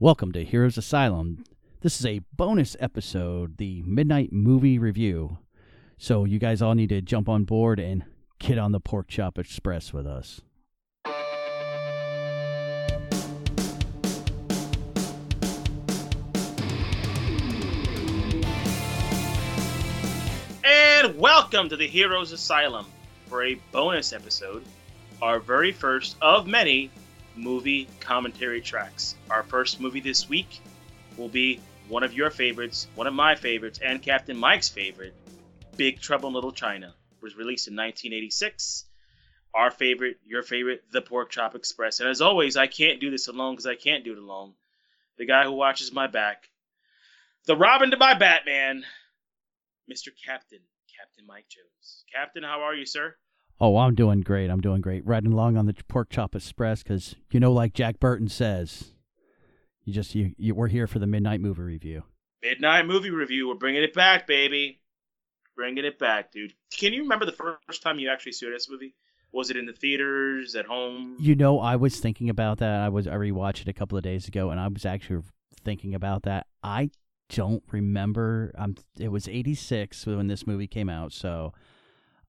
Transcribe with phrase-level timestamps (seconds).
[0.00, 1.42] Welcome to Heroes Asylum.
[1.80, 5.38] This is a bonus episode, the Midnight Movie Review.
[5.98, 8.04] So, you guys all need to jump on board and
[8.38, 10.40] get on the Pork Chop Express with us.
[20.62, 22.86] And welcome to the Heroes Asylum
[23.26, 24.64] for a bonus episode,
[25.20, 26.92] our very first of many
[27.38, 29.14] movie commentary tracks.
[29.30, 30.60] Our first movie this week
[31.16, 35.14] will be one of your favorites, one of my favorites, and Captain Mike's favorite,
[35.76, 36.94] Big Trouble in Little China.
[37.12, 38.84] It was released in 1986.
[39.54, 42.00] Our favorite, your favorite, The Pork Chop Express.
[42.00, 44.52] And as always, I can't do this alone because I can't do it alone.
[45.16, 46.48] The guy who watches my back,
[47.46, 48.84] the Robin to my Batman,
[49.90, 50.10] Mr.
[50.24, 50.60] Captain,
[50.98, 52.04] Captain Mike Jones.
[52.12, 53.16] Captain, how are you, sir?
[53.60, 54.50] Oh, I'm doing great.
[54.50, 55.04] I'm doing great.
[55.06, 58.92] Riding along on the Pork Chop Express because, you know, like Jack Burton says,
[59.84, 62.04] you just, you, you, we're here for the Midnight Movie Review.
[62.42, 63.48] Midnight movie review.
[63.48, 64.80] We're bringing it back, baby.
[65.56, 66.54] Bringing it back, dude.
[66.76, 68.94] Can you remember the first time you actually saw this movie?
[69.32, 71.16] Was it in the theaters, at home?
[71.18, 72.80] You know, I was thinking about that.
[72.80, 75.22] I was I rewatched it a couple of days ago, and I was actually
[75.64, 76.46] thinking about that.
[76.62, 76.90] I
[77.28, 78.52] don't remember.
[78.56, 81.52] Um, it was '86 when this movie came out, so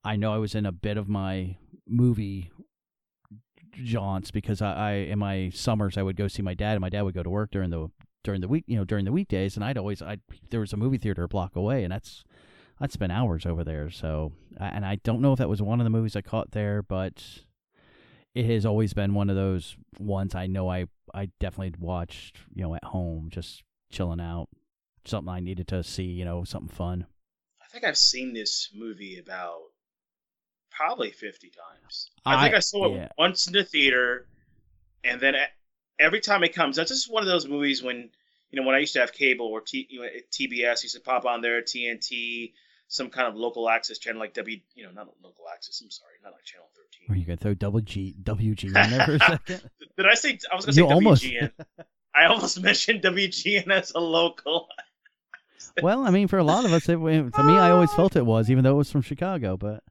[0.03, 2.52] I know I was in a bit of my movie
[3.83, 6.89] jaunts because I, I in my summers I would go see my dad, and my
[6.89, 7.89] dad would go to work during the
[8.23, 10.17] during the week, you know, during the weekdays, and I'd always I
[10.50, 12.23] there was a movie theater a block away, and that's
[12.80, 13.89] I'd spend hours over there.
[13.89, 16.81] So, and I don't know if that was one of the movies I caught there,
[16.81, 17.23] but
[18.33, 22.64] it has always been one of those ones I know I I definitely watched, you
[22.64, 24.47] know, at home, just chilling out,
[25.05, 27.05] something I needed to see, you know, something fun.
[27.61, 29.59] I think I've seen this movie about
[30.80, 32.10] probably 50 times.
[32.26, 34.28] I, think I saw it once in the theater,
[35.04, 35.36] and then
[36.00, 38.10] every time it comes, that's just one of those movies when,
[38.50, 41.02] you know, when I used to have cable or T, you know, TBS used to
[41.02, 42.54] pop on there, TNT,
[42.88, 46.14] some kind of local access channel like W, you know, not local access, I'm sorry,
[46.23, 47.06] not like Channel 13.
[47.10, 49.70] Were you gonna throw double G WG in there for a second?
[49.98, 51.52] Did I say, I was going to You say almost- WGN.
[52.16, 54.68] I almost mentioned WGN as a local.
[55.84, 56.98] well, I mean, for a lot of us, it, to
[57.44, 59.58] me, I always felt it was, even though it was from Chicago.
[59.58, 59.84] But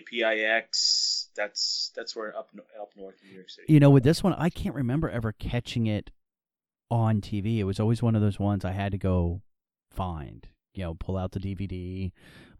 [0.00, 3.72] WPIX, that's that's where up up north in New York City.
[3.72, 6.10] you know, with this one, I can't remember ever catching it
[6.90, 7.58] on TV.
[7.58, 9.42] It was always one of those ones I had to go
[9.90, 10.48] find.
[10.74, 12.12] You know, pull out the DVD,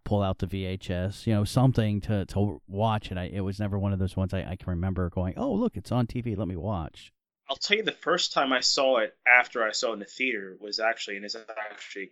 [0.05, 1.27] pull out the VHS.
[1.27, 3.19] You know, something to to watch it.
[3.19, 5.77] I it was never one of those ones I, I can remember going, oh look,
[5.77, 6.37] it's on TV.
[6.37, 7.13] Let me watch.
[7.49, 10.05] I'll tell you the first time I saw it after I saw it in the
[10.05, 12.11] theater was actually, and it's actually,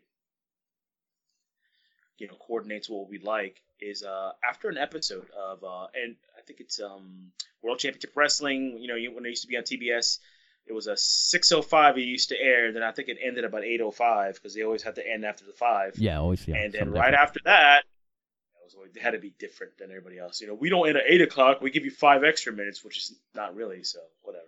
[2.18, 6.42] you know, coordinates what we like is uh after an episode of uh and I
[6.46, 8.78] think it's um World Championship Wrestling.
[8.78, 10.18] You know, you, when it used to be on TBS,
[10.66, 12.72] it was a 6:05 it used to air.
[12.72, 15.52] Then I think it ended about 8:05 because they always had to end after the
[15.52, 15.98] five.
[15.98, 16.46] Yeah, always.
[16.46, 17.14] Yeah, and then right different.
[17.16, 20.40] after that, it was always, they had to be different than everybody else.
[20.40, 21.60] You know, we don't end at eight o'clock.
[21.60, 24.44] We give you five extra minutes, which is not really so whatever.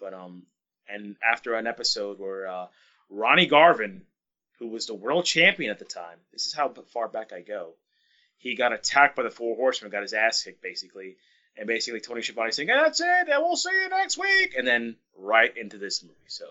[0.00, 0.44] But um,
[0.88, 2.66] and after an episode where uh,
[3.10, 4.02] Ronnie Garvin,
[4.58, 7.74] who was the world champion at the time, this is how far back I go.
[8.42, 11.16] He got attacked by the Four Horsemen, got his ass kicked basically,
[11.56, 14.96] and basically Tony Schiavone saying, "That's it, and we'll see you next week," and then
[15.16, 16.14] right into this movie.
[16.26, 16.46] So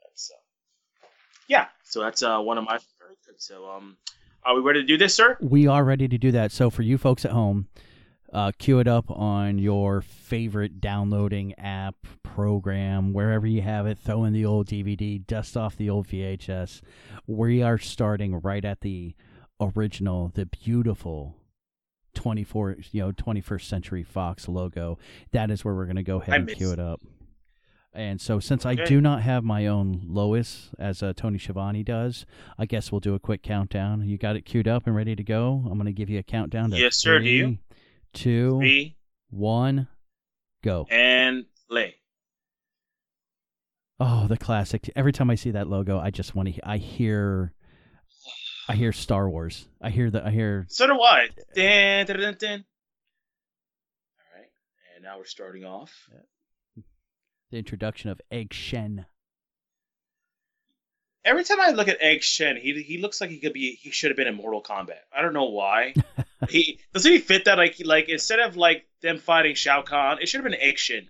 [0.00, 1.06] that's uh,
[1.48, 1.66] yeah.
[1.82, 2.78] So that's uh, one of my.
[3.38, 3.96] So um,
[4.44, 5.36] are we ready to do this, sir?
[5.40, 6.52] We are ready to do that.
[6.52, 7.66] So for you folks at home,
[8.32, 13.98] uh, cue it up on your favorite downloading app, program, wherever you have it.
[13.98, 16.82] Throw in the old DVD, dust off the old VHS.
[17.26, 19.16] We are starting right at the
[19.76, 21.36] original, the beautiful
[22.14, 24.98] 24, you know, 21st Century Fox logo.
[25.32, 27.00] That is where we're going to go ahead I and miss- cue it up.
[27.94, 32.24] And so, since I do not have my own Lois as uh, Tony Schiavone does,
[32.58, 34.08] I guess we'll do a quick countdown.
[34.08, 35.62] You got it queued up and ready to go?
[35.66, 37.44] I'm going to give you a countdown to Yes, sir, do you?
[37.44, 37.58] three,
[38.14, 38.96] two, Three
[39.28, 39.88] one,
[40.64, 40.86] go.
[40.90, 41.96] and play.
[44.00, 44.90] Oh, the classic.
[44.96, 47.52] Every time I see that logo, I just want to I hear
[48.68, 49.66] I hear Star Wars.
[49.80, 51.28] I hear the I hear So do I.
[51.54, 52.64] Dun, dun, dun, dun.
[54.18, 54.50] All right,
[54.94, 56.08] and now we're starting off.
[57.50, 59.06] the introduction of Egg Shen.
[61.24, 63.90] Every time I look at Egg Shen, he he looks like he could be he
[63.90, 65.00] should have been in Mortal Kombat.
[65.16, 65.94] I don't know why.
[66.48, 70.28] he doesn't he fit that like like instead of like them fighting Shao Kahn, it
[70.28, 71.08] should have been Egg Shen.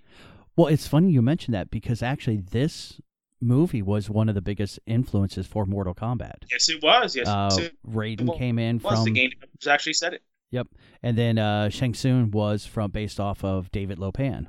[0.57, 3.01] Well, it's funny you mentioned that because actually this
[3.43, 6.45] movie was one of the biggest influences for Mortal Kombat.
[6.51, 7.15] Yes, it was.
[7.17, 8.39] Yes, Uh, it Raiden was.
[8.39, 8.93] came in was.
[8.95, 10.23] from the game developers actually said it.
[10.51, 10.69] Yep.
[11.03, 14.49] And then uh, Shang Tsung was from based off of David Lo Pan.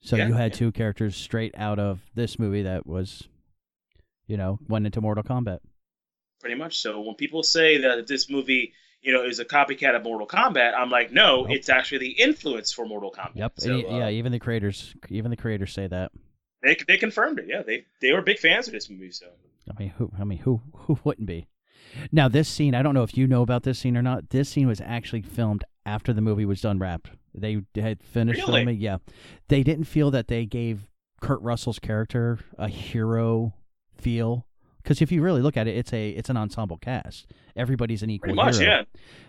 [0.00, 0.58] So Yeah, you had yeah.
[0.58, 3.28] two characters straight out of this movie that was,
[4.26, 5.58] you know, went into Mortal Kombat.
[6.40, 6.78] pretty much.
[6.80, 10.74] So when people say that this movie, you know, is a copycat of Mortal Kombat,
[10.76, 11.50] I'm like, no, Nope.
[11.50, 13.36] it's actually the influence for Mortal Kombat.
[13.36, 13.52] Yep.
[13.58, 14.08] So, uh, yeah.
[14.08, 16.10] Even the creators, even the creators say that.
[16.62, 17.46] They they confirmed it.
[17.48, 19.10] Yeah, they they were big fans of this movie.
[19.10, 19.26] So
[19.70, 20.10] I mean, who?
[20.18, 20.60] I mean, who?
[20.74, 21.46] Who wouldn't be?
[22.10, 24.30] Now, this scene, I don't know if you know about this scene or not.
[24.30, 27.10] This scene was actually filmed after the movie was done wrapped.
[27.34, 28.60] They had finished Really?
[28.60, 28.78] filming.
[28.80, 28.98] Yeah,
[29.48, 30.88] they didn't feel that they gave
[31.20, 33.54] Kurt Russell's character a hero
[33.96, 34.46] feel
[34.82, 37.26] because if you really look at it, it's a it's an ensemble cast.
[37.56, 38.78] Everybody's an equal pretty much, hero.
[38.78, 38.82] yeah.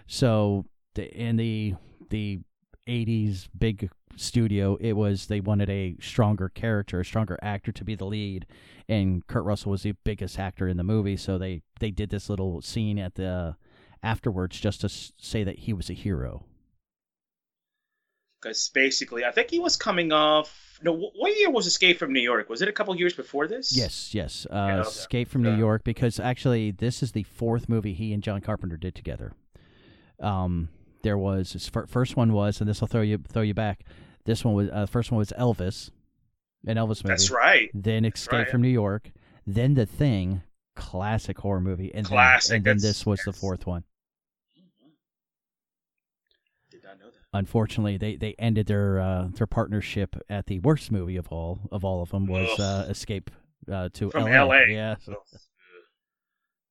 [0.07, 0.65] So
[0.95, 1.75] in the
[2.09, 2.39] the
[2.87, 7.95] '80s big studio, it was they wanted a stronger character, a stronger actor to be
[7.95, 8.45] the lead,
[8.87, 11.17] and Kurt Russell was the biggest actor in the movie.
[11.17, 13.55] So they they did this little scene at the
[14.01, 16.45] afterwards just to s- say that he was a hero.
[18.41, 20.79] Because basically, I think he was coming off.
[20.83, 22.49] No, wh- what year was Escape from New York?
[22.49, 23.75] Was it a couple years before this?
[23.75, 24.45] Yes, yes.
[24.49, 24.89] Uh, Yeah, okay.
[24.89, 28.75] Escape from New York because actually this is the fourth movie he and John Carpenter
[28.75, 29.31] did together.
[30.19, 30.67] Um,
[31.03, 33.83] there was his first one was, and this will throw you throw you back.
[34.25, 35.91] This one was uh, first one was Elvis,
[36.65, 37.09] an Elvis movie.
[37.09, 37.69] That's right.
[37.73, 38.49] Then Escape right.
[38.49, 39.11] from New York.
[39.45, 40.41] Then The Thing,
[40.75, 43.83] classic horror movie, and Classic, Then, and then this was the fourth one.
[46.71, 47.37] Did not know that.
[47.37, 51.83] Unfortunately, they, they ended their uh, their partnership at the worst movie of all of
[51.83, 53.29] all of them was uh, Escape
[53.71, 54.45] uh, to From LA.
[54.45, 54.59] LA.
[54.69, 54.95] Yeah.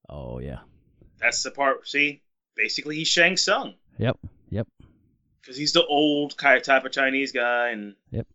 [0.08, 0.60] Oh yeah.
[1.20, 1.86] that's the part.
[1.86, 2.22] See,
[2.56, 4.18] basically, he's Shang Tsung Yep.
[4.50, 4.66] Yep.
[5.40, 8.26] because he's the old kind of type of Chinese guy, and yep.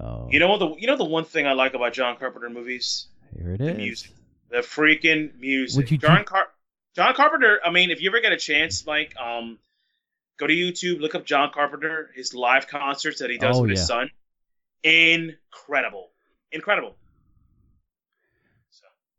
[0.00, 0.28] Oh.
[0.30, 3.06] you know what the you know the one thing I like about John Carpenter movies,
[3.36, 3.76] Here it the is.
[3.76, 4.10] music,
[4.50, 5.76] the freaking music.
[5.76, 6.48] Would you John do- Car-
[6.96, 7.60] John Carpenter.
[7.64, 9.58] I mean, if you ever get a chance, Mike, um,
[10.38, 13.70] go to YouTube, look up John Carpenter, his live concerts that he does Oh, with
[13.70, 14.10] his son.
[14.82, 16.10] Incredible,
[16.50, 16.96] incredible.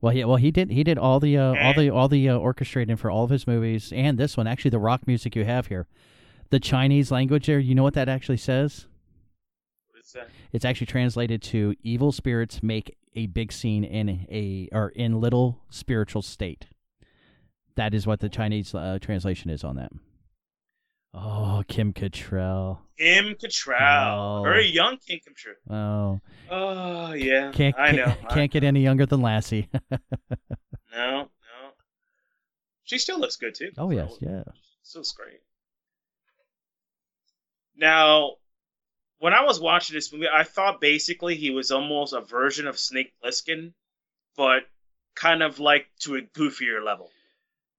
[0.04, 0.26] Well, yeah.
[0.26, 0.70] Well, he did.
[0.70, 3.48] He did all the uh, all the all the uh, orchestrating for all of his
[3.48, 4.48] movies and this one.
[4.48, 5.88] Actually, the rock music you have here,
[6.50, 7.58] the Chinese language there.
[7.58, 8.86] You know what that actually says?
[9.92, 10.28] what is that?
[10.52, 15.62] It's actually translated to "evil spirits make a big scene in a or in little
[15.70, 16.66] spiritual state."
[17.76, 19.94] That is what the Chinese uh, translation is on that.
[21.15, 22.80] Oh, Kim Cattrall.
[22.98, 24.44] Kim Cattrall, Oh.
[24.44, 25.69] very young Kim Cattrall.
[25.69, 28.15] Oh, Oh yeah, can't I know.
[28.31, 29.69] can't, get any younger than Lassie.
[30.95, 31.27] No, no.
[32.83, 33.71] She still looks good too.
[33.80, 34.44] oh yes, yeah.
[34.83, 35.39] Still looks great.
[37.75, 38.33] Now,
[39.19, 42.77] when I was watching this movie, I thought basically he was almost a version of
[42.77, 43.74] Snake Plissken,
[44.38, 44.63] but
[45.16, 47.09] kind of like to a goofier level.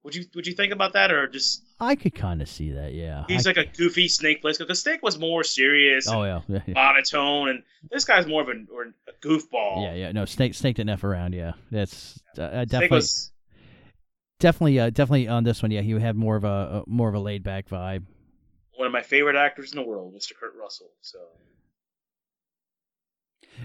[0.03, 2.95] Would you would you think about that, or just I could kind of see that.
[2.95, 3.25] Yeah.
[3.29, 4.61] he's I- like a goofy Snake Plissken?
[4.61, 6.41] Because Snake was more serious, oh yeah.
[6.49, 6.61] yeah.
[6.75, 8.53] monotone, and this guy's more of a,
[9.27, 9.83] goofball.
[9.83, 11.35] Yeah, yeah, no, snake, snake didn't f around.
[11.35, 13.33] Yeah, that's uh, uh, definitely, was
[14.39, 15.71] definitely, uh, definitely on this one.
[15.71, 18.05] Yeah, he had more of a, a more of a laid back vibe.
[18.77, 20.33] one of my favorite actors in the world, Mr.
[20.39, 20.91] Kurt Russell.
[21.01, 21.19] So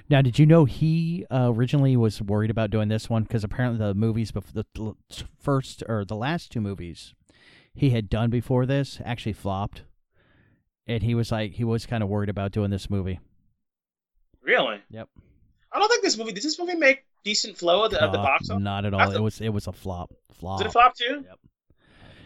[0.10, 3.80] Now, did you know he uh, originally was worried about doing this one because apparently
[3.86, 4.96] the movies, bef- the
[5.40, 7.14] first or the last two movies
[7.80, 9.84] he had done before this actually flopped,
[10.86, 13.20] and he was like he was kind of worried about doing this movie.
[14.42, 15.08] really, Yep.
[15.72, 16.32] I don't think this movie.
[16.34, 18.62] Did this movie make decent flow of the, at the Uh, box office?
[18.64, 19.12] Not at all.
[19.12, 20.12] It was it was a flop.
[20.34, 20.58] Flop.
[20.60, 21.24] Did it flop too?
[21.28, 21.40] Yep.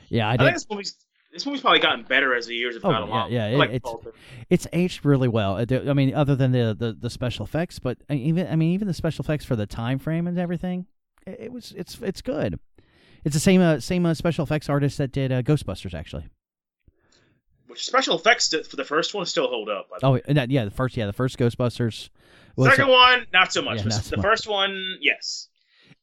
[0.10, 0.96] Yeah, I I, think this movie's
[1.34, 3.32] this movie's probably gotten better as the years have Oh, gone yeah, along.
[3.32, 4.14] yeah, it- like it's-
[4.50, 5.58] it's aged really well.
[5.58, 8.56] Uh, I mean, other than the, the, the special effects, but I mean, even I
[8.56, 10.86] mean even the special effects for the time frame and everything,
[11.28, 12.60] it was it's it's good.
[13.26, 16.28] It's the same uh, same uh, special effects artist that did uh, Ghostbusters actually.
[17.68, 19.88] Which special effects did- for the first one still hold up.
[20.04, 22.10] Oh, that, yeah, the first yeah the first Ghostbusters
[22.56, 23.78] was Second one, not so much.
[23.78, 24.24] Yeah, The- not so the much.
[24.26, 25.48] first one, yes.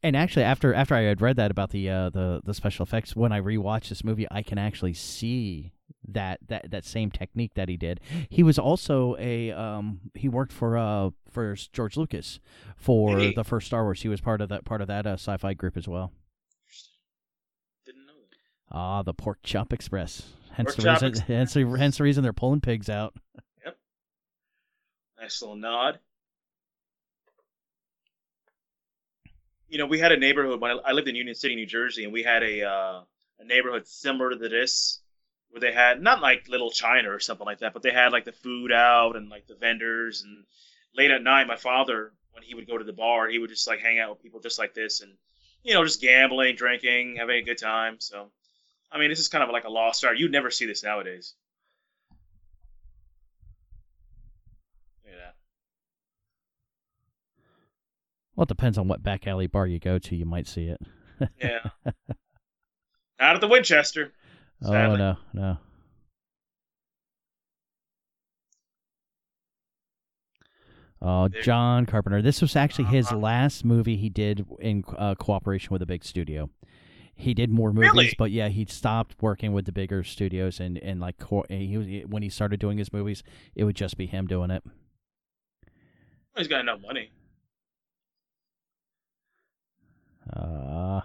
[0.03, 3.15] and actually after after I had read that about the uh, the the special effects
[3.15, 5.73] when I rewatched this movie, I can actually see
[6.09, 8.01] that that that same technique that he did.
[8.31, 12.41] He was also a um he worked for uh for George Lucas
[12.77, 13.35] for Hey.
[13.35, 14.01] the first Star Wars.
[14.03, 16.11] He was part of that part of that uh, sci-fi group as well.
[18.71, 18.89] Didn't know that.
[18.89, 20.23] Ah, the Pork Chop Express.
[20.53, 21.25] Hence Pork the reason.
[21.27, 23.15] Hence the, hence the reason they're pulling pigs out.
[23.65, 23.77] Yep.
[25.21, 25.99] Nice little nod.
[29.69, 32.05] You know, we had a neighborhood when I, I lived in Union City, New Jersey,
[32.05, 33.03] and we had a uh,
[33.39, 35.01] a neighborhood similar to this,
[35.51, 38.25] where they had not like Little China or something like that, but they had like
[38.25, 40.23] the food out and like the vendors.
[40.23, 40.45] And
[40.97, 43.69] late at night, my father, when he would go to the bar, he would just
[43.69, 45.13] like hang out with people just like this, and
[45.63, 47.97] you know, just gambling, drinking, having a good time.
[48.01, 48.33] So,
[48.93, 50.19] I mean, this is kind of like a lost art.
[50.19, 51.35] You'd never see this nowadays.
[55.05, 55.35] Look at that.
[58.35, 60.17] Well, it depends on what back alley bar you go to.
[60.17, 60.81] You might see it.
[61.41, 61.71] yeah.
[63.21, 64.13] Not at the Winchester.
[64.63, 64.77] Sadly.
[64.77, 65.59] Oh no, no.
[71.03, 72.21] Oh, John Carpenter.
[72.21, 75.87] This was actually uh, his uh, last movie he did in uh, cooperation with a
[75.87, 76.51] big studio.
[77.21, 78.15] He did more movies, Really?
[78.19, 81.17] but yeah, he stopped working with the bigger studios and and like
[81.49, 83.23] he was when he started doing his movies,
[83.55, 84.65] it would just be him doing it.
[86.37, 87.11] He's got enough money.
[90.35, 91.01] Uh,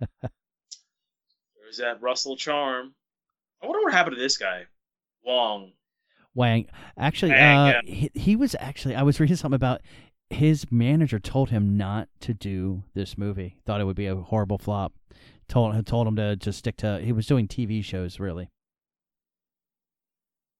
[0.22, 2.94] There's that Russell Charm.
[3.62, 4.64] I wonder what happened to this guy.
[5.24, 5.72] Wong.
[6.34, 6.66] Wang.
[6.98, 8.94] Actually, Wang, uh, he, he was actually.
[8.96, 9.80] I was reading something about
[10.30, 13.56] his manager told him not to do this movie.
[13.64, 14.92] Thought it would be a horrible flop.
[15.48, 17.00] Told told him to just stick to.
[17.00, 18.18] He was doing TV shows.
[18.18, 18.48] Really,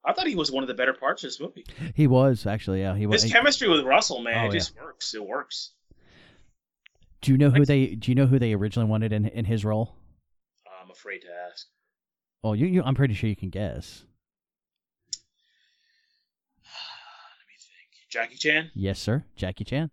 [0.04, 1.64] I thought he was one of the better parts of this movie.
[1.94, 2.80] he was actually.
[2.80, 3.22] Yeah, he was.
[3.22, 4.58] His chemistry with Russell, man, Oh, it yeah.
[4.58, 5.14] just works.
[5.14, 5.70] It works.
[7.22, 7.94] Do you know who they?
[7.94, 9.94] Do you know who they originally wanted in in his role?
[10.82, 11.66] I'm afraid to ask.
[12.42, 14.04] Well, you, you I'm pretty sure you can guess.
[16.64, 18.10] Let me think.
[18.10, 18.70] Jackie Chan?
[18.74, 19.24] Yes, sir.
[19.36, 19.90] Jackie Chan.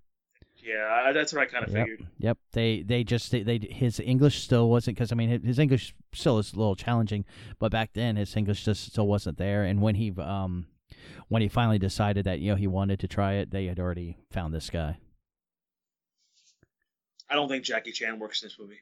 [0.64, 1.82] Yeah, I, that's what I kind of Yep.
[1.88, 2.08] figured.
[2.20, 2.38] Yep.
[2.54, 5.96] They they just they, they his English still wasn't because I mean his, his English
[6.14, 7.26] still is a little challenging,
[7.60, 9.64] but back then his English just still wasn't there.
[9.64, 10.68] And when he um
[11.30, 14.18] when he finally decided that you know he wanted to try it, they had already
[14.32, 14.98] found this guy.
[17.30, 18.80] I don't think Jackie Chan works in this movie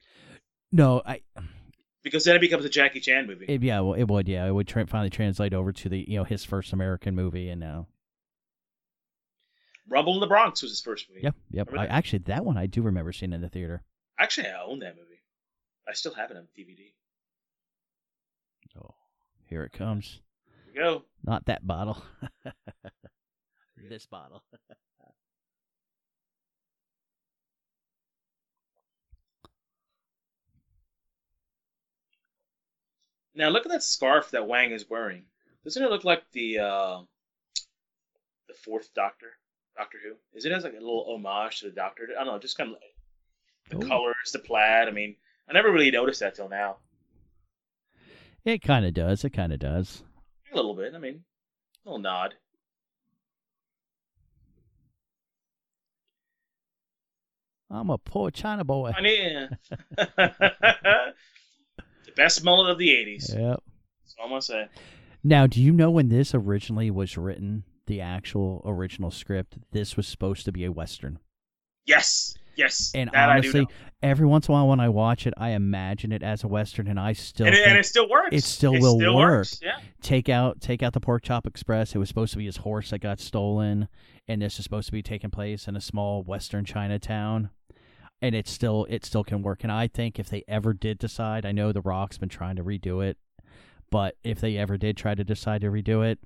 [0.72, 1.20] No, I
[2.02, 3.44] because then it becomes a Jackie Chan movie.
[3.48, 6.16] it, yeah well it would yeah it would tra- finally translate over to the you
[6.18, 7.86] know his first American movie and now
[9.90, 11.22] Rumble in the Bronx was his first movie.
[11.22, 13.82] yep yep I, actually that one I do remember seeing in the theater.
[14.18, 15.20] Actually, I own that movie.
[15.88, 16.92] I still have it on DVD.
[18.78, 18.94] Oh,
[19.46, 20.20] here it comes.
[20.72, 21.04] Here we go.
[21.24, 22.02] Not that bottle.
[23.88, 24.44] this bottle.
[33.34, 35.24] Now look at that scarf that Wang is wearing.
[35.64, 37.00] Doesn't it look like the uh,
[38.48, 39.32] the fourth Doctor,
[39.80, 40.14] Doctor Who?
[40.36, 42.06] Is it as like a little homage to the Doctor?
[42.14, 42.76] I don't know, just kind of
[43.70, 43.88] the Oh.
[43.88, 44.88] colors, the plaid.
[44.88, 45.16] I mean,
[45.48, 46.76] I never really noticed that till now.
[48.44, 49.24] It kind of does.
[49.24, 50.02] It kind of does.
[50.52, 50.94] A little bit.
[50.94, 51.24] I mean,
[51.86, 52.34] a little nod.
[57.70, 58.92] I'm a poor China boy.
[58.96, 59.48] I mean,
[59.96, 61.14] the
[62.16, 63.28] best mullet of the '80s.
[63.32, 63.62] Yep.
[64.02, 64.68] That's all I'm gonna say.
[65.22, 70.06] Now, do you know when this originally was written, the actual original script, this was
[70.06, 71.18] supposed to be a western?
[71.86, 72.92] Yes, yes.
[72.94, 73.66] And that I honestly,
[74.02, 76.86] every once in a while when I watch it, I imagine it as a western,
[76.88, 78.28] and I still and it, and it still works.
[78.32, 79.14] it still will work.
[79.16, 79.78] works, Yeah.
[80.02, 81.94] take out take out the pork chop express.
[81.94, 83.88] It was supposed to be his horse that got stolen,
[84.28, 87.50] and this is supposed to be taking place in a small western Chinatown.
[88.22, 89.64] And it still it still can work.
[89.64, 92.62] And I think if they ever did decide, I know The Rock's been trying to
[92.62, 93.16] redo it,
[93.90, 96.18] but if they ever did try to decide to redo it,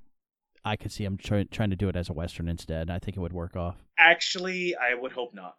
[0.65, 2.89] I could see them try, trying to do it as a western instead.
[2.89, 3.75] I think it would work off.
[3.97, 5.55] Actually, I would hope not,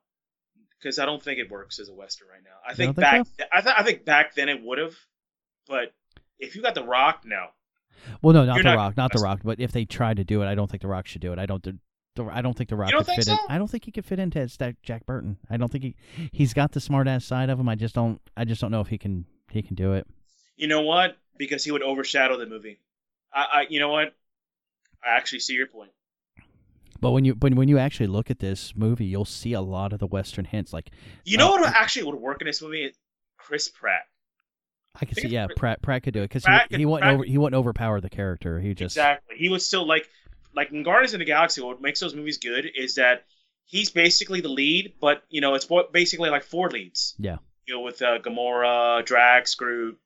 [0.79, 2.57] because I don't think it works as a western right now.
[2.67, 4.95] I You think back, I, th- I think back then it would have,
[5.69, 5.95] but
[6.39, 7.47] if you got The Rock, no.
[8.23, 9.41] Well, no, not You're The not- Rock, not The Rock.
[9.45, 11.39] But if they tried to do it, I don't think The Rock should do it.
[11.39, 11.67] I don't.
[12.31, 13.37] I don't think The Rock don't could think fit in.
[13.37, 13.43] so?
[13.49, 15.37] I don't think he could fit into his Jack Burton.
[15.51, 15.97] I don't think he
[16.33, 17.69] he's got the smart ass side of him.
[17.69, 18.21] I just don't.
[18.37, 20.07] I just don't know if he can he can do it.
[20.57, 21.17] You know what?
[21.37, 22.81] Because he would overshadow the movie.
[23.35, 24.15] I, I you know what?
[25.07, 25.91] I actually see your point.
[27.01, 29.93] But when you when when you actually look at this movie, you'll see a lot
[29.93, 30.73] of the Western hints.
[30.73, 30.91] Like
[31.25, 32.93] You know Uh, what actually would work in this movie?
[33.37, 34.03] Chris Pratt.
[35.01, 37.37] I can see, yeah, Pratt Pratt could do it because he, he wouldn't over he
[37.37, 38.61] wouldn't overpower the character.
[38.61, 39.37] He just Exactly.
[39.37, 40.09] He was still like
[40.55, 41.61] like in Guardians of the Galaxy.
[41.61, 43.25] What makes those movies good is that
[43.67, 47.15] he's basically the lead, but you know it's what basically like four leads.
[47.19, 47.37] Yeah.
[47.67, 49.99] You know, with uh, Gamora, Drax, Groot,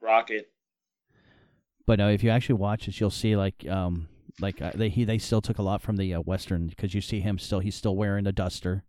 [0.00, 0.50] Rocket.
[1.86, 4.06] But no, if you actually watch this, you'll see like um
[4.40, 7.00] like uh, they he they still took a lot from the uh, Western because you
[7.00, 8.84] see him still he's still wearing the duster.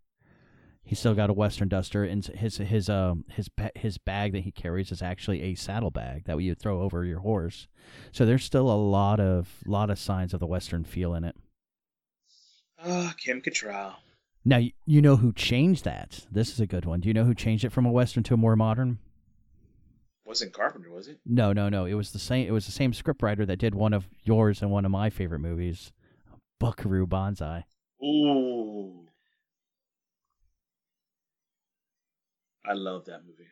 [0.86, 4.52] He's still got a Western duster, and his his um his his bag that he
[4.52, 7.68] carries is actually a saddle bag that you throw over your horse.
[8.12, 11.36] So there's still a lot of lot of signs of the Western feel in it.
[12.84, 13.94] Ah, Kim Cattrall.
[14.44, 16.26] Now you know who changed that.
[16.30, 17.00] This is a good one.
[17.00, 18.98] Do you know who changed it from a Western to a more modern?
[20.24, 21.18] Wasn't Carpenter, was it?
[21.26, 21.84] No, no, no.
[21.84, 22.46] It was the same.
[22.48, 25.40] It was the same scriptwriter that did one of yours and one of my favorite
[25.40, 25.92] movies,
[26.58, 27.66] Buckaroo Banzai.
[28.02, 29.06] Ooh.
[32.66, 33.48] I love that movie.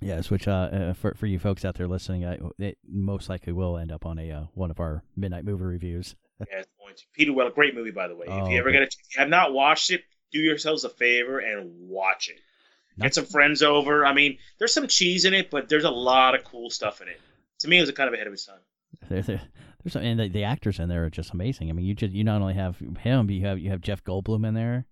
[0.00, 3.52] Yes, which uh, uh for for you folks out there listening, I, it most likely
[3.52, 6.14] will end up on a uh, one of our midnight movie reviews.
[6.38, 7.02] Yeah, it's going to.
[7.14, 8.26] Peter Weller, great movie by the way.
[8.26, 8.78] if Oh, you ever okay.
[8.80, 12.38] get a, if you have not watched it, do yourselves a favor and watch it.
[13.00, 14.06] Get some friends over.
[14.06, 17.08] I mean, there's some cheese in it, but there's a lot of cool stuff in
[17.08, 17.20] it.
[17.60, 18.58] To me, it was kind of ahead of its time.
[19.08, 19.42] There, there,
[19.84, 21.68] there's some, and the, the actors in there are just amazing.
[21.68, 24.02] I mean, you just you not only have him, but you have you have Jeff
[24.04, 24.86] Goldblum in there.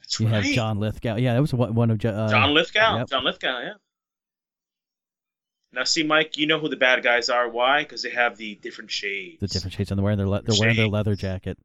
[0.00, 0.44] That's You right.
[0.44, 1.16] have John Lithgow.
[1.16, 2.98] Yeah, that was one one of uh, John Lithgow.
[2.98, 3.08] yep.
[3.08, 3.72] John Lithgow, yeah.
[5.74, 7.48] Now, see, Mike, you know who the bad guys are.
[7.48, 7.82] Why?
[7.82, 9.40] Because they have the different shades.
[9.40, 11.56] the different shades, and they're wearing their le- they're wearing their leather jacket,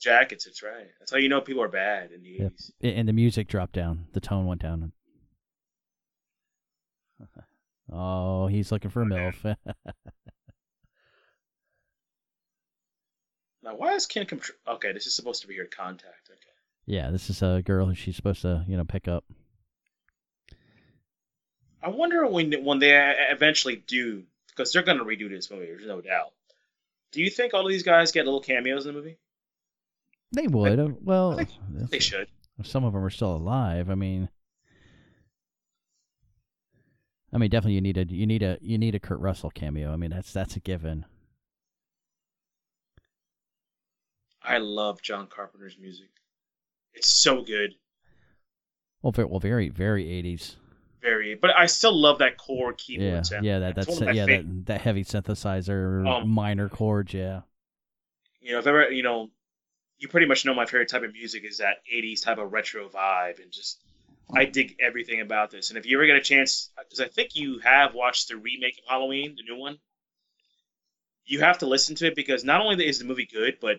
[0.00, 0.46] jackets.
[0.46, 0.88] That's right.
[0.98, 2.52] That's how you know people are bad in the Yep.
[2.82, 2.98] 80s.
[2.98, 4.06] And the music dropped down.
[4.14, 4.90] The tone went down.
[7.94, 9.56] Oh, he's looking for a milf.
[13.64, 16.28] Now, why is Ken Contr- Okay, this is supposed to be your contact.
[16.30, 16.40] Okay.
[16.86, 19.24] yeah, this is a girl who she's supposed to you know pick up.
[21.82, 22.92] I wonder when when they
[23.30, 25.66] eventually do, because they're going to redo this movie.
[25.66, 26.32] There's no doubt.
[27.12, 29.18] Do you think all of these guys get little cameos in the movie?
[30.32, 30.80] They would.
[30.80, 31.50] uh, well, think
[31.90, 32.26] They should.
[32.58, 33.90] if some of them are still alive.
[33.90, 34.28] I mean,
[37.32, 39.92] I mean, definitely you need a you need a you need a Kurt Russell cameo.
[39.92, 41.04] I mean, that's that's a given.
[44.44, 46.10] I love John Carpenter's music.
[46.94, 47.76] It's so good.
[49.02, 50.56] Well, very, well, very very eighties.
[51.02, 53.44] Very, but I still love that core keyboard Yeah, sound.
[53.44, 57.14] yeah, that that's one of my yeah that that heavy synthesizer, Um, minor chords.
[57.14, 57.42] Yeah,
[58.40, 59.30] you know, if ever, you know,
[59.98, 62.88] you pretty much know my favorite type of music is that 80s type of retro
[62.88, 63.42] vibe.
[63.42, 63.80] And just,
[64.34, 65.70] I dig everything about this.
[65.70, 68.78] And if you ever get a chance, because I think you have watched the remake
[68.78, 69.78] of Halloween, the new one,
[71.24, 73.76] you have to listen to it because not only is the movie good, but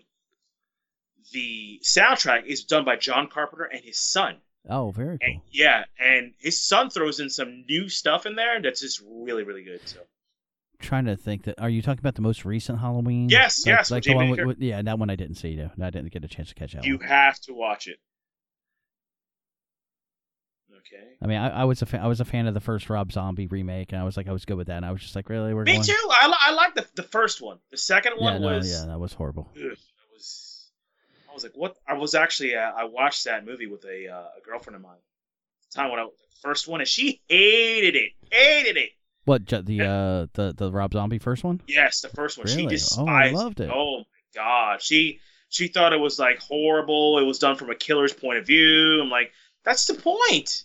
[1.32, 4.36] the soundtrack is done by John Carpenter and his son.
[4.68, 5.42] Oh, very And, cool.
[5.50, 9.62] yeah, and his son throws in some new stuff in there that's just really, really
[9.64, 9.80] good.
[9.86, 10.00] So
[10.80, 13.28] Trying to think that are you talking about the most recent Halloween?
[13.28, 15.56] Yes, like, yes, like the one with, with- yeah, that one I didn't see.
[15.56, 15.70] though.
[15.80, 17.06] I didn't get a chance to catch that you one.
[17.06, 17.98] have to watch it.
[20.92, 21.02] Okay.
[21.22, 23.10] I mean, I, I was a fan, I was a fan of the first Rob
[23.12, 24.76] Zombie remake, and I was like, I was good with that.
[24.76, 25.84] And I was just like, really, we're Me going.
[25.84, 26.08] too.
[26.10, 27.58] I, li- I like the the first one.
[27.70, 28.70] The second Yeah, one no, was.
[28.70, 29.48] yeah, that was horrible.
[29.56, 29.78] ugh, it
[30.12, 30.70] was.
[31.30, 31.76] I was like, what?
[31.88, 32.54] I was actually.
[32.54, 34.98] Uh, I watched that movie with a uh, a girlfriend of mine.
[35.72, 36.10] The time when I the
[36.42, 38.12] first one, and she hated it.
[38.30, 38.90] Hated it.
[39.24, 41.62] What the uh the the Rob Zombie first one?
[41.66, 42.46] Yes, the first one.
[42.46, 43.08] She despised.
[43.08, 43.70] Oh, I loved it.
[43.72, 44.82] Oh my god.
[44.82, 47.18] She she thought it was like horrible.
[47.18, 49.00] It was done from a killer's point of view.
[49.02, 49.32] I'm like,
[49.64, 50.64] that's the point.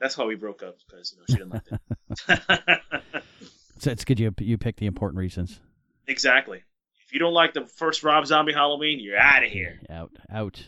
[0.00, 3.22] That's why we broke up because you know she didn't like it.
[3.80, 5.60] So it's good you you picked the important reasons.
[6.08, 6.62] exactly.
[7.06, 9.80] If you don't like the first Rob Zombie Halloween, you're out of here.
[9.88, 10.64] Out out.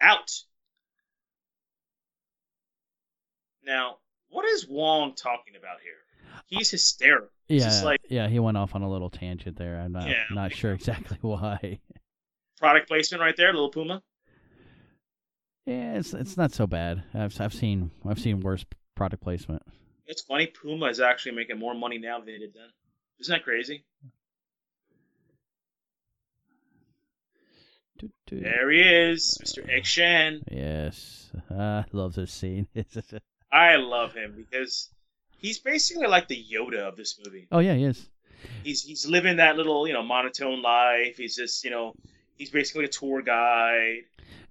[0.00, 0.30] Out.
[3.66, 3.96] Now,
[4.28, 5.92] what is Wong talking about here?
[6.46, 7.28] He's hysterical.
[7.48, 9.78] Yeah, just like yeah, he went off on a little tangent there.
[9.78, 11.80] I'm not Yeah, not sure exactly why.
[12.58, 14.02] product placement right there, little Puma.
[15.66, 17.02] Yeah, it's it's not so bad.
[17.14, 19.62] I've I've seen I've seen worse product placement.
[20.06, 22.68] It's funny, Puma is actually making more money now than they did then.
[23.20, 23.84] Isn't that crazy?
[28.30, 29.66] There he is, Mr.
[29.68, 30.42] Egg Shen.
[30.50, 32.66] Yes, I love this scene.
[33.52, 34.90] I love him because
[35.38, 37.46] he's basically like the Yoda of this movie.
[37.52, 38.08] oh yeah, he is.
[38.62, 41.16] He's he's living that little, you know, monotone life.
[41.16, 41.94] He's just, you know,
[42.36, 44.02] he's basically a tour guide.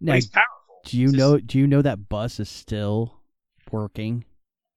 [0.01, 0.62] Now, he's powerful.
[0.83, 1.37] Do you know?
[1.37, 3.19] Do you know that bus is still
[3.71, 4.25] working?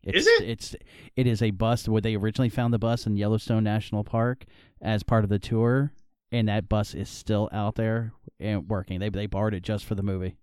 [0.02, 0.48] It's, Is it?
[0.48, 0.76] It's
[1.16, 4.44] it is a bus where they originally found the bus in Yellowstone National Park
[4.80, 5.92] as part of the tour,
[6.30, 9.00] and that bus is still out there and working.
[9.00, 10.36] They they borrowed it just for the movie.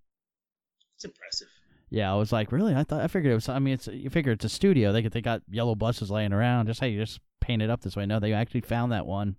[0.96, 1.48] It's impressive.
[1.90, 2.74] Yeah, I was like, really?
[2.74, 3.48] I thought I figured it was.
[3.48, 4.92] I mean, it's you figure it's a studio.
[4.92, 6.66] They they got yellow buses laying around.
[6.66, 8.04] Just hey, you just paint it up this way.
[8.04, 9.36] No, they actually found that one,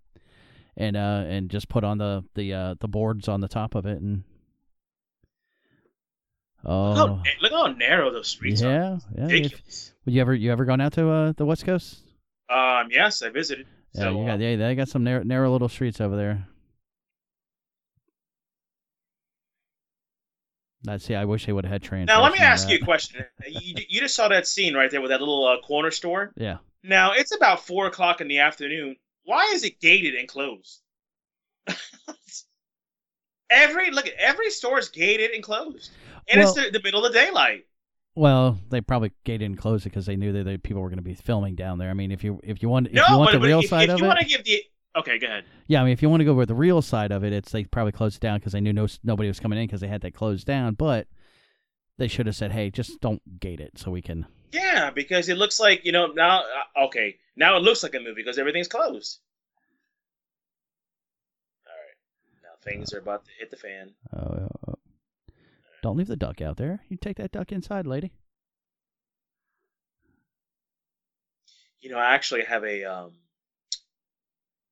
[0.76, 3.86] and uh, and just put on the the uh the boards on the top of
[3.86, 4.24] it, and
[6.66, 8.72] Look, oh how, look how narrow those streets are.
[8.72, 9.28] yeah, yeah.
[9.28, 12.02] If, you ever you ever gone out to uh the West Coast?
[12.50, 13.68] Um, yes, I visited.
[13.94, 16.48] Yeah, so, you got yeah, they got some narrow narrow little streets over there.
[20.88, 21.16] I see.
[21.16, 22.08] I wish they would have had trains.
[22.08, 23.26] now let me ask you a question.
[23.48, 26.32] you, you just saw that scene right there with that little uh, corner store.
[26.36, 26.58] Yeah.
[26.84, 28.96] Now it's about four o'clock in the afternoon.
[29.24, 30.82] Why is it gated and closed?
[33.50, 35.92] every look at every store is gated and closed,
[36.28, 37.66] and it's Well- the, the middle of the daylight.
[38.18, 41.00] Well, they probably gated and closed it because they knew that they, people were going
[41.00, 41.90] to be filming down there.
[41.90, 43.60] I mean, if you if you want if no, you want but, the but real
[43.60, 44.64] if, side if of you it, want to give the
[44.96, 45.44] okay, go ahead.
[45.68, 45.82] yeah.
[45.82, 47.66] I mean, if you want to go with the real side of it, it's they
[47.66, 50.00] probably closed it down because they knew no nobody was coming in because they had
[50.02, 50.76] that closed down.
[50.76, 51.08] But
[51.98, 54.26] they should have said, hey, just don't gate it so we can.
[54.54, 56.40] Yeah, because it looks like you know now.
[56.78, 59.20] Uh, okay, now it looks like a movie because everything's closed.
[61.68, 63.92] All right, now things are about to hit the fan.
[64.16, 64.75] Uh,
[65.86, 66.80] Don't leave the duck out there.
[66.90, 68.12] You take that duck inside, lady.
[71.80, 73.12] You know, I actually have a um,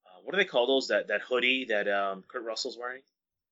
[0.08, 0.88] uh, what do they call those?
[0.88, 3.04] That that hoodie that um, Kurt Russell's wearing.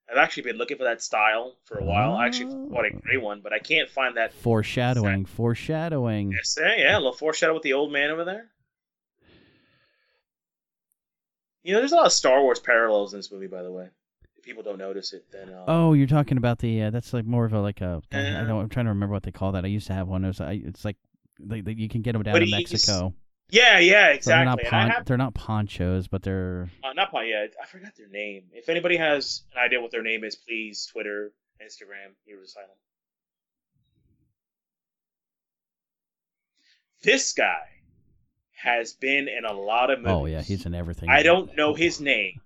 [0.10, 2.14] I've actually been looking for that style for a while.
[2.16, 3.00] I actually bought a Oh.
[3.00, 4.34] gray one, but I can't find that.
[4.34, 5.26] Foreshadowing.
[5.26, 6.32] Foreshadowing.
[6.32, 8.48] Yes, yeah, a little foreshadow with the old man over there.
[11.62, 13.90] You know, there's a lot of Star Wars parallels in this movie, by the way.
[14.42, 16.82] If people don't notice it, then um, Oh, you're talking about the.
[16.84, 18.02] Uh, that's like more of a like a.
[18.12, 18.44] I Yeah.
[18.46, 18.62] don't.
[18.62, 19.64] I'm trying to remember what they call that.
[19.66, 20.24] I used to have one.
[20.26, 20.42] It was.
[20.42, 20.98] I, it's like.
[21.40, 23.14] They, they, you can get them down in Mexico.
[23.50, 24.70] yeah, yeah, So they're not exactly.
[24.70, 27.46] Pon- have they're not ponchos, but they're Uh, not Pine, yeah.
[27.62, 28.46] I forgot their name.
[28.52, 32.70] If anybody has an idea what their name is, please Twitter, Instagram, Heroes Asylum.
[37.04, 37.62] This guy
[38.54, 40.12] has been in a lot of movies.
[40.16, 41.10] Oh yeah, he's in everything.
[41.10, 42.41] I don't know his name.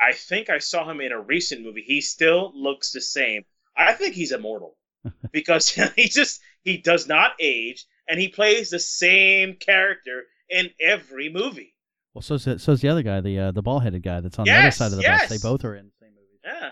[0.00, 1.82] I think I saw him in a recent movie.
[1.86, 3.44] He still looks the same.
[3.76, 4.76] I think he's immortal
[5.32, 11.28] because he just he does not age and he plays the same character in every
[11.28, 11.74] movie.
[12.14, 14.46] Well, so's the, so's the other guy, the uh, the ball headed guy that's on
[14.46, 15.28] the other side of the yes.
[15.28, 15.30] bus.
[15.30, 16.40] They both are in the same movie.
[16.44, 16.70] Yeah.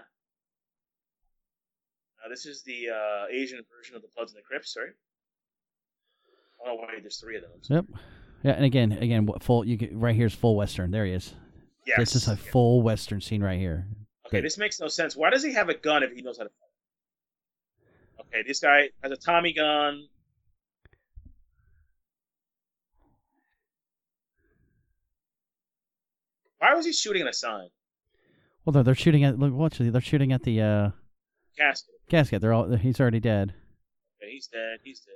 [2.22, 4.94] Now this is the uh, Asian version of the Bloods and the Crips, right?
[6.66, 7.50] Oh wait, there's three of them.
[7.68, 7.84] Yep.
[8.42, 10.90] Yeah, and again, again, what full you get, right here's full western.
[10.90, 11.34] There he is.
[11.99, 12.37] This is a Yeah.
[12.51, 13.87] full western scene right here.
[14.27, 15.14] Okay, this makes no sense.
[15.16, 18.27] Why does he have a gun if he knows how to fight?
[18.27, 20.09] Okay, this guy has a Tommy gun.
[26.59, 27.68] Why was he shooting at a sign?
[28.64, 29.53] Well, they're, they're shooting at look.
[29.53, 30.90] Watch, they're shooting at the uh,
[31.59, 31.94] Casket.
[32.09, 32.40] casket.
[32.40, 32.70] They're all.
[32.77, 33.53] He's already dead.
[34.23, 34.79] Okay, he's dead.
[34.83, 35.14] He's dead.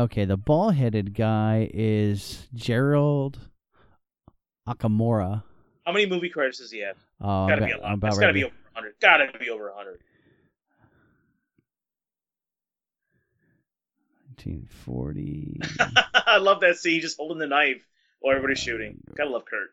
[0.00, 3.38] Okay, the ball headed guy is Gerald
[4.68, 5.42] Okamura.
[5.86, 6.96] How many movie credits does he have?
[7.20, 7.92] Oh, I'm gotta about, be a lot.
[7.92, 8.40] I'm It's gotta ready.
[8.40, 8.94] be over 100.
[9.00, 9.98] Gotta be over 100.
[14.36, 15.60] 1940.
[16.26, 17.82] I love that scene, just holding the knife
[18.20, 18.98] while everybody's shooting.
[19.16, 19.70] Gotta love Kurt.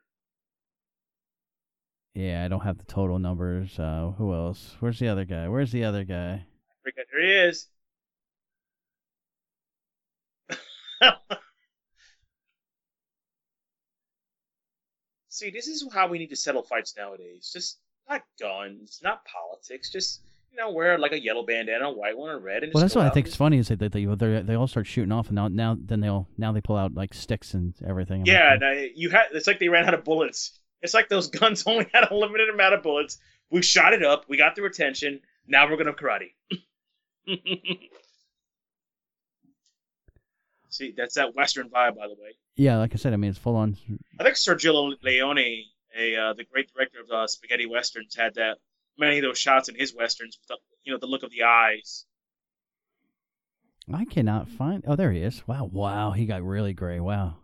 [2.13, 3.77] yeah, I don't have the total numbers.
[3.77, 4.75] Uh, who else?
[4.79, 5.47] Where's the other guy?
[5.49, 6.45] Where's the other guy?
[6.83, 7.67] There he is.
[15.35, 17.49] See, this is how we need to settle fights nowadays.
[17.51, 19.91] Just not guns, not politics.
[19.91, 20.21] Just
[20.51, 22.95] you know, wear like a yellow bandana, a white one, a red, and Well, that's
[22.95, 25.27] what I think is funny is that they they they they all start shooting off,
[25.27, 28.21] and now now then they'll now they pull out like sticks and everything.
[28.21, 29.25] I'm Yeah, like, I- you had.
[29.33, 30.57] It's like they ran out of bullets.
[30.81, 33.17] It's like those guns only had a limited amount of bullets.
[33.51, 34.25] We shot it up.
[34.29, 35.19] We got their attention.
[35.47, 36.31] Now we're gonna karate.
[40.75, 42.35] See, that's that Western vibe, by the way.
[42.57, 43.77] yeah, like I said, I mean it's full on.
[44.19, 45.37] I think Sergio Leone,
[45.97, 48.57] a uh, the great director of uh, spaghetti westerns, had that
[48.97, 50.37] many of those shots in his westerns.
[50.41, 52.05] With the, you know, the look of the eyes.
[53.93, 54.83] I cannot find.
[54.87, 55.47] Oh, there he is.
[55.47, 56.99] Wow, wow, he got really gray.
[56.99, 57.37] Wow.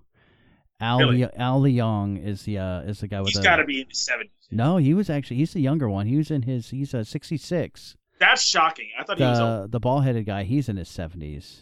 [0.82, 1.24] Al Really?
[1.38, 3.44] Al Leong is the uh is the guy with He's the.
[3.44, 4.32] got to be in his seventies.
[4.50, 6.08] No, he was actually he's the younger one.
[6.08, 7.96] He was in his he's uh, 66.
[8.20, 8.90] That's shocking.
[9.00, 9.40] I thought he was.
[9.40, 9.64] Old.
[9.64, 11.62] The the ball headed guy, he's in his 70s.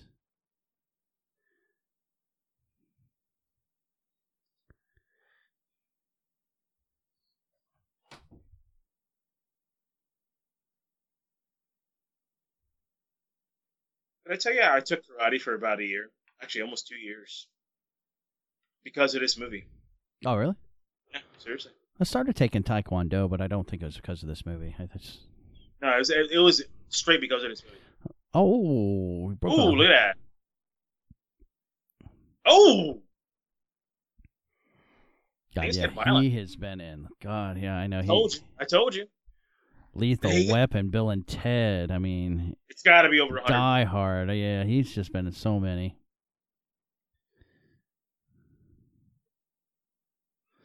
[14.29, 17.47] But I tell you, I took karate for about a year, actually almost two years,
[18.83, 19.65] because of this movie.
[20.23, 20.53] Oh, really?
[21.11, 21.71] Yeah, seriously.
[21.99, 24.75] I started taking taekwondo, but I don't think it was because of this movie.
[24.77, 25.21] I just
[25.81, 27.79] No, it was, it was straight because of this movie.
[28.35, 30.17] Oh, we broke Ooh, look at that.
[32.45, 33.01] Oh,
[35.55, 37.07] God, yeah, he has been in.
[37.19, 38.01] God, yeah, I know.
[38.01, 38.41] He, told you.
[38.59, 39.07] I told you.
[39.93, 40.31] Lethal.
[40.51, 41.91] Weapon, Bill and Ted.
[41.91, 43.53] I mean, It's got to be over 100.
[43.53, 44.29] Die Hard.
[44.29, 45.95] Uh, yeah, he's just been in so many.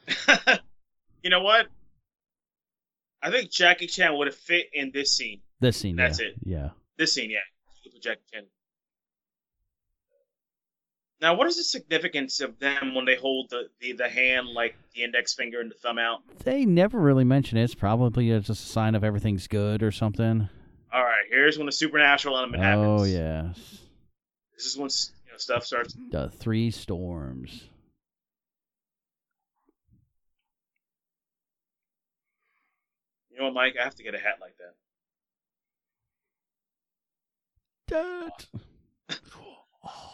[1.23, 1.67] you know what?
[3.23, 5.41] I think Jackie Chan would have fit in this scene.
[5.61, 5.97] This scene.
[5.97, 6.27] That's yeah.
[6.27, 6.35] it.
[6.45, 6.69] Yeah.
[6.99, 7.39] This scene, yeah.
[8.01, 8.45] Jackie Chan.
[11.25, 14.77] Now, what is the significance of them when they hold the, the, the hand like
[14.95, 16.21] the index finger and the thumb out?
[16.41, 17.65] They never really mention it.
[17.65, 20.51] It's probably uh, just a sign of everything's good or something.
[20.93, 23.01] All right, here's when the supernatural element happens.
[23.01, 23.57] Oh yes,
[24.55, 25.97] This is when you know, stuff starts.
[26.11, 27.71] the three storms.
[33.31, 33.77] You know what, Mike?
[33.81, 34.59] I have to get a hat like
[37.89, 38.29] that.
[39.09, 39.19] Dad.
[39.87, 40.11] Oh,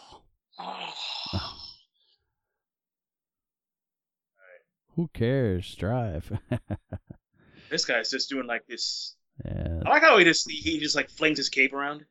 [0.63, 0.93] Oh.
[4.95, 5.75] who cares?
[5.75, 6.31] Drive.
[7.71, 9.79] This guy's just doing like this Yeah.
[9.85, 12.05] I like how he just he just like flings his cape around.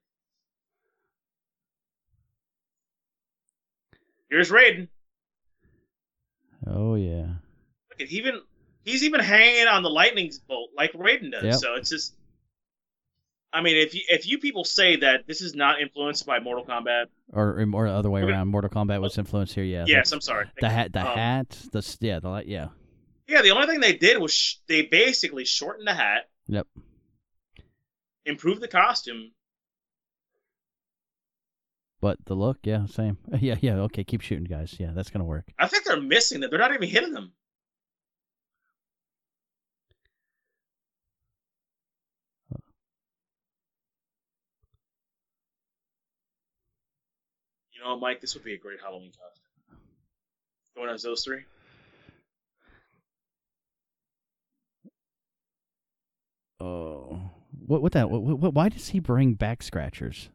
[4.31, 4.89] Here's Raiden.
[6.67, 7.27] Oh yeah.
[7.91, 8.41] Look at he even
[8.85, 11.45] he's even hanging on the lightning bolt like Raiden does.
[11.45, 11.55] Yep.
[11.57, 12.15] So it's just.
[13.53, 16.65] I mean, if you if you people say that this is not influenced by Mortal
[16.65, 18.31] Kombat, Or or the other way Okay.
[18.33, 18.49] around.
[18.49, 19.65] Mortal Kombat was influenced here.
[19.65, 19.85] Yeah.
[19.89, 20.47] yes, I'm sorry.
[20.61, 20.93] The, hat.
[20.93, 21.49] The Um, hat.
[21.73, 22.21] The yeah.
[22.21, 22.47] The light.
[22.47, 22.69] Yeah.
[23.27, 26.67] Yeah, the only thing they did was sh- they basically shortened the hat, Yep.
[28.25, 29.33] improved the costume.
[32.01, 32.59] But the look.
[32.63, 32.87] Yeah.
[32.87, 33.19] Same.
[33.41, 33.57] Yeah.
[33.61, 33.75] Yeah.
[33.81, 34.05] Okay.
[34.05, 34.77] Keep shooting, guys.
[34.79, 34.93] Yeah.
[34.95, 35.47] That's gonna work.
[35.59, 36.51] I think they're missing them.
[36.51, 37.33] They're not even hitting them.
[47.81, 49.79] You know, Mike, this would be a great Halloween costume.
[50.77, 51.41] Going as those three.
[56.61, 57.19] Oh.
[57.67, 57.81] What?
[57.81, 58.11] What that?
[58.11, 60.29] What, what, why does he bring back scratchers?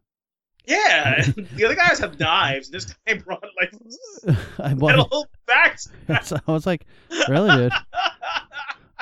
[0.65, 1.23] Yeah,
[1.55, 2.69] the other guys have knives.
[2.69, 5.91] This guy brought like I, metal backs.
[6.09, 6.85] I was like,
[7.29, 7.73] really, dude?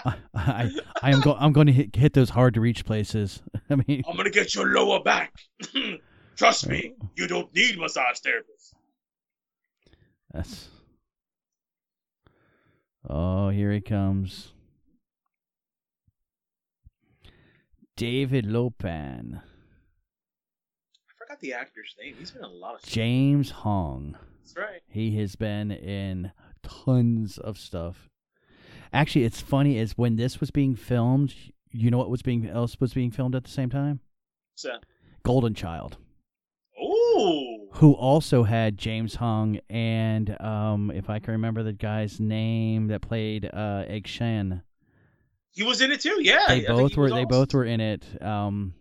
[0.05, 3.41] I, I, I am go, I'm going to hit, hit those hard to reach places.
[3.69, 5.33] I mean, I'm gonna get your lower back.
[6.35, 8.73] Trust me, you don't need massage therapists.
[10.31, 10.69] that's.
[13.07, 14.53] Oh, here he comes.
[17.95, 19.41] David Lo Pan,
[21.07, 22.15] I forgot the actor's name.
[22.17, 22.89] He's been in a lot of shit.
[22.89, 24.17] James Hong.
[24.41, 24.81] That's right.
[24.87, 26.31] He has been in
[26.63, 28.09] tons of stuff.
[28.91, 31.33] Actually, it's funny is when this was being filmed.
[31.71, 33.99] You know what was being else was being filmed at the same time?
[34.55, 34.77] So,
[35.23, 35.97] Golden Child.
[37.73, 43.01] Who also had James Hong and um, if I can remember the guy's name that
[43.01, 44.61] played uh, Egg Shen.
[45.51, 46.17] he was in it too.
[46.21, 47.09] Yeah, They think both were.
[47.09, 47.27] They awesome.
[47.27, 48.05] both were in it.
[48.21, 48.73] Um,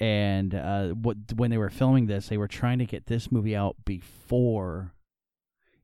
[0.00, 3.56] and uh, what when they were filming this, they were trying to get this movie
[3.56, 4.92] out before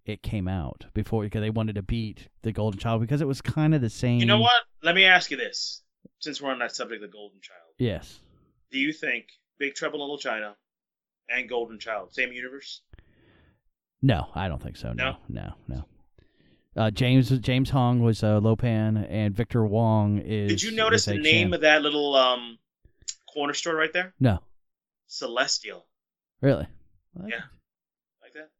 [0.06, 3.40] it came out, before because they wanted to beat the Golden Child because it was
[3.40, 4.20] kind of the same.
[4.20, 4.52] You know what?
[4.82, 5.82] Let me ask you this:
[6.20, 8.20] since we're on that subject, the Golden Child, Yes.
[8.70, 9.26] do you think
[9.58, 10.54] Big Trouble in Little China
[11.28, 12.80] and Golden Child same universe?
[14.02, 14.92] No, I don't think so.
[14.92, 15.16] No, No?
[15.28, 15.84] no, no.
[16.76, 20.48] Uh, James James Hong was uh, Lo Pan, and Victor Wong is.
[20.50, 22.58] Did you notice the name of that little um
[23.32, 24.12] corner store right there?
[24.18, 24.40] No,
[25.06, 25.86] Celestial,
[26.40, 26.66] really.
[27.12, 27.28] What?
[27.30, 27.42] Yeah.
[28.20, 28.50] like that.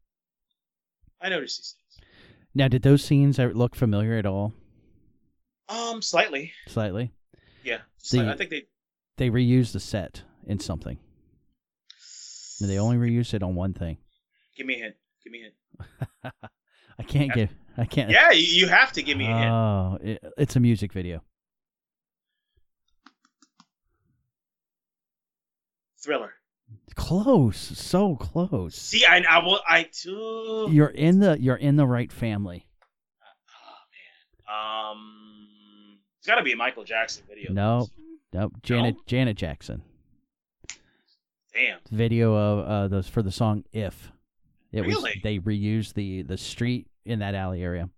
[1.20, 2.09] I noticed these things.
[2.55, 4.53] Now, did those scenes look familiar at all?
[5.68, 6.53] Um, slightly.
[6.68, 7.12] Slightly.
[7.64, 8.62] Yeah, slight- The- I think they.
[9.16, 10.98] They reused the set in something.
[12.60, 13.98] And they only reuse it on one thing.
[14.56, 14.94] Give me a hint.
[15.22, 16.34] Give me a hint.
[16.98, 17.50] I can't give.
[17.76, 18.10] I can't.
[18.10, 19.50] Yeah, you, have to give me a hint.
[19.50, 21.22] Oh, it, it's a music video.
[26.02, 26.34] Thriller.
[26.94, 28.76] Close, so close.
[28.76, 29.60] See, I, I will.
[29.68, 30.68] I too.
[30.70, 32.68] You're in the you're in the right family.
[34.48, 37.52] Um, it's got to be a Michael Jackson video.
[37.52, 37.88] No,
[38.32, 38.52] nope.
[38.62, 39.82] Janet Janet Jackson
[41.54, 41.78] Damn.
[41.90, 44.10] video of uh those for the song "If."
[44.72, 45.20] It was Really?
[45.22, 47.88] they reused the the street in that alley area.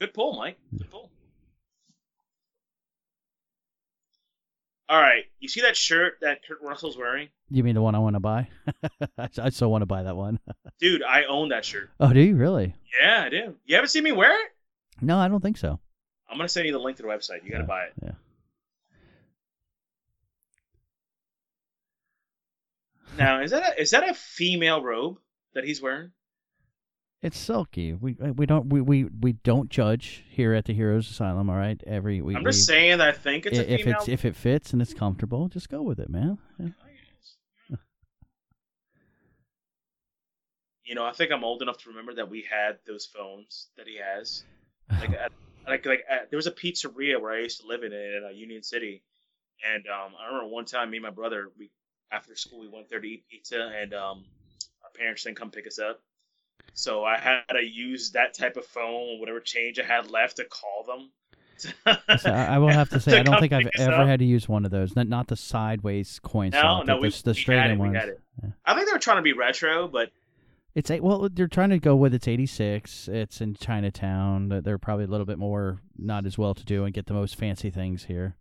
[0.00, 0.58] Good pull, Mike.
[0.76, 1.10] Good pull.
[4.88, 8.00] All right, you see that shirt that Kurt Russell's wearing, You mean the one I
[8.00, 8.48] want to buy?
[9.18, 10.40] I I still want to buy that one.
[10.80, 11.02] dude?
[11.04, 11.90] I own that shirt.
[12.00, 12.74] Oh, do you really?
[13.00, 13.54] Yeah, I do.
[13.66, 14.50] You haven't seen me wear it?
[15.00, 15.78] No, I don't think so.
[16.28, 17.44] I'm gonna send you the link to the website.
[17.44, 17.92] You gotta Yeah, buy it.
[18.02, 18.10] yeah.
[23.18, 25.18] Now, is that a, is that a female robe
[25.54, 26.12] that he's wearing?
[27.22, 27.92] It's silky.
[27.92, 31.50] We uh, we don't we, we, we don't judge here at the Heroes Asylum.
[31.50, 34.24] All right, every we, I'm just we- saying that I think it's if it's if
[34.24, 36.38] it fits and it's comfortable, just go with it, man.
[36.58, 36.68] Yeah.
[40.90, 43.86] You know, I think I'm old enough to remember that we had those phones that
[43.86, 44.42] he has.
[44.90, 45.30] Like, at,
[45.68, 48.30] like, like at, there was a pizzeria where I used to live in in uh,
[48.30, 49.04] Union City,
[49.72, 51.70] and um, I remember one time me and my brother, we
[52.12, 54.24] after school we went there to eat pizza, and um,
[54.84, 56.00] our parents didn't come pick us up,
[56.74, 60.44] so I had to use that type of phone, whatever change I had left, to
[60.44, 61.10] call them.
[62.18, 64.06] So I, will have to say, I don't think I've ever up.
[64.08, 64.96] had to use one of those.
[64.96, 67.94] Not not the sideways coin No, slot, no, the, we, the, the straight ones.
[68.42, 68.48] Yeah.
[68.64, 70.10] I think they were trying to be retro, but
[70.74, 73.08] It's a, well, they're trying to go with it's 86.
[73.08, 74.48] It's in Chinatown.
[74.48, 77.12] They're- They're probably a little bit more not as well to do and get the
[77.14, 78.36] most fancy things here.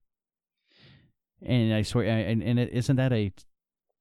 [1.42, 3.32] And I swear, and and it, isn't that a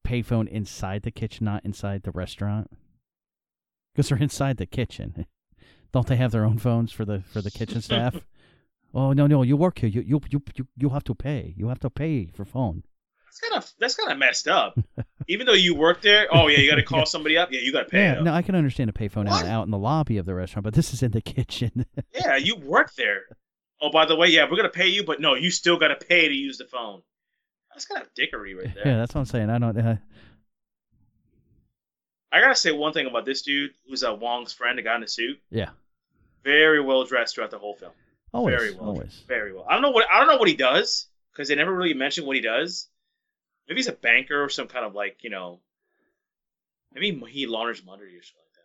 [0.09, 2.71] payphone inside the kitchen, not inside the restaurant?
[3.93, 5.27] Because they're inside the kitchen.
[5.93, 8.17] Don't they have their own phones for the for the kitchen staff?
[8.95, 9.91] Oh no, no, you work here.
[9.91, 11.53] You you you you, you have to pay.
[11.59, 12.85] You have to pay for phone.
[13.27, 14.79] That's kind of that's kind of messed up.
[15.29, 17.53] Even though you work there, oh yeah, you got to call somebody up.
[17.53, 18.01] Yeah, you got to pay.
[18.01, 20.65] Yeah, no, I can understand a payphone out, out in the lobby of the restaurant,
[20.65, 21.85] but this is in the kitchen.
[22.15, 23.25] Yeah, you work there.
[23.83, 26.07] Oh, by the way, yeah, we're gonna pay you, but no, you still got to
[26.07, 27.03] pay to use the phone.
[27.79, 28.89] That's kind of dickery right there.
[28.89, 29.51] yeah, that's what I'm saying.
[29.51, 29.79] I don't.
[29.79, 29.95] Uh,
[32.33, 35.01] I gotta say one thing about this dude, who's uh, Wong's friend, the guy in
[35.01, 35.39] the suit.
[35.49, 35.71] yeah,
[36.43, 37.93] Very well dressed throughout the whole film.
[38.35, 38.89] always, Very well.
[38.89, 39.23] always.
[39.29, 39.65] Very well.
[39.71, 42.27] I don't know what I don't know what he does because they never really mention
[42.27, 42.89] what he does.
[43.69, 45.61] Maybe he's a banker or some kind of like you know.
[46.93, 48.57] Maybe he launders money or something like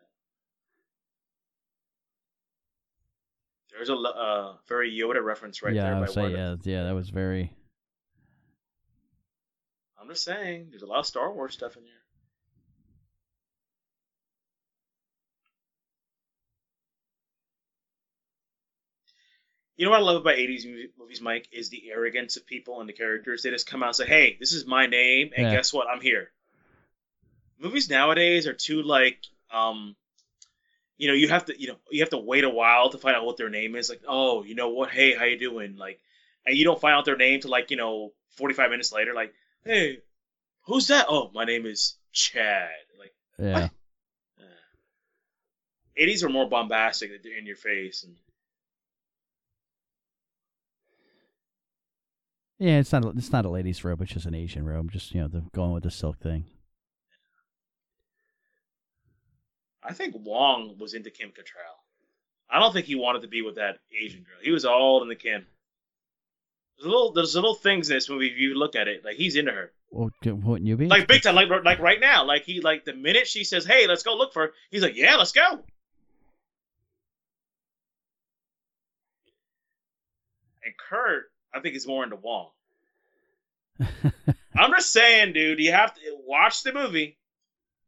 [3.70, 3.78] that.
[3.78, 5.92] There's a uh, very Yoda reference right yeah, there.
[5.92, 6.84] I by would say yeah, yeah.
[6.86, 7.54] That was very.
[10.04, 12.02] I'm just saying, there's a lot of Star Wars stuff in here.
[19.78, 20.66] You know what I love about 80s
[20.98, 23.42] movies, Mike, is the arrogance of people and the characters.
[23.44, 25.56] They just come out and say, hey, this is my name, and Yeah.
[25.56, 25.88] guess what?
[25.88, 26.30] I'm here.
[27.58, 29.16] Movies nowadays are too, like,
[29.52, 29.96] um,
[30.98, 33.16] you know, you have to, you know, you have to wait a while to find
[33.16, 33.88] out what their name is.
[33.88, 34.90] Like, oh, you know what?
[34.90, 35.78] Hey, how you doing?
[35.78, 35.98] Like,
[36.46, 39.14] and you don't find out their name till, like, you know, 45 minutes later.
[39.14, 39.32] Like,
[39.66, 40.00] hey,
[40.64, 41.06] who's that?
[41.10, 42.70] Oh, my name is Chad.
[43.00, 43.70] Like, Yeah,
[44.40, 44.44] uh,
[46.00, 48.16] 80s were more bombastic, they're in your face, and
[52.60, 52.80] yeah.
[52.80, 53.04] It's not.
[53.06, 54.02] a- It's not a ladies' robe.
[54.02, 54.92] It's just an Asian robe.
[54.92, 56.46] Just you know, the going with the silk thing.
[59.84, 61.76] I think Wong was into Kim Cattrall.
[62.50, 64.38] I don't think he wanted to be with that Asian girl.
[64.42, 65.46] He was all in the Kim.
[66.84, 68.28] There's little, there's little things in this movie.
[68.28, 70.88] If you look at it, like he's into her, Well, wouldn't you be?
[70.88, 72.26] like big time, like like right now.
[72.26, 74.98] Like he, like the minute she says, "Hey, let's go look for," her, he's like,
[74.98, 75.64] "Yeah, let's go."
[80.66, 82.50] And Kurt, I think, is more into Wong.
[83.80, 85.60] I'm just saying, dude.
[85.60, 87.18] You have to watch the movie,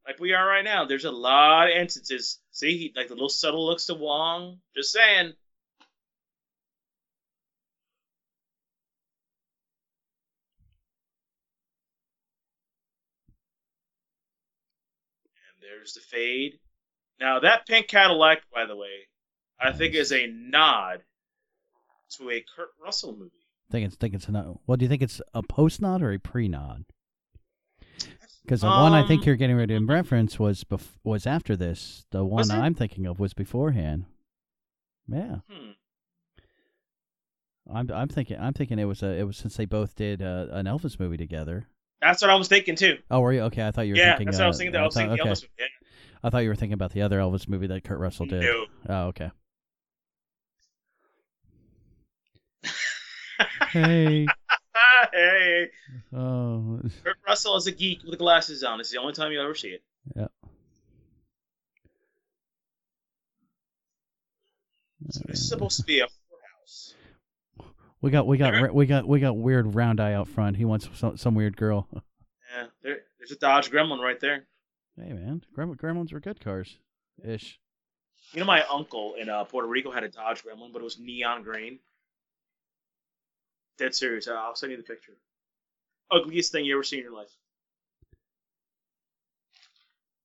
[0.08, 0.86] like we are right now.
[0.86, 2.40] There's a lot of instances.
[2.52, 4.60] See, he, like the little subtle looks to Wong.
[4.74, 5.34] Just saying.
[15.36, 16.60] And there's the fade.
[17.20, 19.08] Now that pink Cadillac, by the way,
[19.60, 21.04] I think is a nod
[22.18, 23.32] to a Kurt Russell movie.
[23.70, 24.58] I think it's think it's a nod.
[24.66, 26.86] Well, do you think it's a post nod or a pre nod?
[28.44, 31.56] Because the one I think Um, you're getting ready to reference was bef- was after
[31.56, 32.06] this.
[32.12, 34.06] The one I'm thinking of was beforehand.
[35.08, 35.72] Yeah, Hmm.
[37.72, 40.48] I'm I'm thinking I'm thinking it was a it was since they both did uh,
[40.52, 41.68] an Elvis movie together.
[42.02, 42.98] That's what I was thinking too.
[43.10, 43.68] Oh, were you okay?
[43.68, 44.08] I thought you were thinking.
[44.08, 44.26] Yeah, thinking.
[44.28, 44.80] that's what I was uh, thinking.
[44.80, 45.30] I was thinking okay.
[45.30, 45.44] Elvis.
[45.58, 45.66] Yeah.
[46.26, 48.42] I thought you were thinking about the other Elvis movie that Kurt Russell did.
[48.42, 48.66] No.
[48.90, 49.30] Oh, okay.
[53.70, 54.26] Hey.
[55.14, 55.70] hey,
[56.12, 58.80] Oh, Kurt Russell is a geek with glasses on.
[58.80, 59.84] It's the only time you ever see it.
[60.16, 60.28] Yeah.
[65.12, 66.06] So this is supposed to be a
[66.68, 66.94] whorehouse.
[68.02, 68.72] we got we got Okay.
[68.74, 70.58] we got we got weird round eye out front.
[70.58, 71.88] He wants some, some weird girl.
[71.94, 74.48] Yeah, there, there's a Dodge Gremlin right there.
[74.98, 76.78] Hey man, Grem- Gremlins were good cars,
[77.24, 77.60] ish.
[78.32, 80.98] You know, my uncle in uh, Puerto Rico had a Dodge Gremlin, but it was
[81.00, 81.80] neon green.
[83.78, 84.28] Dead serious.
[84.28, 85.14] I'll send you the picture.
[86.12, 87.30] Ugliest thing you ever seen in your life.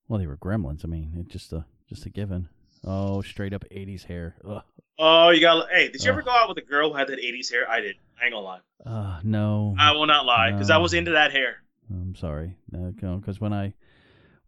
[0.09, 0.85] Well, they were Gremlins.
[0.85, 2.49] I mean, it just a just a given.
[2.85, 4.37] Oh, straight up '80s hair.
[4.49, 4.63] Ugh.
[4.99, 5.69] Oh, you got.
[5.71, 7.69] Hey, did you ever go out with a girl who had that '80s hair?
[7.69, 7.97] I did.
[8.21, 8.61] I ain't gonna lie.
[8.87, 9.75] Uh, no.
[9.79, 11.57] I will not lie, because I was into that hair.
[11.91, 13.75] I'm sorry, No, because when I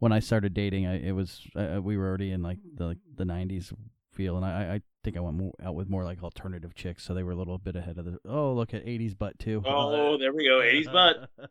[0.03, 2.99] when I started dating, I it was uh, we were already in like the like,
[3.15, 3.73] the '90s
[4.11, 7.15] feel, and I I think I went more, out with more like alternative chicks, so
[7.15, 8.19] they were a little bit ahead of the.
[8.29, 9.63] Oh, look at '80s butt too.
[9.67, 10.59] Oh, there we go.
[10.59, 11.31] '80s butt.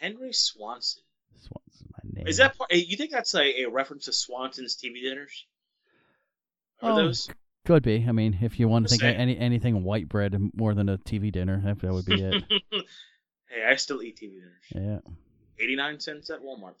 [0.00, 1.02] Henry Swanson.
[1.36, 2.26] Swanson's my name.
[2.26, 2.72] Is that part?
[2.72, 5.44] You think that's a, a reference to Swanson's TV dinners?
[6.80, 7.28] Are Oh, those?
[7.66, 8.06] Could be.
[8.08, 10.96] I mean, if you want to think of any anything white bread more than a
[10.96, 12.42] TV dinner, that would be it.
[13.50, 15.02] hey, I still eat TV dinners.
[15.04, 15.12] yeah.
[15.60, 16.74] 89 cents at Walmart.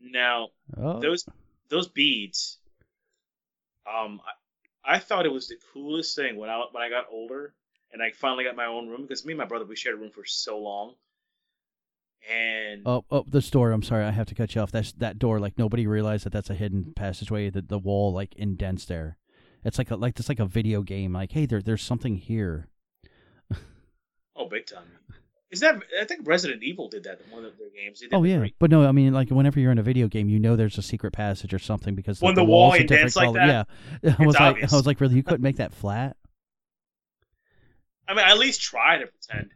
[0.00, 1.24] Now, Oh, those
[1.70, 2.58] those beads,
[3.86, 4.20] um,
[4.84, 7.54] I, I thought it was the coolest thing when I when I got older
[7.92, 9.98] and I finally got my own room because me and my brother we shared a
[9.98, 10.94] room for so long,
[12.30, 13.70] and Oh, oh, this door.
[13.72, 14.72] I'm sorry, I have to cut you off.
[14.72, 15.40] That's that door.
[15.40, 17.48] Like nobody realized that that's a hidden passageway.
[17.50, 19.16] That the wall like indents there.
[19.64, 21.12] It's like a, like it's like a video game.
[21.12, 22.68] Like hey, there there's something here.
[24.36, 24.84] oh, big time.
[25.50, 25.80] Is that?
[26.00, 28.02] I think Resident Evil did that in one of their games.
[28.12, 30.38] Oh yeah, three- but no, I mean like whenever you're in a video game, you
[30.40, 33.14] know there's a secret passage or something because When the, the wall walls are indents
[33.14, 33.64] different like color.
[34.02, 34.72] Yeah, I was like.
[34.72, 36.16] I was like, really, you couldn't make that flat?
[38.08, 39.52] I mean, at least try to pretend.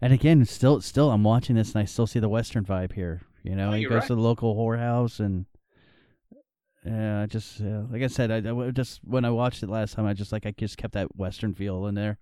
[0.00, 3.22] And again, still, still, I'm watching this and I still see the Western vibe here.
[3.42, 4.06] You know, Oh, he goes right.
[4.06, 5.46] to the local whorehouse and.
[6.86, 10.06] Yeah, I just uh, like I said, I just when I watched it last time,
[10.06, 12.18] I just like I just kept that Western feel in there.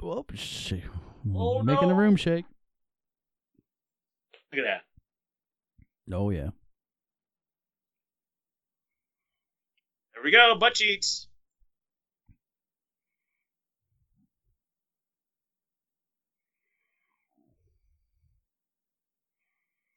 [0.00, 0.82] Whoop, shit.
[1.32, 2.44] Oh, making the room shake.
[4.52, 4.82] Look at that.
[6.12, 6.50] Oh yeah.
[10.14, 10.56] There we go.
[10.58, 11.28] Butt cheeks.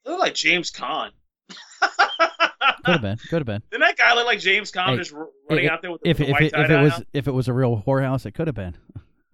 [0.04, 1.10] They look like James Caan.
[2.84, 3.16] Could have been.
[3.18, 3.62] Could have been.
[3.70, 6.08] Didn't that guy look like James Caan Hey, just running if- out there with the,
[6.10, 7.06] If the if white it, if tie-dye it was on?
[7.12, 8.76] if it was a real whorehouse, it could have been.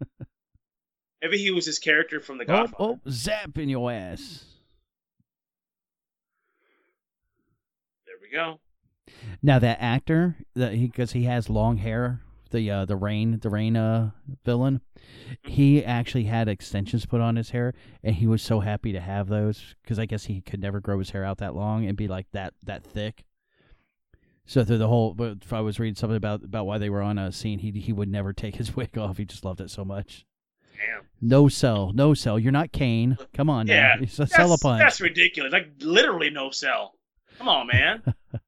[1.23, 3.01] Maybe he was his character from The Oh, Godfather.
[3.05, 4.45] oh, zap in your ass.
[8.07, 8.61] There we go.
[9.43, 12.21] Now that actor, that he because he has long hair,
[12.57, 14.11] the uh, the rain the rain uh
[14.45, 14.81] villain,
[15.43, 19.29] he actually had extensions put on his hair, and he was so happy to have
[19.29, 22.09] those because I guess he could never grow his hair out that long and be
[22.09, 23.25] like that that thick.
[24.49, 27.03] So through the whole, but if I was reading something about about why they were
[27.03, 29.19] on a scene, he he would never take his wig off.
[29.19, 30.25] He just loved it so much.
[30.77, 31.07] Damn.
[31.21, 32.39] No sell, no sell.
[32.39, 33.17] You're not Kane.
[33.33, 33.97] Come on, Yeah.
[34.01, 34.81] It's a sell a That's, punch.
[34.83, 35.53] that's ridiculous.
[35.53, 36.93] Like literally no sell.
[37.39, 38.03] Come on, man.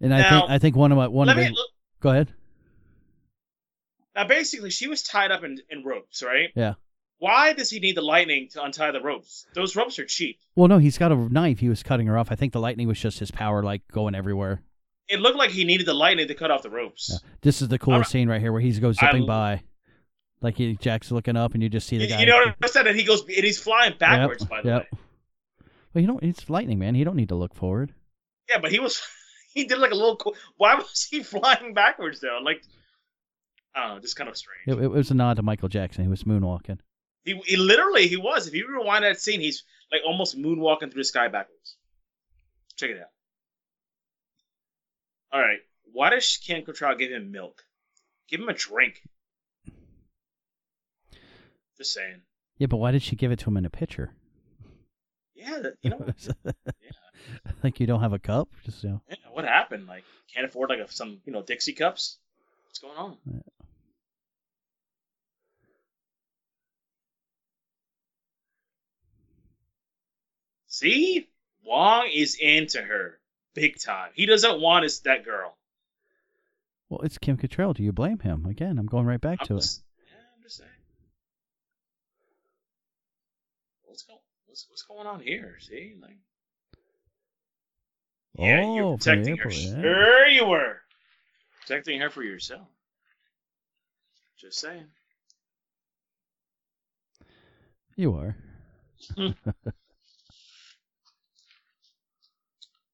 [0.00, 1.56] And I think I think one of my one of me the,
[2.00, 2.32] go ahead.
[4.14, 4.26] now.
[4.26, 6.50] Basically, she was tied up in, in ropes, right?
[6.54, 6.74] Yeah.
[7.18, 9.46] Why does he need the lightning to untie the ropes?
[9.54, 10.38] Those ropes are cheap.
[10.56, 11.60] Well, no, he's got a knife.
[11.60, 12.30] He was cutting her off.
[12.30, 14.62] I think the lightning was just his power, like going everywhere.
[15.08, 17.10] It looked like he needed the lightning to cut off the ropes.
[17.12, 17.28] Yeah.
[17.42, 18.06] This is the coolest Alright.
[18.08, 19.62] scene right here, where he goes zipping I- by,
[20.42, 22.20] like he Jack's looking up, and you just see the You, guy.
[22.20, 24.42] you notice that and he goes and he's flying backwards.
[24.42, 24.82] Yep, By the yep.
[24.92, 24.98] way,
[25.94, 26.22] Well, you don't.
[26.22, 26.94] It's lightning, man.
[26.94, 27.94] He don't need to look forward.
[28.50, 29.00] yeah, but he was
[29.54, 30.16] he did like a little.
[30.16, 32.40] Cool, why was he flying backwards though?
[32.42, 32.62] Like,
[33.74, 34.66] I don't know, just kind of strange.
[34.66, 36.04] It, it was a nod to Michael Jackson.
[36.04, 36.78] He was moonwalking.
[37.24, 38.46] He, he literally he was.
[38.46, 41.76] If you rewind that scene, he's like almost moonwalking through the sky backwards.
[42.76, 43.08] Check it out.
[45.32, 45.58] All right,
[45.92, 47.64] why does Kim Cattrall give him milk?
[48.28, 49.02] Give him a drink.
[51.76, 52.20] Just saying.
[52.58, 54.14] Yeah, but why did she give it to him in a pitcher?
[55.34, 56.06] Yeah, that- you know
[57.62, 58.48] like you don't have a cup.
[58.64, 59.02] Just you know.
[59.08, 59.86] yeah, what happened?
[59.86, 62.18] Like can't afford like a, some you know Dixie cups.
[62.66, 63.16] What's going on?
[70.66, 71.28] See,
[71.64, 73.20] Wong is into her
[73.54, 74.10] big time.
[74.14, 75.56] He doesn't want is that girl.
[76.88, 77.74] Well, it's Kim Cattrall.
[77.74, 78.44] Do you blame him?
[78.46, 79.66] Again, I'm going right back I'm to it.
[79.98, 80.70] yeah, I'm just saying.
[83.84, 85.56] What's going what's, what's going on here?
[85.60, 86.18] See, like,
[88.36, 89.50] yeah, Oh, you're protecting her.
[89.50, 89.80] yeah.
[89.82, 90.76] Sure, you were
[91.60, 92.66] protecting her for yourself.
[94.38, 94.86] Just saying.
[97.96, 98.36] You are.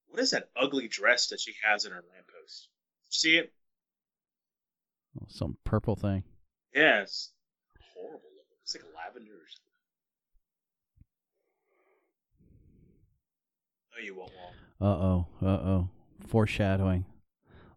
[0.09, 2.68] What is that ugly dress that she has in her lamppost?
[3.11, 3.53] See it?
[5.20, 6.24] Oh, Some purple thing.
[6.74, 7.30] Yeah, it's
[7.95, 8.20] horrible.
[8.64, 9.66] It's like lavender or something.
[13.97, 14.32] No, you won't.
[14.32, 14.53] Wong.
[14.80, 15.26] Uh oh.
[15.42, 15.88] Uh oh.
[16.26, 17.04] Foreshadowing.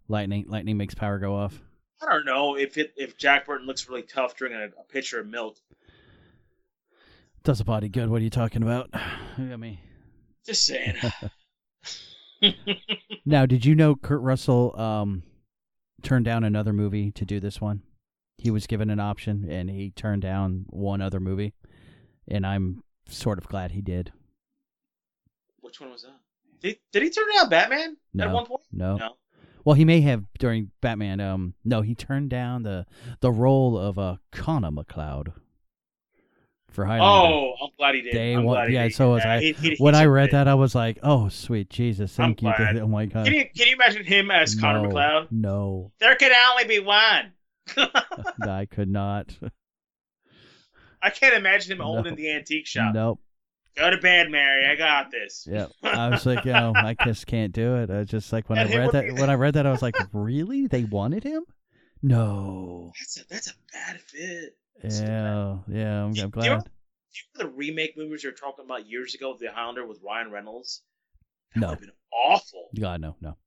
[0.07, 0.45] Lightning.
[0.47, 1.61] Lightning makes power go off.
[2.01, 5.19] I don't know if it if Jack Burton looks really tough drinking a, a pitcher
[5.19, 5.57] of milk.
[7.43, 8.09] Does a body good?
[8.09, 8.89] What are you talking about?
[9.37, 9.81] Look at me.
[10.45, 10.95] Just saying.
[13.25, 15.23] Now, did you know Kurt Russell um,
[16.01, 17.83] turned down another movie to do this one?
[18.37, 21.53] He was given an option, and he turned down one other movie,
[22.27, 24.11] and I'm sort of glad he did.
[25.61, 26.19] Which one was that?
[26.64, 28.61] Did, did he turn down Batman at one point?
[28.72, 28.95] No.
[28.97, 29.09] No.
[29.66, 31.20] Well, he may have during Batman.
[31.22, 32.86] Um, no, he turned down the
[33.22, 35.32] the role of uh, Connor MacLeod
[36.70, 37.05] for Highlander.
[37.36, 38.14] Oh, I'm glad he did.
[38.16, 38.95] They I'm want- he yeah, did.
[38.95, 39.39] so was Yeah, I.
[39.39, 42.30] he- he- when he's I read great- that, I was like, "Oh, sweet Jesus, I'm
[42.36, 42.78] thank you!" glad.
[42.78, 43.26] Oh my god!
[43.26, 45.28] Can you can you imagine him as Connor no, MacLeod?
[45.32, 47.32] No, There can only be one.
[48.41, 49.38] I could not.
[51.01, 51.97] I can't imagine him No.
[51.97, 52.93] owning the antique shop.
[52.93, 53.20] Nope.
[53.76, 54.65] Go to bed, Mary.
[54.67, 55.47] I got this.
[55.49, 57.89] Yeah, I was like, you know, I just can't do it.
[57.89, 59.13] I just like when I read that.
[59.13, 60.67] When I read that, I was like, really?
[60.67, 61.43] They wanted him?
[62.01, 62.91] No.
[62.99, 64.55] That's a that's a bad fit.
[64.84, 66.03] Yeah, yeah.
[66.03, 66.43] I'm, I'm do you know- glad.
[66.43, 66.49] Do
[67.19, 69.99] you remember the remake movies they were talking about years ago of The Highlander with
[70.03, 70.82] Ryan Reynolds?
[71.53, 71.67] That No.
[71.67, 72.69] would have been awful.
[72.80, 73.38] God, no, no.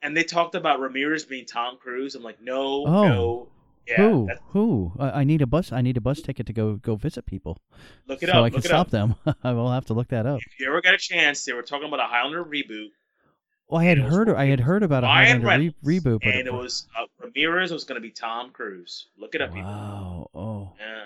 [0.00, 2.14] And they talked about Ramirez being Tom Cruise.
[2.14, 3.02] I'm like, no, Oh.
[3.08, 3.51] no,
[3.86, 4.28] Yeah, Who?
[4.50, 4.92] Who?
[4.98, 5.72] I, I need a bus.
[5.72, 7.58] I need a bus ticket to go go visit people,
[8.06, 8.36] look it so up.
[8.36, 8.90] So I can stop up.
[8.90, 9.14] them.
[9.44, 10.38] I will have to look that up.
[10.38, 12.88] If you ever get a chance, they were talking about a Highlander reboot,
[13.68, 14.28] Well, I had heard.
[14.30, 17.72] I had heard about a Ryan Highlander re- reboot, but and it was uh, Ramirez
[17.72, 19.08] was going to be Tom Cruise.
[19.18, 19.70] Look it up, people.
[19.70, 20.30] wow.
[20.34, 21.04] Oh, Yeah.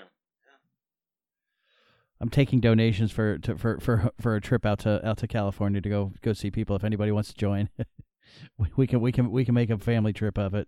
[2.19, 5.81] I'm taking donations for to, for for for a trip out to out to California
[5.81, 6.75] to go go see people.
[6.75, 7.69] If anybody wants to join,
[8.57, 10.67] we, we can we can we can make a family trip of it.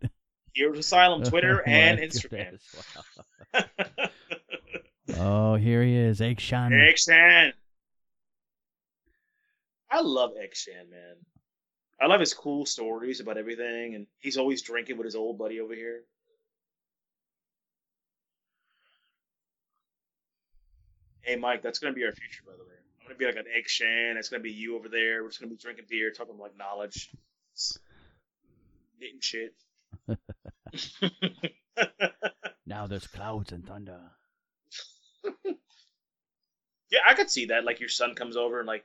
[0.53, 2.59] Heroes Asylum, Twitter Oh, and Instagram.
[3.53, 3.63] wow.
[5.17, 6.71] Oh, here he is, Egg Shen.
[6.71, 7.51] Egg Shen.
[9.89, 11.15] I love Egg Shen, man.
[11.99, 15.59] I love his cool stories about everything, and he's always drinking with his old buddy
[15.59, 16.01] over here.
[21.21, 22.75] Hey, Mike, that's gonna be our future, by the way.
[23.01, 24.15] I'm gonna be like an Egg Shen.
[24.17, 25.23] It's gonna be you over there.
[25.23, 27.09] We're just gonna be drinking beer, talking like knowledge,
[28.99, 29.53] knitting shit.
[32.65, 33.99] Now there's clouds and thunder.
[36.91, 37.65] Yeah, I could see that.
[37.65, 38.83] Like your son comes over and like,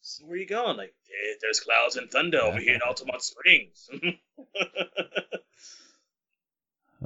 [0.00, 0.76] so where you going?
[0.76, 3.88] Like, "Eh, there's clouds and thunder over here in Altamonte Springs.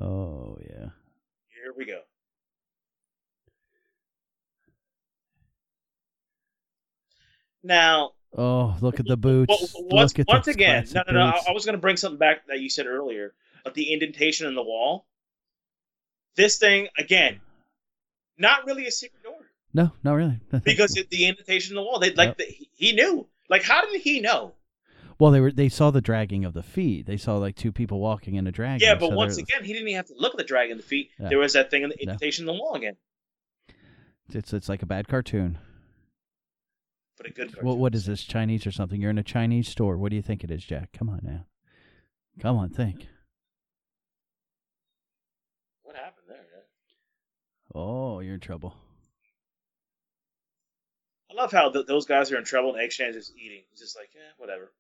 [0.01, 0.91] Oh yeah.
[1.49, 2.01] here we go.
[7.63, 9.75] Now, Oh, look at the boots.
[9.75, 11.21] well, once, Look at once again, no, no, no.
[11.27, 11.45] I, boots.
[11.49, 13.33] I was going to bring something back that you said earlier,
[13.65, 15.07] but the indentation in the wall.
[16.37, 17.41] This thing again,
[18.37, 19.35] not really a secret door
[19.75, 20.39] No, not really.
[20.65, 21.99] because it, the indentation in the wall.
[21.99, 22.37] They like Yep.
[22.39, 22.45] the,
[22.77, 23.27] he- knew.
[23.49, 24.53] Like, how did he know?
[25.19, 27.07] well, they were they saw the dragging of the feet.
[27.07, 28.87] They saw like two people walking in a dragon.
[28.87, 30.83] Yeah, but so once again, he didn't even have to look at the dragon the
[30.85, 31.11] feet.
[31.19, 31.31] Yeah.
[31.31, 32.03] There was that thing in the No.
[32.13, 32.97] indentation in the wall again.
[34.33, 35.59] it's it's like a bad cartoon.
[37.19, 37.63] But a good.
[37.63, 39.01] What what is this Chinese or something?
[39.01, 39.99] You're in a Chinese store.
[39.99, 40.93] What do you think it is, Jack?
[40.93, 41.47] Come on now.
[42.41, 43.09] Come on, think.
[45.83, 46.39] What happened there?
[47.75, 48.77] Oh, you're in trouble.
[51.31, 53.63] I love how th- those guys are in trouble and Egg Shen's just eating.
[53.71, 54.73] He's just like, eh, whatever.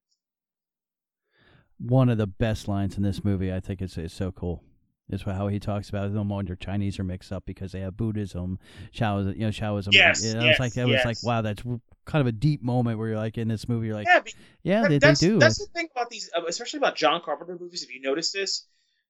[1.78, 4.62] One of the best lines in this movie, I think, is is so cool.
[5.11, 8.59] Is how he talks about no wonder Chinese are mixed up because they have Buddhism,
[8.94, 9.92] Shaoism, you know, Shaoism.
[9.94, 11.62] Yes, know, yes, like that was like wow, that's
[12.04, 14.20] kind of a deep moment where you're like in this movie, you're like, yeah,
[14.62, 15.38] yeah, that- they, they do.
[15.38, 17.82] That's the thing about these, uh, especially about John Carpenter movies.
[17.82, 18.66] If you notice this,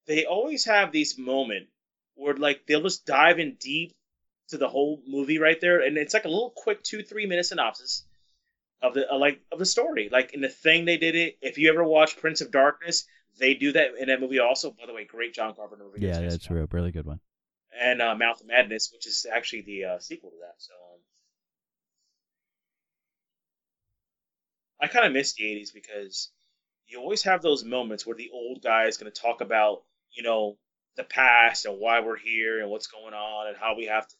[0.07, 1.66] they always have these moment
[2.14, 3.94] where like they'll just dive in deep
[4.51, 7.46] to the whole movie right there, and it's like a little quick two three minute
[7.46, 8.05] synopsis
[8.83, 10.09] of the uh, like of the story.
[10.11, 11.39] Like in the thing they did it.
[11.43, 13.05] If you ever watch Prince of Darkness,
[13.39, 14.70] they do that in that movie also.
[14.70, 16.07] By the way, great John Carpenter movie.
[16.07, 17.20] yeah, that's a real, really good one.
[17.81, 20.55] and uh, Mouth of Madness, which is actually the uh, sequel to that.
[20.59, 21.01] So um,
[24.81, 26.31] I kind of miss the '80s because
[26.87, 30.22] you always have those moments where the old guy is going to talk about, you
[30.22, 30.57] know,
[30.97, 34.14] the past and why we're here and what's going on and how we have to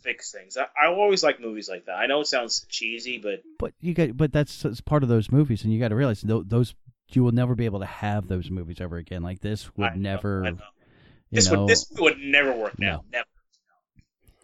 [0.00, 0.56] fix things.
[0.56, 1.96] I, I always like movies like that.
[1.96, 5.30] I know it sounds cheesy, but But you got, but that's, that's part of those
[5.30, 6.74] movies, and you got to realize tho- those
[7.10, 9.22] you will never be able to have those movies ever again.
[9.22, 10.50] Like this would I know, never, know.
[10.50, 10.56] you
[11.32, 11.60] this know.
[11.60, 13.04] would this would never work now, No.
[13.12, 13.24] never.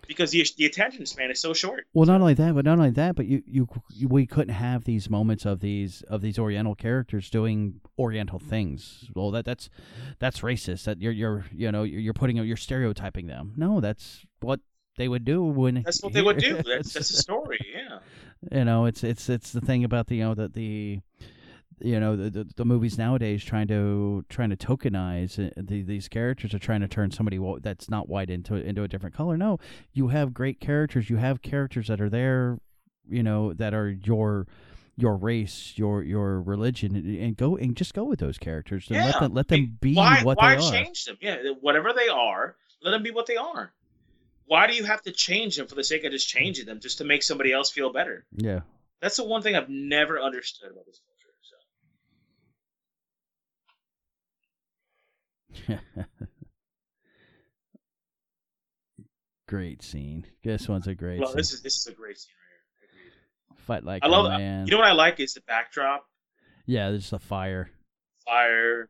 [0.06, 1.86] Because the, the attention span is so short.
[1.94, 4.84] Well, not only that, but not only that, but you, you, you, we couldn't have
[4.84, 9.08] these moments of these of these Oriental characters doing Oriental things.
[9.14, 9.70] Well, that that's
[10.18, 10.84] that's racist.
[10.84, 13.54] That you're you're you know you're putting you're stereotyping them.
[13.56, 14.60] No, that's what
[14.96, 16.54] they would do when That's what they would do.
[16.66, 17.58] That's, that's the story.
[17.74, 17.98] Yeah.
[18.52, 21.00] you know it's it's it's the thing about the you know that the
[21.80, 26.08] you know the, the the movies nowadays trying to trying to tokenize uh, the, these
[26.08, 29.58] characters are trying to turn somebody that's not white into into a different color no
[29.92, 32.58] you have great characters you have characters that are there
[33.08, 34.46] you know that are your
[34.96, 39.14] your race your your religion and, go and just go with those characters and let
[39.14, 39.20] Yeah.
[39.20, 41.16] them let them be why, what why they are Why change them?
[41.20, 43.72] Yeah, whatever they are, let them be what they are.
[44.46, 46.98] Why do you have to change them for the sake of just changing them just
[46.98, 48.26] to make somebody else feel better?
[48.32, 48.60] yeah
[49.00, 51.20] That's the one thing I've never understood about this culture.
[55.66, 55.78] So
[59.46, 62.32] great scene this one's a great well, scene this is this is a great scene
[62.80, 63.02] right here.
[63.04, 63.66] Agreed.
[63.66, 66.06] fight like I love man You know what I like is the backdrop,
[66.66, 67.70] yeah there's a fire
[68.24, 68.88] fire.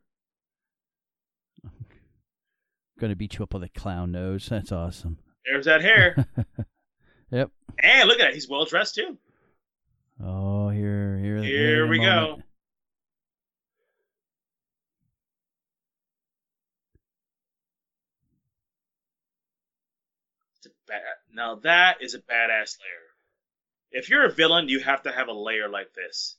[3.01, 4.47] Gonna beat you up with a clown nose.
[4.49, 5.19] That's awesome.
[5.45, 6.27] There's that hair,
[7.31, 7.51] Yep.
[7.83, 8.35] and look at that.
[8.35, 9.19] He's well dressed too.
[10.23, 12.39] Oh, here, here, Here we moment.
[12.39, 12.43] go.
[20.57, 21.01] It's a bad,
[21.33, 23.11] now that is a badass layer.
[23.91, 26.37] If you're a villain, you have to have a layer like this.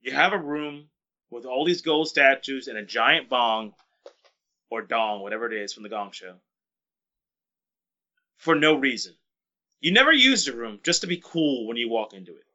[0.00, 0.88] You have a room
[1.30, 3.74] with all these gold statues and a giant bong
[4.70, 6.34] or dong, whatever it is from the Gong Show,
[8.36, 9.14] for no reason.
[9.80, 12.46] You never use the room just to be cool when you walk into it.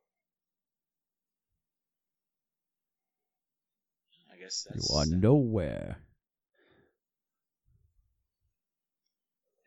[4.34, 5.98] I guess You are nowhere.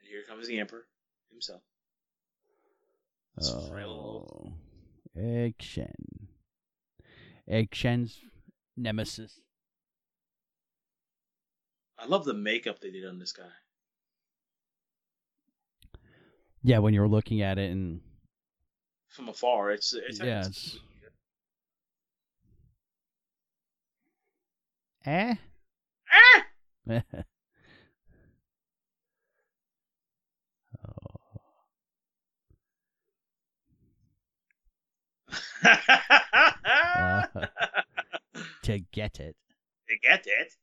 [0.01, 0.87] And here comes the Emperor
[1.31, 1.63] himself.
[3.37, 3.49] It's.
[3.51, 4.55] Oh,
[5.17, 5.95] Egg Shen.
[7.49, 8.19] Egg Shen's
[8.77, 9.41] nemesis.
[11.99, 13.45] I love the makeup they did on this guy.
[16.63, 18.01] Yeah, when you're looking at it and
[19.09, 20.79] From afar, it's it's Yeah, it's,
[25.05, 25.35] eh.
[26.11, 26.45] Ah!
[30.87, 31.23] oh,
[35.65, 37.23] uh,
[38.63, 39.37] to get it.
[39.89, 40.55] to get it.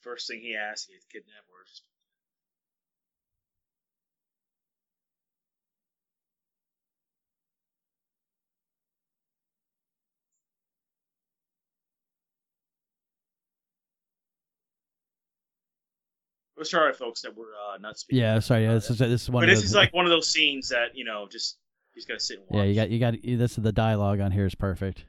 [0.00, 0.86] First thing he asks.
[0.86, 1.82] He had kidnapped or just
[16.60, 18.20] We're sorry, folks, that we're uh, not speaking.
[18.20, 18.64] Yeah, sorry.
[18.64, 19.40] Yeah, this is this is one.
[19.40, 21.56] but of this those, is like one of those scenes that you know just
[21.94, 22.58] he's got to sit and watch.
[22.58, 23.56] Yeah, you got you got this.
[23.56, 25.06] is The dialogue on here is perfect.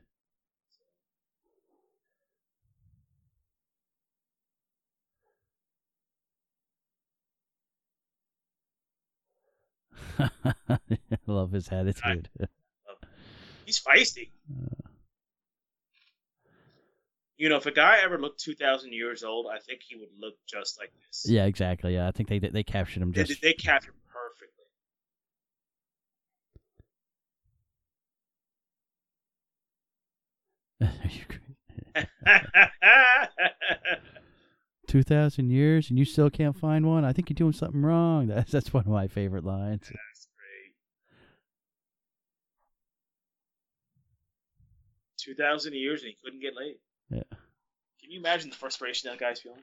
[9.93, 10.10] I
[11.27, 12.29] love his attitude.
[13.65, 14.29] He's feisty.
[14.49, 14.87] Uh.
[17.37, 20.09] You know, if a guy ever looked two thousand years old, I think he would
[20.19, 21.25] look just like this.
[21.27, 21.95] yeah, exactly.
[21.95, 23.41] Yeah, I think they they captured him they, just.
[23.41, 24.01] they captured him
[30.79, 30.81] perfectly.
[34.87, 37.05] Two thousand years and you still can't find one.
[37.05, 38.27] I think you're doing something wrong.
[38.27, 39.83] That's that's one of my favorite lines.
[39.83, 40.73] That's great.
[45.21, 46.77] Two thousand years and he couldn't get laid.
[47.11, 47.21] Yeah.
[48.01, 49.61] Can you imagine the frustration that guy's feeling?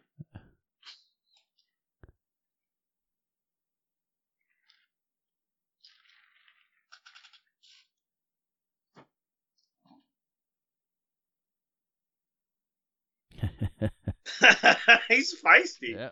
[15.08, 15.94] He's feisty.
[15.96, 16.10] yeah.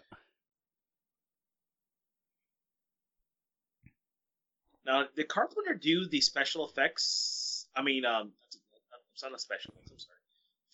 [4.85, 7.67] Now, did Carpenter do the special effects?
[7.77, 8.33] I mean, um,
[9.17, 9.93] it's not a special effects.
[9.93, 10.19] I'm sorry.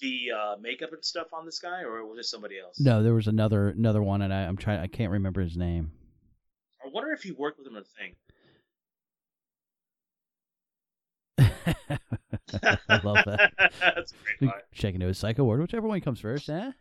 [0.01, 2.80] The uh, makeup and stuff on this guy, or was it somebody else?
[2.80, 4.80] No, there was another another one, and I, I'm trying.
[4.80, 5.93] I can't remember his name.
[6.84, 8.16] I wonder if he worked with him on a thing.
[12.88, 13.53] I love that.
[13.80, 14.61] That's a great line.
[14.72, 16.72] Shaking to his psycho ward, whichever one comes first, eh?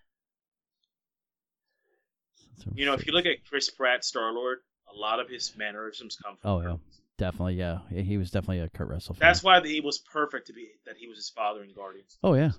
[2.74, 4.60] You know, if you look at Chris Pratt, Star Lord,
[4.92, 6.52] a lot of his mannerisms come from.
[6.52, 6.80] Oh, her.
[7.22, 9.28] Definitely, yeah, he was definitely a Kurt Russell fan.
[9.28, 12.18] That's why he was perfect to be that he was his father in Guardians.
[12.24, 12.50] Oh yeah.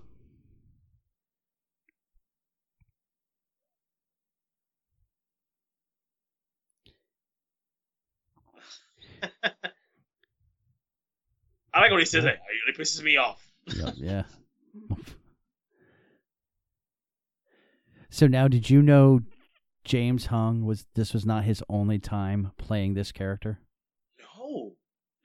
[11.74, 12.36] I like when he says that.
[12.68, 13.44] It pisses me off.
[13.66, 14.22] Yep, yeah.
[18.10, 19.22] so now, did you know
[19.82, 23.58] James Hong was this was not his only time playing this character?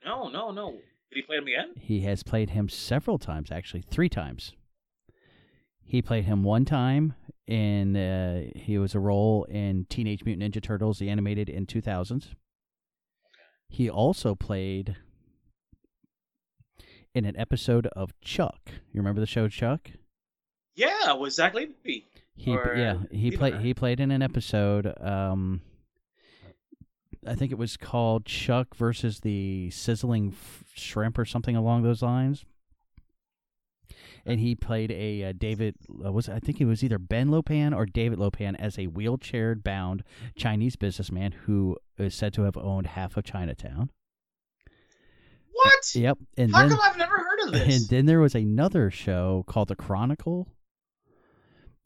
[0.08, 0.70] No, no, no.
[0.70, 1.74] Did he play him again?
[1.76, 4.54] He has played him several times, actually, three times.
[5.82, 7.14] He played him one time
[7.46, 12.30] in uh, he was a role in Teenage Mutant Ninja Turtles, the animated in 2000s.
[13.68, 14.96] He also played
[17.14, 18.60] in an episode of Chuck.
[18.66, 19.90] You remember the show Chuck?
[20.74, 22.04] Yeah, was Zach Levi.
[22.34, 24.94] He Or, yeah he played he played in an episode.
[25.00, 25.60] Um,
[27.26, 32.02] I think it was called Chuck versus the Sizzling F- Shrimp or something along those
[32.02, 32.44] lines.
[34.26, 37.40] And he played a uh, David uh, was I think it was either Ben Lo
[37.42, 40.02] Pan or David Lo Pan as a wheelchair bound
[40.36, 43.90] Chinese businessman who is said to have owned half of Chinatown.
[45.52, 45.94] What?
[45.94, 47.80] Yep, and How then come I've never heard of this?
[47.80, 50.46] and then there was another show called The Chronicle.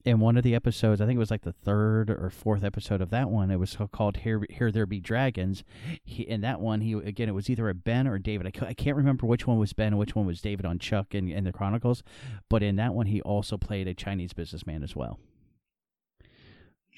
[0.05, 3.00] In one of the episodes, I think it was like the third or fourth episode
[3.00, 3.53] of that one.
[3.53, 5.62] It was called "Here, Here There Be Dragons."
[6.03, 8.46] He, in that one, he again, it was either a Ben or David.
[8.61, 11.14] I, I can't remember which one was Ben and which one was David on Chuck
[11.14, 12.03] in, in the Chronicles.
[12.48, 15.20] But in that one, he also played a Chinese businessman as well.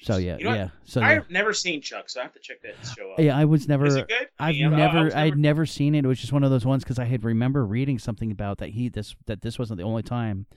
[0.01, 0.69] So yeah, You know yeah.
[0.83, 1.01] So.
[1.01, 3.19] I've never seen Chuck, so I have to check that show out.
[3.19, 3.85] yeah, I was never.
[3.85, 4.27] Is it good?
[4.39, 6.05] I've I- I never, I'd never seen it.
[6.05, 8.69] It was just one of those ones because I had remember reading something about that
[8.69, 10.47] he this that this wasn't the only time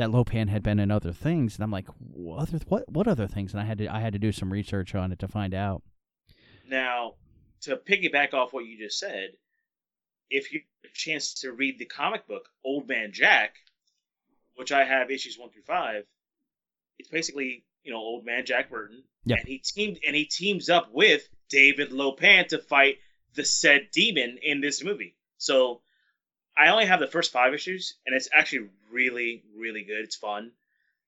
[0.00, 3.06] that Lo Pan had been in other things, and I'm like, what other what what
[3.06, 3.52] other things?
[3.52, 5.82] And I had to I had to do some research on it to find out.
[6.66, 7.14] Now,
[7.62, 9.30] to piggyback off what you just said,
[10.30, 13.56] if you get a chance to read the comic book Old Man Jack,
[14.54, 16.04] which I have issues one through five,
[16.98, 19.36] it's basically you know Old Man Jack Burton, Yeah.
[19.36, 22.98] and he teamed and he teams up with David Lo Pan to fight
[23.34, 25.14] the said demon in this movie.
[25.36, 25.82] So
[26.56, 30.04] I only have the first five issues, and it's actually really really good.
[30.04, 30.52] It's fun.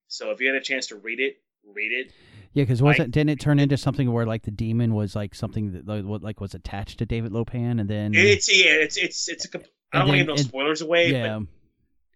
[0.08, 1.36] So if you had a chance to read it,
[1.74, 2.12] read it.
[2.52, 5.72] Yeah, because wasn't didn't it turn into something where like the demon was like something
[5.72, 8.96] that like, what like was attached to David Lo Pan, and then It's yeah, it's
[8.96, 9.48] it's it's a.
[9.48, 11.46] comp- I don't want to give no spoilers away, yeah, but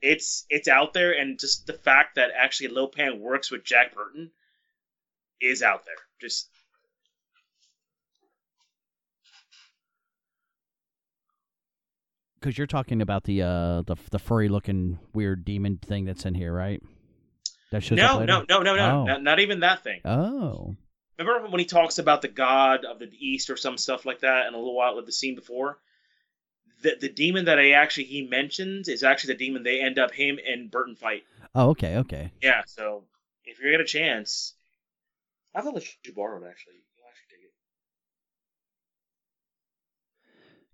[0.03, 3.95] it's it's out there, and just the fact that actually Lo Pan works with Jack
[3.95, 4.31] Burton
[5.41, 5.95] is out there.
[6.21, 6.49] Just
[12.47, 16.33] because you're talking about the uh the the furry looking weird demon thing that's in
[16.35, 16.81] here, right?
[17.73, 19.05] That shows no, no, no, no, no, Oh.
[19.05, 20.01] not, not even that thing.
[20.05, 20.77] Oh,
[21.19, 24.47] Remember when he talks about the god of the east or some stuff like that,
[24.47, 25.79] and a little while with the scene before.
[26.83, 30.13] The, the demon that I actually he mentions is actually the demon they end up
[30.13, 31.25] him and Burton fight.
[31.55, 32.31] oh, okay, okay.
[32.41, 33.05] Yeah, so
[33.45, 34.55] if you get a chance,
[35.53, 36.75] I thought you borrow it actually.
[36.75, 37.53] You'll actually take it.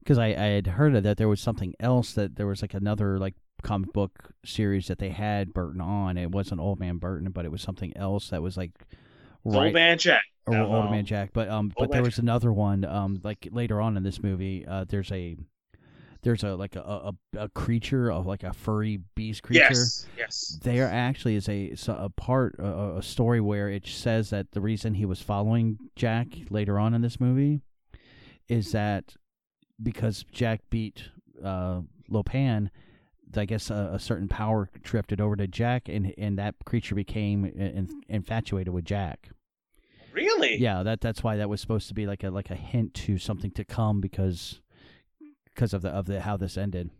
[0.02, 2.74] Because I I had heard of that there was something else that there was like
[2.74, 6.16] another like comic book series that they had Burton on.
[6.16, 8.72] It wasn't Old Man Burton, but it was something else that was like
[9.44, 10.24] right Old Man Jack.
[10.46, 11.30] or No, Old Man Jack.
[11.32, 14.22] But um, but Old there Man was another one um like later on in this
[14.22, 14.66] movie.
[14.66, 15.36] Uh, there's a
[16.22, 19.66] there's a like a a, a creature of like a furry beast creature.
[19.70, 20.58] Yes, yes.
[20.62, 24.94] There actually is a a part a, a story where it says that the reason
[24.94, 27.60] he was following Jack later on in this movie
[28.48, 29.14] is that
[29.82, 31.04] because Jack beat
[31.44, 32.70] uh, Lo Pan,
[33.36, 37.44] I guess a, a certain power drifted over to Jack, and and that creature became
[37.44, 39.30] in, infatuated with Jack.
[40.12, 40.56] Really?
[40.58, 43.16] Yeah, that that's why that was supposed to be like a like a hint to
[43.18, 44.60] something to come because
[45.44, 46.90] because of the of the how this ended.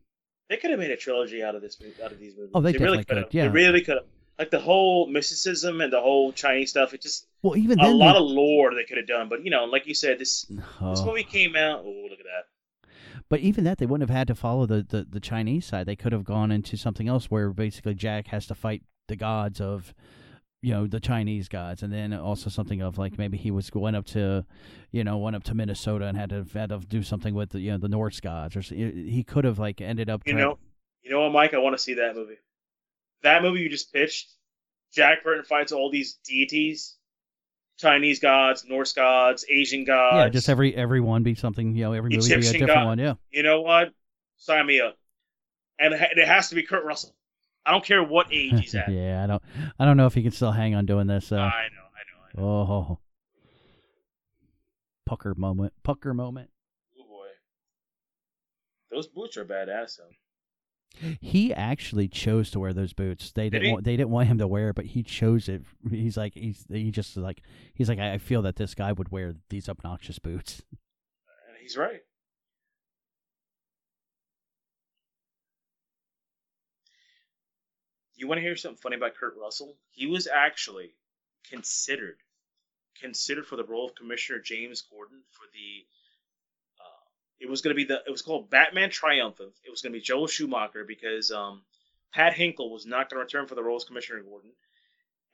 [0.48, 2.52] They could have made a trilogy out of this out of these movies.
[2.54, 3.28] Oh, they really definitely could have.
[3.32, 3.42] yeah.
[3.44, 4.04] They really could have.
[4.38, 6.94] Like the whole mysticism and the whole Chinese stuff.
[6.94, 9.28] It just Well, even a lot they- of lore they could have done.
[9.28, 11.04] But you know, like you said, this this Oh.
[11.06, 11.82] movie came out.
[11.84, 12.46] Oh, look at that.
[13.32, 15.86] But even that, they wouldn't have had to follow the, the, the Chinese side.
[15.86, 19.58] They could have gone into something else where basically Jack has to fight the gods
[19.58, 19.94] of,
[20.60, 23.96] you know, the Chinese gods, and then also something of like maybe he was went
[23.96, 24.44] up to,
[24.90, 27.60] you know, went up to Minnesota and had to had to do something with the
[27.60, 30.20] you know the Norse gods, or he could have like ended up.
[30.26, 30.58] You trying- know,
[31.00, 31.54] you know what, Mike?
[31.54, 32.36] I want to see that movie.
[33.22, 34.30] That movie you just pitched.
[34.92, 36.98] Jack Burton fights all these deities,
[37.82, 40.16] Chinese gods, Norse gods, Asian gods.
[40.16, 41.74] yeah, just every every one be something.
[41.74, 42.86] You know, every movie be a different god.
[42.86, 42.98] one.
[42.98, 43.14] Yeah.
[43.30, 43.92] You know what?
[44.38, 44.96] Sign me up.
[45.78, 47.14] And it has to be Kurt Russell.
[47.66, 48.88] I don't care what age he's at.
[48.90, 49.42] yeah, I don't
[49.78, 51.32] I don't know if he can still hang on doing this.
[51.32, 51.48] Uh, I know,
[52.38, 52.46] I know, I know.
[52.46, 52.98] oh,
[55.06, 56.50] pucker moment, pucker moment.
[57.00, 57.26] Oh boy,
[58.90, 59.98] those boots are badass.
[59.98, 60.04] Though.
[61.20, 63.32] He actually chose to wear those boots.
[63.32, 63.64] They Did didn't.
[63.66, 63.72] he?
[63.72, 65.62] Want, they didn't want him to wear it, but he chose it.
[65.90, 67.43] He's like he's he just like
[67.74, 70.62] he's like I I feel that this guy would wear these obnoxious boots.
[71.49, 72.01] And he's right.
[78.14, 79.76] You want to hear something funny about Kurt Russell?
[79.90, 80.95] He was actually
[81.49, 82.18] considered
[83.01, 85.86] considered for the role of Commissioner James Gordon for the.
[87.43, 88.01] It was going to be the.
[88.07, 89.53] It was called Batman Triumphant.
[89.64, 91.62] It was going to be Joel Schumacher because um,
[92.14, 94.51] Pat Hingle was not going to return for the role as Commissioner Gordon,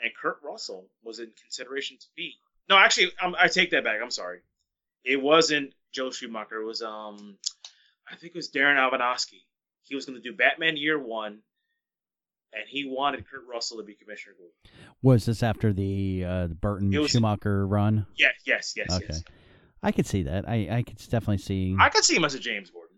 [0.01, 2.37] and Kurt Russell was in consideration to be.
[2.69, 3.99] No, actually, um, I take that back.
[4.03, 4.41] I'm sorry.
[5.05, 6.63] It wasn't Joe Schumacher.
[6.63, 7.37] It was um,
[8.11, 9.43] I think it was Darren Aronofsky.
[9.83, 11.41] He was going to do Batman Year One,
[12.55, 14.55] and he wanted Kurt Russell to be Commissioner Gordon.
[15.03, 18.07] Was this after the uh, Burton was- Schumacher run?
[18.17, 19.07] Yeah, yes, yes, Okay.
[19.11, 19.23] yes.
[19.83, 20.49] I could see that.
[20.49, 21.76] I I could definitely see.
[21.79, 22.97] I could see him as a James Gordon.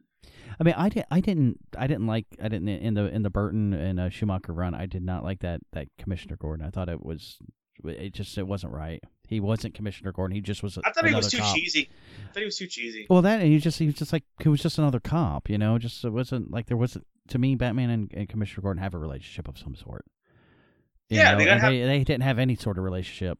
[0.59, 1.07] I mean, I didn't.
[1.11, 1.59] I didn't.
[1.78, 2.26] I didn't like.
[2.43, 4.74] I didn't in the in the Burton and uh, Schumacher run.
[4.74, 6.66] I did not like that that Commissioner Gordon.
[6.66, 7.39] I thought it was.
[7.83, 9.03] It just it wasn't right.
[9.26, 10.35] He wasn't Commissioner Gordon.
[10.35, 10.76] He just was.
[10.85, 11.55] I thought he was too cop.
[11.57, 11.89] cheesy.
[12.28, 13.07] I thought he was too cheesy.
[13.09, 15.57] Well, that and he just he was just like he was just another cop, you
[15.57, 15.78] know.
[15.78, 17.55] Just it wasn't like there wasn't to me.
[17.55, 20.05] Batman and, and Commissioner Gordon have a relationship of some sort.
[21.09, 23.39] You Yeah, know, they gotta they, they didn't have any sort of relationship.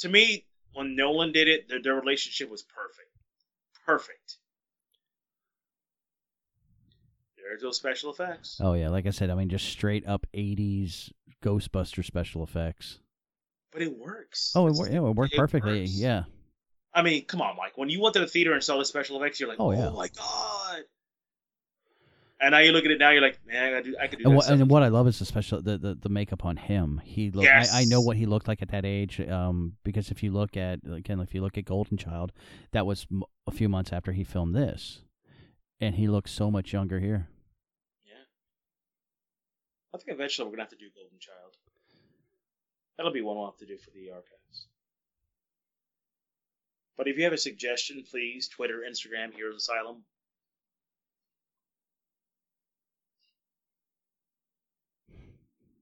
[0.00, 3.08] To me, when Nolan did it, their, their relationship was perfect.
[3.86, 4.36] Perfect.
[7.36, 8.60] There's those special effects.
[8.62, 11.10] Oh yeah, like I said, I mean just straight up '80s
[11.42, 12.98] Ghostbuster special effects.
[13.72, 14.52] But it works.
[14.54, 15.80] Oh, it, wor- yeah, it worked it perfectly.
[15.80, 15.92] works.
[15.92, 16.24] Yeah,
[16.92, 17.76] I mean, come on, Mike.
[17.78, 19.72] When you went to the theater and saw the special effects, you're like, Oh, oh,
[19.72, 19.90] yeah.
[19.90, 20.82] my god.
[22.40, 24.26] And now you look at it now, you're like, man, I, do, I could do
[24.26, 27.00] And what, and what I love is the special the, the, the makeup on him.
[27.04, 27.74] He look, Yes.
[27.74, 29.20] I, I know what he looked like at that age.
[29.20, 32.32] Um, because if you look at again, if you look at Golden Child,
[32.70, 35.00] that was m- a few months after he filmed this,
[35.80, 37.26] and he looks so much younger here.
[38.06, 38.14] Yeah.
[39.92, 41.56] I think eventually we're gonna have to do Golden Child.
[42.96, 44.66] That'll be one we'll have to do for the archives.
[46.96, 50.04] But if you have a suggestion, please Twitter, Instagram, Heroes Asylum.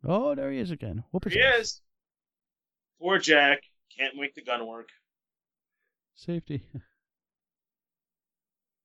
[0.07, 1.05] Oh, there he is again.
[1.11, 1.39] Whoop his ass.
[1.39, 1.81] Yes.
[3.01, 3.61] Poor Jack
[3.99, 4.89] can't make the gun work.
[6.15, 6.63] Safety.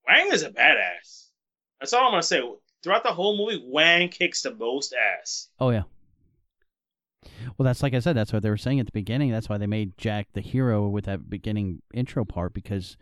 [0.07, 1.27] Wang is a badass.
[1.79, 2.41] That's all I'm gonna say.
[2.83, 5.47] Throughout the whole movie, Wang kicks the most ass.
[5.59, 5.83] Oh yeah.
[7.57, 8.17] Well, that's like I said.
[8.17, 9.31] That's what they were saying at the beginning.
[9.31, 12.97] That's why they made Jack the hero with that beginning intro part because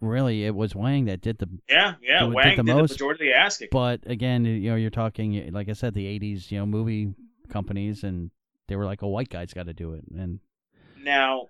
[0.00, 1.48] really it was Wang that did the.
[1.68, 2.20] Yeah, yeah.
[2.20, 2.88] Who did Wang the did most?
[2.90, 3.62] the majority of the ass.
[3.70, 7.12] But again, you know, you're talking like I said, the '80s, you know, movie
[7.48, 8.30] companies, and
[8.68, 10.40] they were like, "A white guy's got to do it," and
[11.00, 11.48] Now,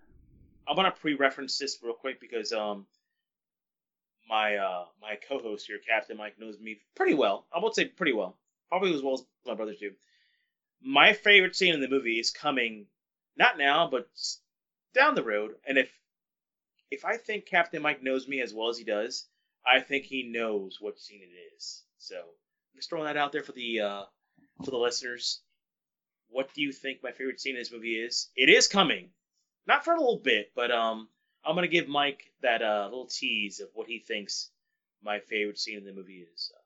[0.67, 2.87] I want to pre-reference this real quick because um,
[4.29, 7.47] my uh my co-host here, Captain Mike, knows me pretty well.
[7.53, 8.37] I won't say pretty well,
[8.69, 9.93] probably as well as my brothers do.
[10.83, 12.87] My favorite scene in the movie is coming,
[13.37, 14.09] not now, but
[14.95, 15.53] down the road.
[15.67, 15.91] And if
[16.91, 19.27] if I think Captain Mike knows me as well as he does,
[19.67, 21.83] I think he knows what scene it is.
[21.99, 22.17] So
[22.75, 24.03] just throwing that out there for the uh,
[24.65, 25.41] for the listeners.
[26.29, 28.29] What do you think my favorite scene in this movie is?
[28.37, 29.11] It is coming
[29.67, 31.09] not for a little bit, but um,
[31.45, 34.51] I'm gonna give Mike that uh, little tease of what he thinks
[35.03, 36.53] my favorite scene in the movie is.
[36.55, 36.61] Uh,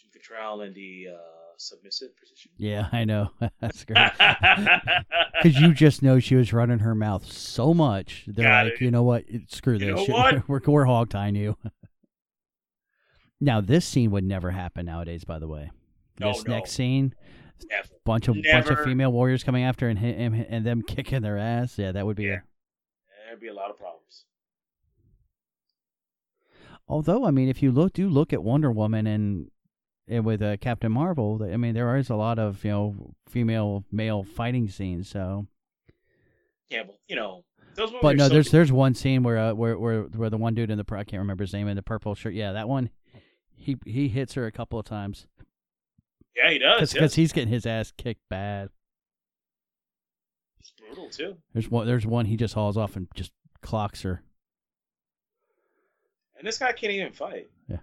[0.00, 1.18] Kim Cattrall in the uh,
[1.58, 2.50] submissive position.
[2.56, 4.10] yeah, I know that's great
[5.42, 8.24] because you just know she was running her mouth so much.
[8.26, 8.80] They're Got like, it.
[8.80, 9.24] you know what?
[9.48, 10.08] Screw You this.
[10.48, 11.56] we're we're hog tying you.
[13.40, 15.24] now this scene would never happen nowadays.
[15.24, 15.70] By the way,
[16.18, 16.54] No, this no.
[16.54, 17.14] next scene,
[17.70, 17.88] Never.
[18.04, 21.38] bunch of bunch of female warriors coming after and hit him and them kicking their
[21.38, 21.78] ass.
[21.78, 22.24] Yeah, that would be.
[22.24, 22.40] Yeah.
[22.40, 22.40] A,
[23.28, 24.24] There'd be a lot of problems.
[26.88, 29.50] although, I mean, if you look do look at Wonder Woman and.
[30.08, 33.84] And with uh, Captain Marvel, I mean, there is a lot of you know female
[33.92, 35.08] male fighting scenes.
[35.08, 35.46] So,
[36.68, 37.44] Yeah, but you know
[37.76, 37.92] those.
[38.02, 40.70] But no, so there's there's one scene where uh, where where where the one dude
[40.72, 42.34] in the I can't remember his name in the purple shirt.
[42.34, 42.90] Yeah, that one.
[43.54, 45.28] He he hits her a couple of times
[46.36, 46.92] yeah, he does.
[46.92, 47.14] because yes.
[47.14, 48.68] he's getting his ass kicked bad.
[50.60, 51.36] It's brutal too.
[51.52, 54.22] There's one there's one he just hauls off and just clocks her.
[56.38, 57.50] And this guy can't even fight.
[57.68, 57.78] Yeah.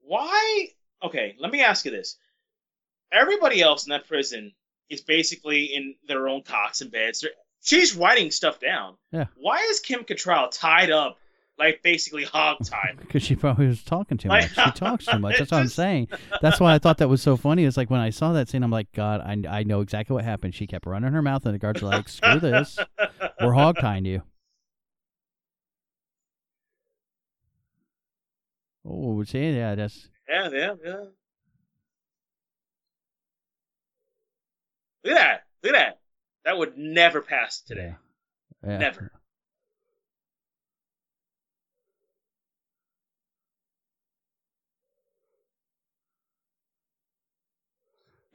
[0.00, 0.68] Why?
[1.02, 2.16] Okay, let me ask you this.
[3.12, 4.52] Everybody else in that prison
[4.90, 7.20] is basically in their own cots and beds.
[7.20, 7.30] They're-
[7.60, 8.96] She's writing stuff down.
[9.12, 9.26] Yeah.
[9.36, 11.18] Why is Kim Cattrall tied up,
[11.58, 12.96] like basically hog tied?
[12.98, 14.54] Because she probably was talking too much.
[14.54, 15.38] She talks too much.
[15.38, 16.08] That's what I'm saying.
[16.40, 17.64] That's why I thought that was so funny.
[17.64, 20.24] It's like when I saw that scene, I'm like, God, I, I know exactly what
[20.24, 20.54] happened.
[20.54, 22.78] She kept running her mouth, and the guards were like, Screw this.
[23.40, 24.22] We're hog tying you.
[28.84, 31.04] Oh, see, yeah, that's Yeah, yeah, yeah.
[35.04, 35.42] Look at that.
[35.62, 36.00] Look at that.
[36.44, 37.94] That would never pass today.
[38.64, 38.70] Yeah.
[38.70, 38.78] Yeah.
[38.78, 39.12] Never.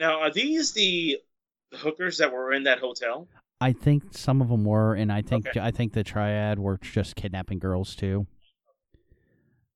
[0.04, 1.18] Now, are these the,
[1.72, 3.26] the hookers that were in that hotel?
[3.62, 5.62] I think some of them were, and I think Okay.
[5.62, 8.28] I think the triad were just kidnapping girls too.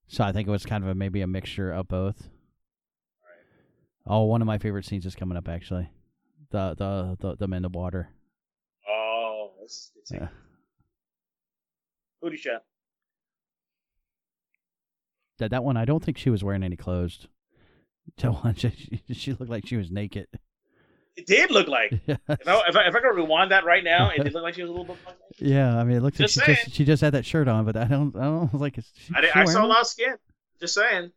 [0.08, 2.28] So I think it was kind of a, maybe a mixture of both.
[4.06, 5.90] Oh, one of my favorite scenes is coming up actually.
[6.50, 8.10] The the the them in the water.
[8.86, 10.20] Oh, that's good scene.
[10.24, 10.28] Yeah.
[12.22, 12.64] Booty shot.
[15.38, 17.30] That that one I don't think she was wearing any clothes.
[18.18, 18.72] That one she,
[19.12, 20.28] she, looked like she was naked.
[21.16, 21.92] It did look like.
[22.08, 22.34] If I,
[22.68, 24.70] if I, if I could rewind that right now, it did look like she was
[24.70, 24.98] a little bit.
[25.40, 26.58] Yeah, I mean it looks like she saying.
[26.64, 28.92] just she just had that shirt on, but I don't I don't like it's.
[28.96, 30.16] She, I, did, I saw a lot of skin.
[30.60, 31.12] Just saying.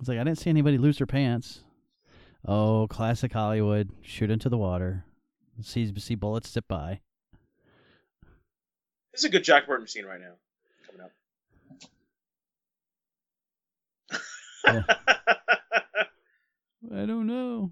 [0.00, 1.64] It's like I didn't see anybody lose their pants.
[2.46, 3.90] Oh, classic Hollywood.
[4.02, 5.04] Shoot into the water.
[5.62, 7.00] See see bullets zip by.
[9.12, 10.34] This is a good Jack Burton scene right now.
[14.74, 14.82] Yeah.
[16.94, 17.70] I don't know.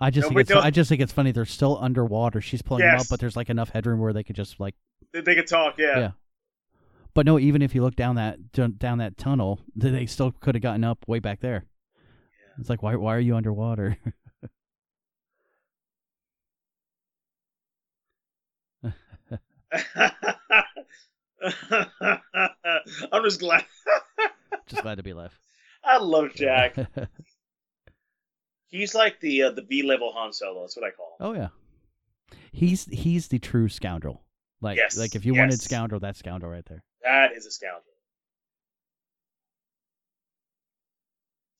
[0.00, 2.40] I just No, think it's I just think it's funny they're still underwater.
[2.40, 4.74] She's pulling them up, but there's like enough headroom where they could just like
[5.12, 5.98] They- They could talk, yeah.
[5.98, 6.10] Yeah.
[7.14, 10.62] But no, even if you look down that down that tunnel, they still could have
[10.62, 11.64] gotten up way back there.
[12.60, 13.98] It's like why why are you underwater?
[23.12, 23.64] I'm just glad.
[24.66, 25.38] Just glad to be alive.
[25.82, 26.76] I love Jack.
[28.66, 30.62] He's like the uh, the B level Han Solo.
[30.62, 31.26] That's what I call him.
[31.26, 31.48] oh yeah,
[32.52, 34.22] he's he's the true scoundrel.
[34.60, 36.82] Like Yes, like if you wanted scoundrel, that's scoundrel right there.
[37.02, 37.82] That is a scoundrel.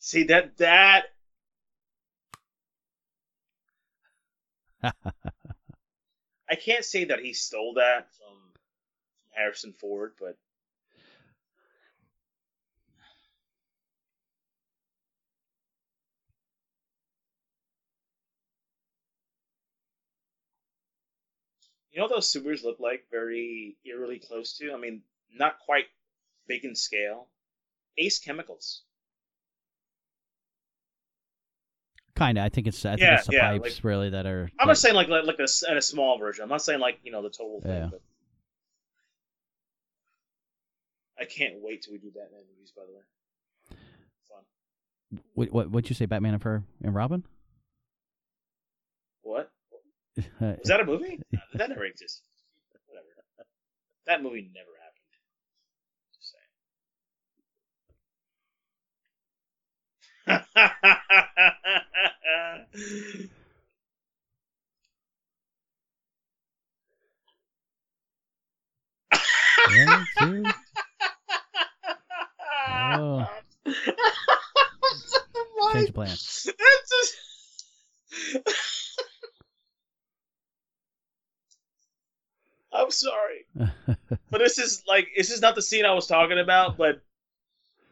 [0.00, 1.04] See that that
[6.50, 8.08] I can't say that he stole that
[9.38, 10.36] Harrison Ford, but
[21.92, 24.72] you know what those Subarus look like very eerily close to?
[24.72, 25.86] I mean, not quite
[26.46, 27.28] big in scale.
[27.96, 28.82] Ace Chemicals.
[32.16, 32.42] Kinda.
[32.42, 34.42] I think it's I think Yeah, it's the yeah, pipes really that are.
[34.58, 35.44] I'm that- not saying like like, like a,
[35.76, 36.42] a small version.
[36.42, 37.70] I'm not saying like you know the total thing.
[37.70, 37.88] Yeah.
[37.90, 38.02] But
[41.20, 42.72] I can't wait till we do Batman movies.
[42.76, 43.02] By the way,
[44.28, 44.44] fun.
[45.34, 46.06] What what what'd you say?
[46.06, 47.24] Batman and her and Robin?
[49.22, 49.50] What
[50.40, 51.20] Uh, was that a movie?
[51.32, 52.24] No, that never existed.
[52.86, 53.06] Whatever.
[54.06, 55.04] That movie never happened.
[56.14, 56.34] Just
[69.68, 69.88] saying.
[69.88, 70.44] One, two.
[72.68, 73.28] Oh.
[75.56, 75.72] Why?
[75.72, 76.10] Change the plan.
[76.10, 77.16] It's just...
[82.72, 83.46] I'm sorry,
[84.30, 87.00] but this is like this is not the scene I was talking about, but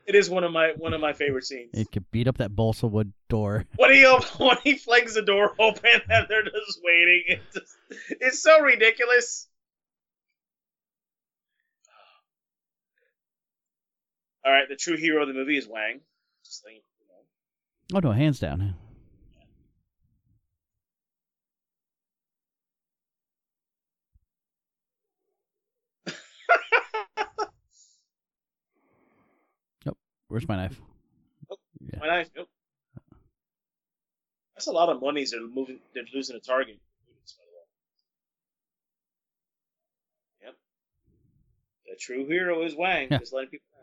[0.07, 1.70] it is one of my one of my favorite scenes.
[1.72, 3.64] it could beat up that balsa wood door.
[3.77, 7.77] when he op- when he flings the door open and they're just waiting, it's just,
[8.11, 9.49] it's so ridiculous.
[14.47, 16.01] All right, the true hero of the movie is Wang.
[16.44, 17.99] Just think, you know.
[17.99, 18.74] Oh no, hands down.
[30.28, 30.80] Where's my knife?
[31.80, 31.99] Yeah.
[32.01, 32.30] My knife.
[32.36, 32.49] Nope.
[34.55, 35.78] That's a lot of monies they're moving.
[35.94, 36.78] They're losing to Target.
[37.38, 37.44] by
[40.42, 40.51] the way.
[40.51, 40.57] Yep.
[41.86, 43.09] The true hero is Wang.
[43.11, 43.18] Yeah.
[43.18, 43.82] Just letting people know.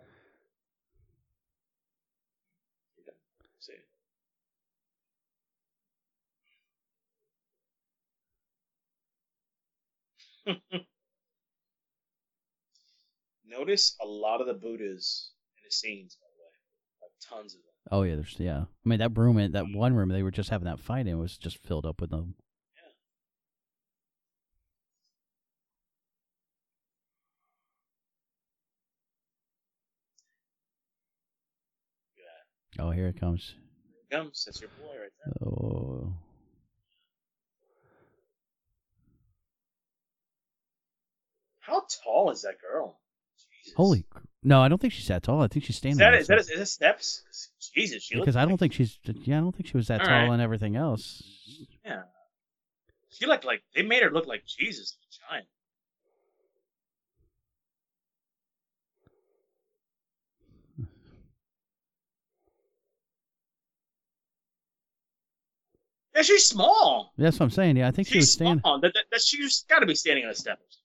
[2.98, 3.16] You're done.
[3.60, 3.86] See it.
[13.46, 16.50] Notice a lot of the Buddhas in the scenes, by the way.
[17.02, 17.70] Like tons of them.
[17.92, 18.62] Oh yeah, there's yeah.
[18.62, 21.38] I mean that room, that one room they were just having that fight in was
[21.38, 22.36] just filled up with them.
[32.18, 32.84] Yeah.
[32.84, 33.56] Oh, here it comes.
[34.10, 34.44] Here it comes.
[34.46, 35.48] That's your boy right there.
[35.48, 36.14] Oh,
[41.64, 43.00] How tall is that girl?
[43.64, 43.74] Jesus.
[43.78, 44.06] holy!
[44.44, 45.42] No, I don't think she's that tall.
[45.42, 46.00] I think she's standing.
[46.00, 47.24] that on is that, is that steps?
[47.74, 49.00] Jesus, she because I don't like, think she's.
[49.06, 50.30] Yeah, I don't think she was that All tall right.
[50.30, 51.24] and everything else.
[51.86, 52.04] Yeah.
[53.12, 54.98] She looked like they made her look like Jesus,
[55.30, 55.48] giant.
[66.14, 67.14] Yeah, she's small.
[67.18, 67.78] That's what I'm saying.
[67.78, 68.60] Yeah, I think she was standing.
[68.60, 68.82] small.
[68.82, 70.83] That, that, that, she's got to be standing on the steps.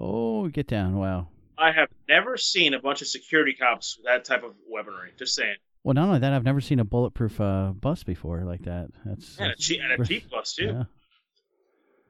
[0.00, 0.96] Oh, get down!
[0.96, 1.28] Wow.
[1.58, 5.10] I have never seen a bunch of security cops with that type of weaponry.
[5.18, 5.56] Just saying.
[5.82, 8.88] Well, not only that, I've never seen a bulletproof uh, bus before like that.
[9.04, 10.66] That's And a, that's cheap, and a cheap bus too.
[10.66, 10.84] Yeah.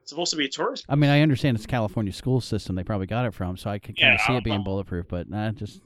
[0.01, 0.85] It's supposed to be a tourist.
[0.89, 2.75] I mean, I understand it's California school system.
[2.75, 4.63] They probably got it from, so I could kind Yeah, of see it being know.
[4.63, 5.07] bulletproof.
[5.07, 5.81] But nah, just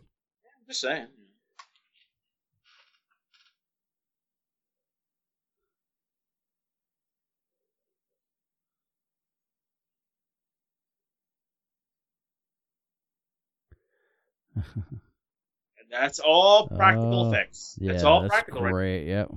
[0.68, 1.08] Just saying.
[15.80, 17.76] And that's all practical Oh, effects.
[17.80, 18.62] yeah, that's all that's practical.
[18.62, 18.72] Right?
[18.72, 19.08] great.
[19.08, 19.32] Yep.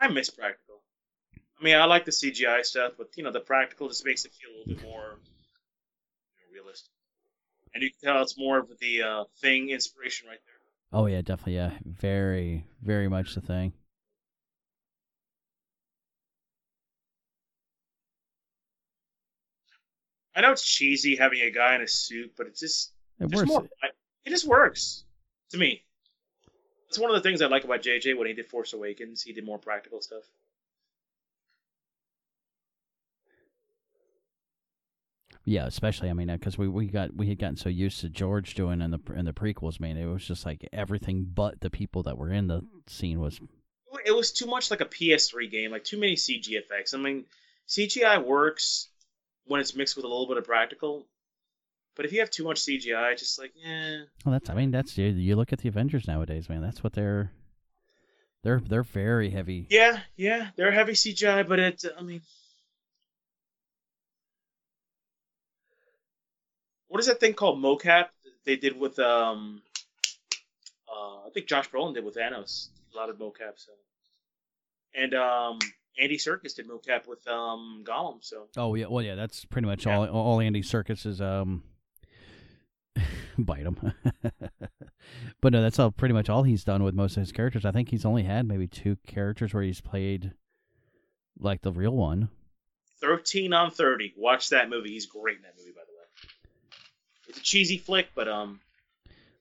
[0.00, 0.82] I miss practical.
[1.60, 4.32] I mean, I like the CGI stuff, but you know, the practical just makes it
[4.34, 5.20] feel a little bit more
[6.36, 6.92] you know, realistic.
[7.74, 10.54] And you can tell it's more of the uh, thing inspiration right there.
[10.92, 11.56] Oh yeah, definitely.
[11.56, 13.74] Yeah, very, very much the thing.
[20.36, 23.40] I know it's cheesy having a guy in a suit, but it's just It there's
[23.40, 23.48] works.
[23.48, 23.68] more.
[23.82, 23.88] I-
[24.24, 25.04] It just works
[25.50, 25.82] to me.
[26.88, 29.22] It's one of the things I like about JJ when he did Force Awakens.
[29.22, 30.22] He did more practical stuff.
[35.46, 38.08] Yeah, especially I mean uh, because we, we got we had gotten so used to
[38.08, 39.78] George doing in the in the prequels.
[39.78, 43.40] Man, it was just like everything but the people that were in the scene was.
[44.06, 46.94] It was too much like a PS3 game, like too many CG effects.
[46.94, 47.24] I mean,
[47.68, 48.88] CGI works
[49.46, 51.06] when it's mixed with a little bit of practical,
[51.96, 54.02] but if you have too much CGI, just like, yeah.
[54.24, 56.60] Well, that's I mean that's you, you look at the Avengers nowadays, man.
[56.62, 57.30] That's what they're
[58.42, 59.66] they're they're very heavy.
[59.70, 61.84] Yeah, yeah, they're heavy CGI, but it.
[61.98, 62.22] I mean,
[66.88, 68.06] what is that thing called mocap
[68.44, 69.62] they did with um
[70.88, 73.72] uh, I think Josh Brolin did with Thanos a lot of mocap so
[74.94, 75.58] and um
[75.98, 79.86] Andy Serkis did mocap with um Gollum so Oh yeah, well yeah, that's pretty much
[79.86, 79.96] Yeah.
[79.96, 81.62] all all Andy Serkis is um
[83.44, 83.76] bite him.
[85.40, 87.64] but no, that's all pretty much all he's done with most of his characters.
[87.64, 90.32] I think he's only had maybe two characters where he's played
[91.38, 92.28] like the real one.
[93.00, 96.30] 13 on 30 watch that movie he's great in that movie by the way
[97.28, 98.60] it's a cheesy flick but um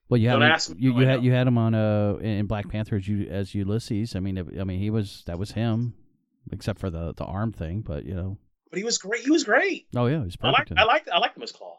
[0.10, 2.46] Well, you had Don't him, ask you, you had you had him on uh in
[2.46, 4.18] Black Panther as you as Ulysses.
[4.18, 5.94] I mean, I mean he was that was him,
[6.52, 7.82] except for the the arm thing.
[7.82, 8.38] But you know,
[8.70, 10.72] but he was great he was great oh yeah, he's I perfect.
[10.72, 11.78] like I like I like him as Klaue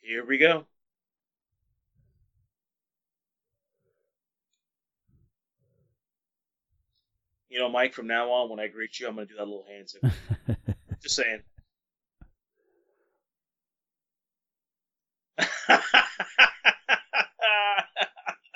[0.00, 0.66] here we go
[7.50, 9.44] You know, Mike, from now on, when I greet you, I'm going to do that
[9.44, 10.12] little hand signal.
[11.02, 11.42] Just saying.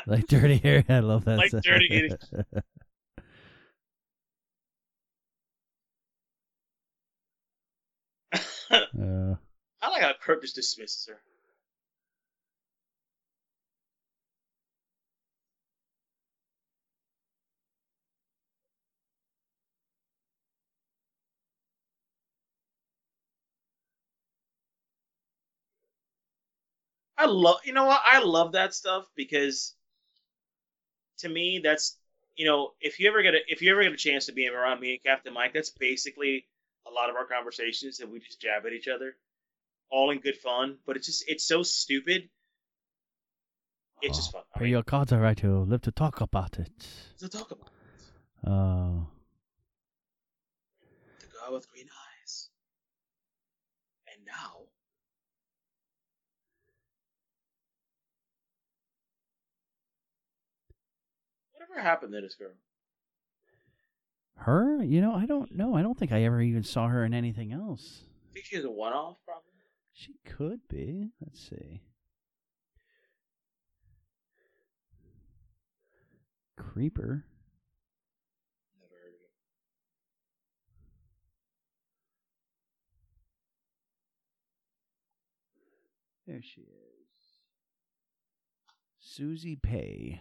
[0.07, 0.85] like dirty hair.
[0.89, 1.39] I love that.
[1.39, 2.11] Like dirty hair.
[8.71, 9.35] uh,
[9.83, 11.19] I like how Kirk just dismisses her.
[27.17, 28.01] I love, you know what?
[28.05, 29.75] I love that stuff because
[31.19, 31.97] to me, that's
[32.37, 34.49] you know, if you ever get a if you ever get a chance to be
[34.49, 36.47] around me and Captain Mike, that's basically
[36.87, 39.17] a lot of our conversations that we just jab at each other,
[39.91, 40.79] all in good fun.
[40.87, 42.29] But it's just it's so stupid.
[44.03, 44.43] It's just fun.
[44.61, 46.71] Mean, your cards are right to live to talk about it.
[47.21, 47.71] to talk about
[48.47, 49.07] Oh,
[51.21, 51.89] the girl with green
[52.23, 52.51] eyes,
[54.07, 54.67] and now
[61.75, 62.53] whatever happened to this girl?
[64.37, 64.83] her?
[64.83, 65.75] You know, I don't know.
[65.75, 68.03] I don't think I ever even saw her in anything else.
[68.31, 69.51] I think she was a one-off, probably.
[69.93, 71.11] She could be.
[71.25, 71.83] Let's see.
[76.57, 77.25] Creeper.
[78.81, 79.21] Never heard of
[86.27, 86.33] it.
[86.33, 86.69] There she is.
[89.01, 90.21] Suzee Pai.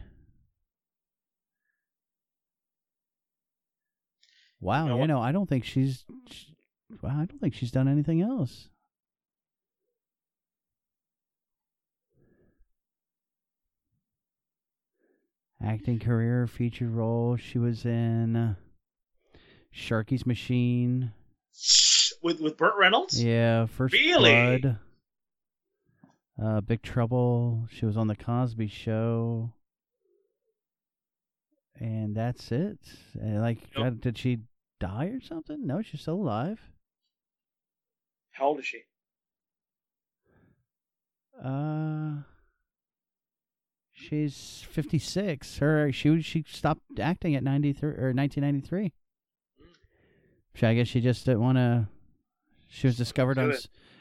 [4.63, 6.05] Wow, You know you know, I don't think she's.
[6.31, 6.55] She,
[7.01, 8.69] wow, I don't think she's done anything else.
[15.61, 17.35] Acting career, featured role.
[17.35, 18.55] She was in uh,
[19.75, 21.11] Sharky's Machine.
[22.21, 23.21] With with Burt Reynolds?
[23.21, 24.59] Yeah, First Really?
[24.59, 24.77] Blood.
[26.41, 27.67] Uh, Big Trouble.
[27.69, 29.51] She was on the Cosby Show,
[31.81, 32.79] and that's it.
[33.19, 33.83] And like, Nope.
[33.83, 34.39] God, did she
[34.83, 35.65] die or something?
[35.65, 36.59] No, she's still alive.
[38.31, 38.81] How old is she?
[41.43, 42.23] Uh,
[43.93, 45.57] she's fifty six.
[45.59, 48.91] Her she she stopped acting at ninety three or nineteen ninety three.
[50.61, 51.87] I guess she just didn't want to.
[52.69, 53.53] She was discovered on.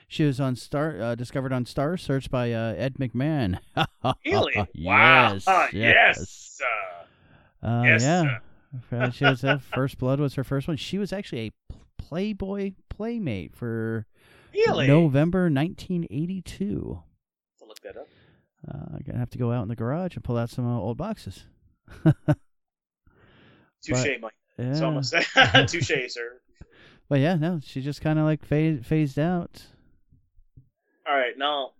[0.08, 3.58] She was on Star uh, discovered on Star Search by uh, Ed McMahon.
[4.26, 4.52] Really?
[4.74, 5.68] yes, wow.
[5.72, 5.72] yes.
[5.72, 6.60] yes.
[7.62, 8.22] Uh, Uh, Yes, yeah.
[8.22, 8.38] Uh,
[9.12, 10.76] she was uh, First Blood was her first one.
[10.76, 11.52] She was actually a
[11.98, 14.06] Playboy playmate for
[14.54, 14.86] really?
[14.86, 17.02] November 1982.
[17.60, 18.08] I'll look that up.
[18.68, 20.78] Uh, I'm gonna have to go out in the garage and pull out some uh,
[20.78, 21.46] old boxes.
[23.82, 24.32] Touche, Mike.
[24.58, 24.66] yeah.
[24.66, 25.24] That's all I'm gonna say.
[25.66, 26.40] Touche, sir.
[27.08, 29.62] But yeah, no, she just kind of like phased phased out.
[31.08, 31.72] All right, now,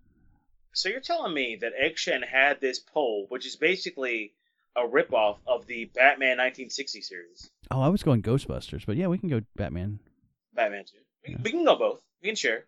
[0.73, 4.33] so you're telling me that Egg Shen had this pole, which is basically
[4.75, 9.17] a ripoff of the Batman 1960 series, Oh, I was going Ghostbusters, but yeah, we
[9.17, 9.99] can go Batman.
[10.53, 10.97] Batman 2.
[11.27, 11.39] We, Yeah.
[11.43, 12.01] we can go both.
[12.21, 12.65] We can share.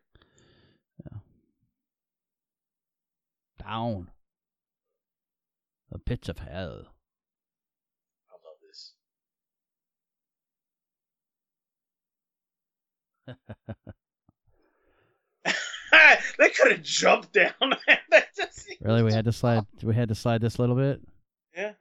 [3.64, 4.10] Down.
[5.92, 6.86] The pits of hell.
[8.30, 8.94] I love this.
[16.38, 17.54] they could have jumped down.
[18.36, 19.66] Just- Really, we had to slide.
[19.82, 21.02] We had to slide this a little bit.
[21.56, 21.72] Yeah.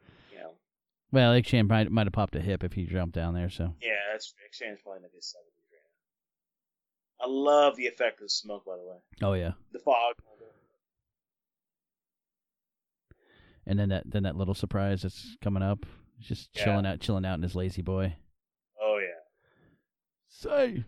[1.14, 3.48] Well, Shen might might have popped a hip if he jumped down there.
[3.48, 5.80] So Yeah, that's Egg Shen's probably in his 70s right
[7.20, 7.24] now.
[7.24, 8.96] I love the effect of the smoke, by the way.
[9.22, 10.14] oh yeah, The fog.
[13.66, 15.86] and then that then that little surprise that's coming up.
[16.20, 16.64] Just Yeah.
[16.64, 18.16] chilling out, chilling out in his lazy boy.
[18.80, 19.20] Oh, yeah.
[20.28, 20.84] Say.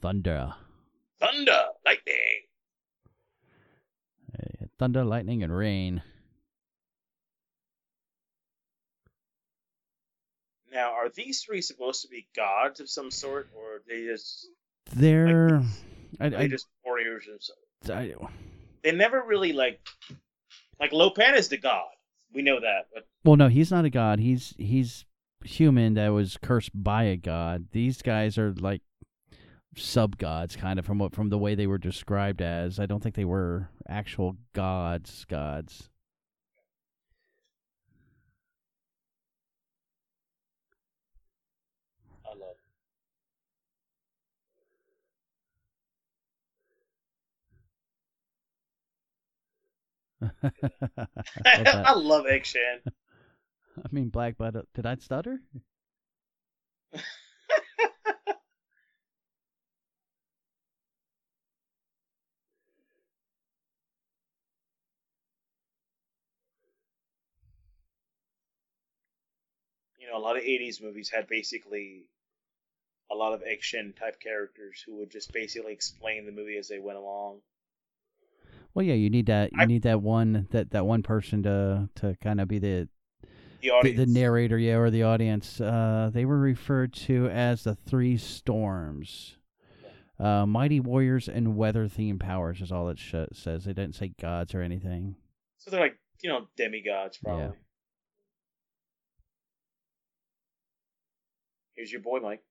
[0.00, 0.54] Thunder.
[1.20, 2.14] Thunder, lightning.
[4.78, 6.02] Thunder, lightning, and rain.
[10.72, 14.46] Now, are these three supposed to be gods of some sort, or are they just
[14.94, 15.62] They're.
[16.20, 17.96] I, are they I, just warriors of some?
[17.96, 18.14] I,
[18.82, 19.80] They never really like
[20.78, 21.88] like Lo Pan is the god.
[22.32, 24.20] We know that, but well, no, he's not a god.
[24.20, 25.04] He's he's
[25.44, 27.68] human that was cursed by a god.
[27.72, 28.82] These guys are like
[29.78, 32.78] sub gods, kind of from what from the way they were described as.
[32.78, 35.24] I don't think they were actual gods.
[35.26, 35.90] Gods.
[42.26, 42.56] I love.
[50.20, 50.32] Love
[51.84, 52.80] I love Egg Shen.
[53.78, 54.56] I mean, Black Bud.
[54.74, 55.40] Did I stutter?
[70.08, 72.04] You know, a lot of '80s movies had basically
[73.10, 76.78] a lot of action type characters who would just basically explain the movie as they
[76.78, 77.40] went along.
[78.74, 79.50] Well, yeah, you need that.
[79.52, 82.88] You I- need that one that that one person to to kind of be the
[83.60, 85.60] The the, the narrator, yeah, or the audience.
[85.60, 89.36] Uh, they were referred to as the three storms.
[90.18, 93.64] Uh, mighty warriors and weather themed powers is all it sh- says.
[93.64, 95.14] They didn't say gods or anything.
[95.58, 97.44] So they're like, you know, demigods, probably.
[97.44, 97.50] Yeah.
[101.78, 102.42] Here's your boy, Mike.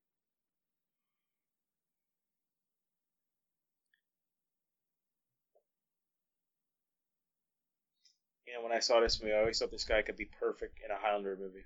[8.48, 10.80] You know, when I saw this movie, I always thought this guy could be perfect
[10.82, 11.66] in a Highlander movie.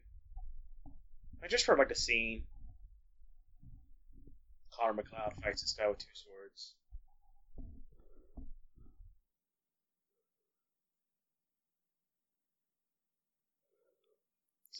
[1.43, 2.45] I just heard like a scene.
[4.71, 6.30] Connor MacLeod fights this guy with two swords.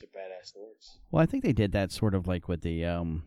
[0.07, 0.99] Badass swords.
[1.11, 3.23] Well, I think they did that sort of like with the um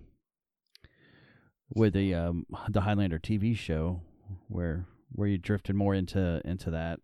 [1.75, 4.03] with the um the Highlander TV show
[4.49, 7.01] where where you drifted more into into that.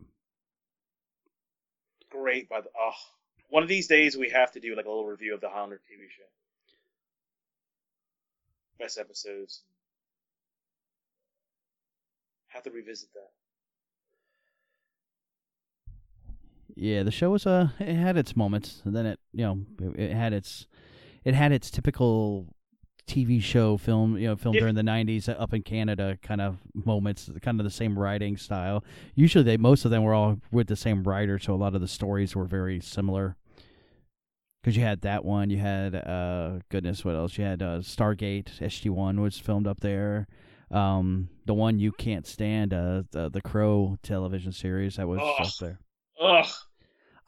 [2.11, 2.93] great by the oh
[3.49, 5.77] one of these days we have to do like a little review of the Highlander
[5.77, 6.23] TV show.
[8.79, 9.63] Best episodes.
[12.49, 13.31] Have to revisit that.
[16.83, 19.59] Yeah, the show was uh it had its moments, and then it you know
[19.95, 20.67] it, it had its
[21.25, 22.47] it had its typical
[23.07, 24.61] TV show film you know film Yeah.
[24.61, 28.83] during the '90s up in Canada kind of moments, kind of the same writing style.
[29.15, 31.83] Usually, they most of them were all with the same writer, so a lot of
[31.83, 33.37] the stories were very similar.
[34.63, 37.37] Because you had that one, you had uh goodness, what else?
[37.37, 40.27] You had uh, Stargate SG One was filmed up there.
[40.71, 45.47] Um, the one you can't stand, uh, the the Crow television series that was Ugh.
[45.47, 45.79] up there.
[46.23, 46.47] Ugh,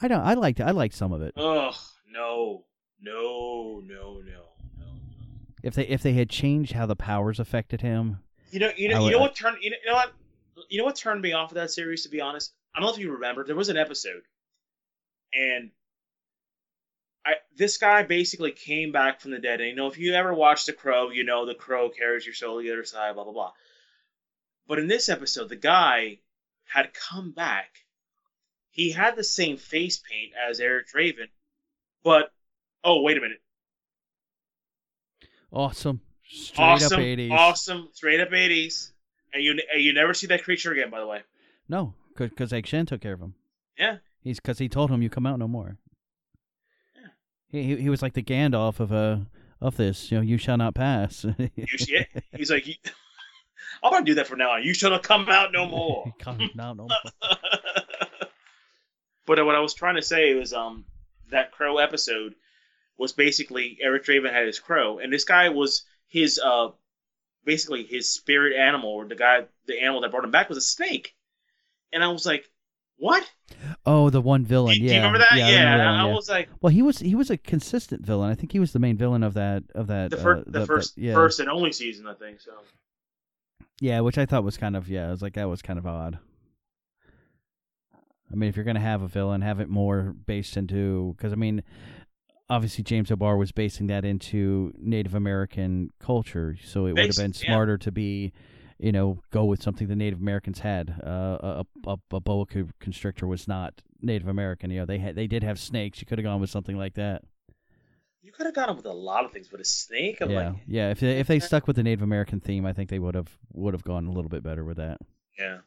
[0.02, 0.20] I don't.
[0.20, 0.60] I liked.
[0.60, 1.32] I liked some of it.
[1.36, 1.74] ugh,
[2.10, 2.64] no,
[3.00, 4.42] no, no, no,
[4.78, 4.86] no.
[5.62, 8.18] If they if they had changed how the powers affected him,
[8.50, 10.12] You know, you know, you know what turned you know, you know what
[10.68, 12.02] you know what turned me off of that series.
[12.02, 13.44] To be honest, I don't know if you remember.
[13.44, 14.22] There was an episode,
[15.32, 15.70] and
[17.24, 19.60] I this guy basically came back from the dead.
[19.60, 22.34] And you know, if you ever watched The Crow, you know the Crow carries your
[22.34, 23.14] soul to the other side.
[23.14, 23.52] Blah blah blah.
[24.66, 26.18] But in this episode, the guy
[26.64, 27.81] had come back.
[28.72, 31.28] He had the same face paint as Eric Draven,
[32.02, 32.32] but
[32.82, 33.40] oh wait a minute,
[35.52, 37.30] awesome, straight up awesome, eighties.
[37.32, 38.92] awesome, straight up eighties,
[39.32, 40.90] and you and you never see that creature again.
[40.90, 41.20] By the way.
[41.68, 43.34] No, because Egg Shen took care of him.
[43.78, 43.98] Yeah.
[44.20, 45.76] He's because he told him you come out no more.
[46.94, 47.08] Yeah.
[47.48, 49.18] He, he he was like the Gandalf of uh
[49.60, 50.10] of this.
[50.10, 51.24] You know, you shall not pass.
[51.56, 52.04] You see?
[52.36, 52.66] He's like,
[53.82, 54.62] I'm gonna do that from now on.
[54.62, 56.12] You shall not come out no more.
[56.18, 56.88] come out no more.
[59.26, 60.84] But uh, what I was trying to say was, um,
[61.30, 62.34] that crow episode
[62.98, 66.68] was basically Eric Draven had his crow, and this guy was his, uh,
[67.44, 70.62] basically his spirit animal, or the guy, the animal that brought him back was a
[70.62, 71.14] snake.
[71.92, 72.44] and I was like,
[72.96, 73.28] "What?
[73.84, 74.74] Oh, the one villain.
[74.74, 74.96] Do you yeah.
[74.96, 75.32] remember that?
[75.36, 75.46] Yeah.
[75.46, 76.14] I Yeah, remember that I, one, yeah.
[76.16, 78.30] was like, Well, he was he was a consistent villain.
[78.30, 80.50] I think he was the main villain of that of that the uh, first, the
[80.52, 81.12] that- that- first, yeah.
[81.14, 82.40] first and only season, I think.
[82.40, 82.52] So
[83.80, 85.86] Yeah, which I thought was kind of yeah, I was like that was kind of
[85.86, 86.18] odd.
[88.32, 91.36] I mean, if you're gonna have a villain, have it more based into because I
[91.36, 91.62] mean,
[92.48, 97.32] obviously James O'Barr was basing that into Native American culture, so it would have been
[97.34, 97.46] yeah.
[97.46, 98.32] smarter to be,
[98.78, 100.94] you know, go with something the Native Americans had.
[101.04, 104.70] Uh, a, a, a boa co- constrictor was not Native American.
[104.70, 106.00] You know, they had they did have snakes.
[106.00, 107.22] You could have gone with something like that.
[108.22, 110.20] you could have gone with a lot of things, but a snake.
[110.20, 110.90] I'm yeah, like, yeah.
[110.90, 113.30] If they, if they stuck with the Native American theme, I think they would have
[113.52, 114.98] would have gone a little bit better with that.
[115.38, 115.58] yeah.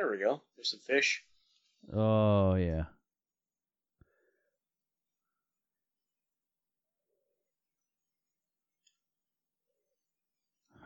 [0.00, 0.40] There we go.
[0.56, 1.22] There's some fish.
[1.92, 2.84] Oh yeah.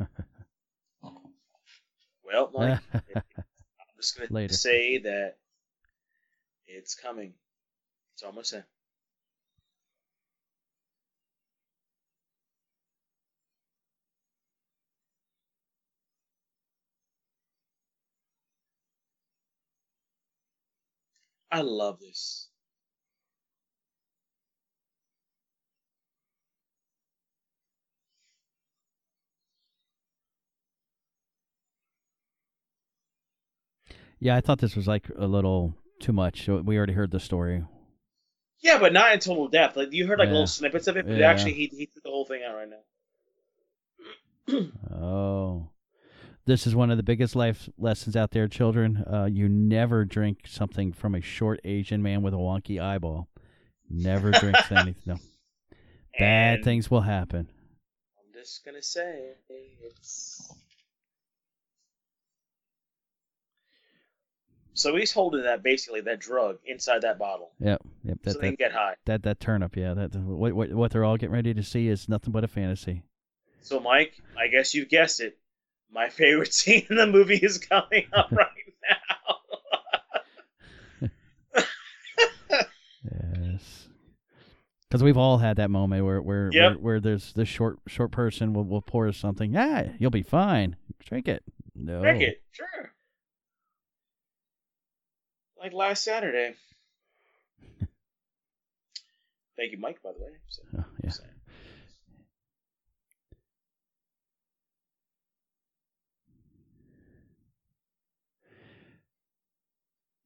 [2.25, 2.81] Well, Mike,
[3.15, 3.23] I'm
[3.97, 4.53] just gonna Later.
[4.53, 5.37] say that
[6.67, 7.35] it's coming.
[8.15, 8.65] It's almost in.
[21.55, 22.51] I love this.
[34.19, 36.49] Yeah, I thought this was like a little too much.
[36.49, 37.65] We already heard the story.
[38.61, 39.77] Yeah, but not in total depth.
[39.77, 40.33] Like you heard like Yeah.
[40.33, 41.27] little snippets of it, but Yeah.
[41.31, 42.83] actually he he took the whole thing out right now.
[44.91, 45.71] Oh.
[46.47, 48.99] This is one of the biggest life lessons out there, children.
[49.11, 53.29] Uh, you never drink something from a short Asian man with a wonky eyeball.
[53.89, 54.95] Never drink anything.
[55.07, 55.17] No.
[56.19, 57.49] Bad And things will happen.
[58.19, 59.33] I'm just gonna say
[59.83, 60.53] it's.
[64.77, 67.81] So he's holding that basically that drug inside that bottle, Yep.
[68.05, 68.19] Yep.
[68.25, 68.95] so That they can get high.
[69.07, 69.77] that that turnip.
[69.77, 69.95] Yeah.
[69.95, 73.03] That what what what they're all getting ready to see is nothing but a fantasy.
[73.63, 75.39] So Mike, I guess you've guessed it.
[75.93, 78.49] My favorite scene in the movie is coming up right
[81.03, 81.11] now.
[83.03, 83.89] Yes.
[84.89, 86.63] Because we've all had that moment where where, Yep.
[86.73, 89.53] where where there's this short short person will will pour us something.
[89.53, 90.77] Yeah, you'll be fine.
[91.05, 91.43] Drink it.
[91.75, 92.01] No.
[92.01, 92.93] Drink it, sure.
[95.59, 96.55] Like last Saturday.
[99.57, 100.01] Thank you, Mike.
[100.03, 100.31] By the way.
[100.49, 101.11] So, Oh, yeah.
[101.11, 101.23] so-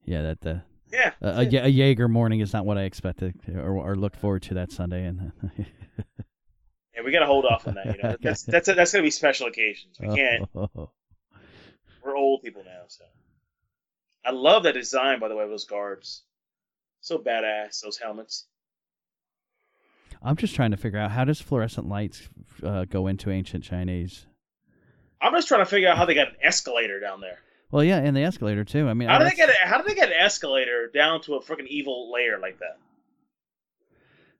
[0.09, 0.23] Yeah.
[0.23, 0.61] That the
[0.91, 1.11] Yeah.
[1.21, 4.55] a, a, a Jaeger morning is not what I expected or, or looked forward to
[4.55, 5.05] that Sunday.
[5.05, 5.31] And
[6.95, 7.85] Yeah, we gotta hold off on that.
[7.85, 9.97] You know, that's that's that's gonna be special occasions.
[10.01, 10.49] We can't.
[12.03, 13.05] We're old people now, so.
[14.25, 16.23] I love that design, by the way, of those guards.
[17.01, 18.47] So badass, those helmets.
[20.21, 22.27] I'm just trying to figure out how does fluorescent lights
[22.61, 24.25] uh, go into ancient Chinese.
[25.21, 27.39] I'm just trying to figure out how they got an escalator down there.
[27.71, 28.87] Well, yeah, and the escalator too.
[28.87, 31.35] I mean, How do they get a, how do they get an escalator down to
[31.35, 32.77] a freaking evil layer like that?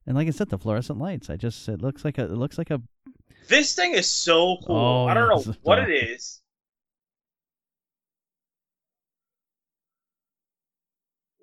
[0.07, 1.29] And like I said, the fluorescent lights.
[1.29, 2.81] I just it looks like a it looks like a
[3.47, 4.75] This thing is so cool.
[4.75, 5.89] Oh, I don't know what dark.
[5.89, 6.41] it is.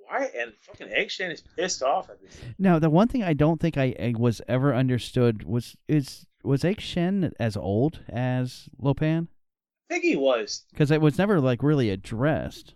[0.09, 2.37] Why and fucking Egg Shen is pissed off at this.
[2.59, 6.65] Now, the one thing I don't think I, I was ever understood was is was
[6.65, 9.29] Egg Shen as old as Lo Pan?
[9.89, 10.65] I think he was.
[10.71, 12.75] Because it was never like really addressed.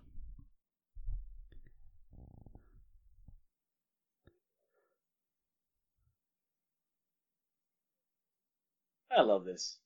[9.11, 9.77] I love this.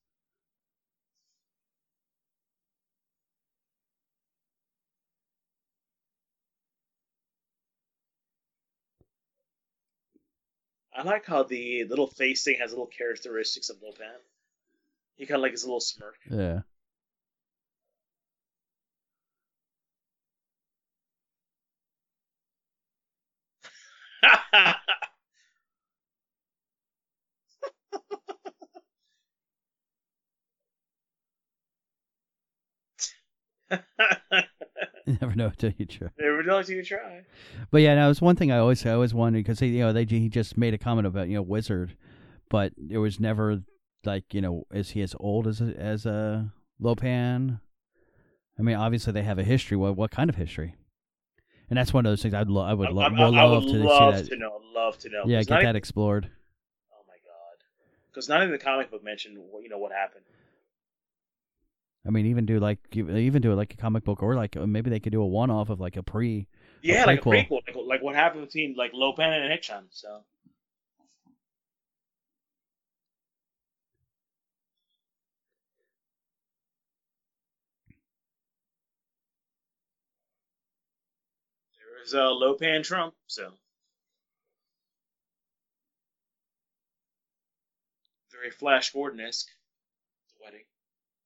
[10.96, 14.06] I like how the little face thing has little characteristics of Lo Pan.
[15.16, 16.16] He kind of like his little smirk.
[16.30, 16.60] Yeah.
[35.20, 36.08] never know until you try.
[36.18, 37.22] Never know until you try.
[37.70, 39.92] But yeah, no, it's one thing I always I always wondered because he you know
[39.92, 41.96] they he just made a comment about you know wizard,
[42.50, 43.60] but it was never
[44.04, 47.60] like you know is he as old as a, as a Lo Pan?
[48.58, 49.76] I mean, obviously they have a history.
[49.76, 50.74] What what kind of history?
[51.70, 53.78] And that's one of those things I'd lo- I would, lo- I, love would to
[53.84, 54.28] love see that.
[54.30, 54.60] to know.
[54.74, 55.22] Love to know.
[55.26, 56.30] yeah, get that even- explored.
[56.92, 57.64] oh my god.
[58.10, 60.24] because none in the comic book mentioned what you know what happened.
[62.06, 64.66] I mean, even do like even do it like a comic book, or like uh,
[64.66, 66.46] maybe they could do a one off of like a pre.
[66.82, 67.60] Yeah, like a prequel.
[67.66, 69.84] like, like what happened between like Lo Pan and Egg Shen.
[69.90, 70.20] So
[82.04, 83.14] is uh, Lo Pan Trump.
[83.26, 83.50] So
[88.30, 89.48] very Flash Gordon esque.
[90.28, 90.64] The wedding.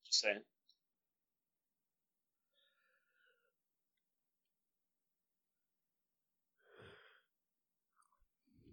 [0.07, 0.41] Just saying.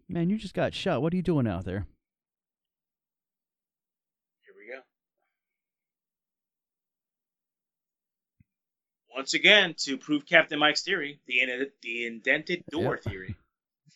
[0.08, 1.02] Man, you just got shot.
[1.02, 1.88] What are you doing out there?
[4.46, 4.82] Here we go.
[9.16, 13.36] Once again, to prove Captain Mike's theory, the in- the indented door theory.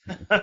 [0.31, 0.41] All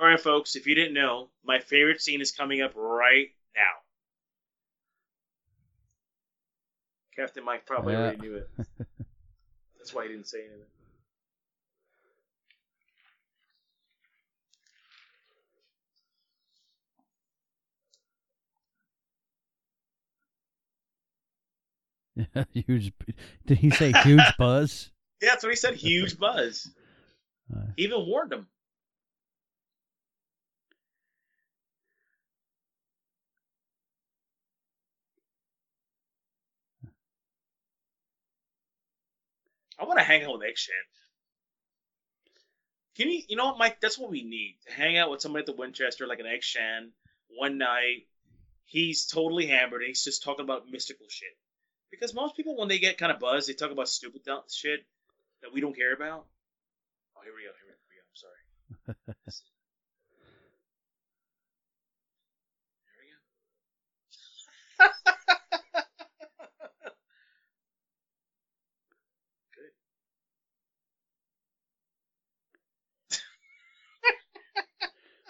[0.00, 0.56] right, folks.
[0.56, 3.62] If you didn't know, my favorite scene is coming up right now.
[7.16, 8.00] Captain Mike probably Yeah.
[8.00, 8.48] already knew it.
[9.76, 10.64] That's why he didn't say anything.
[22.52, 22.92] huge.
[23.46, 24.90] Did he say huge buzz?
[25.20, 25.74] Yeah, that's what he said.
[25.74, 26.70] Huge buzz.
[27.54, 28.46] Uh, He even warned him.
[39.78, 40.74] I want to hang out with Egg Shen.
[42.96, 43.80] Can you, you know what, Mike?
[43.80, 46.42] That's what we need to hang out with somebody at the Winchester, like an Egg
[46.42, 46.92] Shen,
[47.28, 48.06] one night.
[48.64, 51.28] He's totally hammered and he's just talking about mystical shit.
[51.90, 54.84] Because most people, when they get kind of buzzed, they talk about stupid shit
[55.42, 56.26] that we don't care about.
[57.16, 57.50] Oh, here we go.
[57.56, 58.02] Here we go.
[58.04, 58.40] I'm sorry.
[62.86, 63.18] There we go.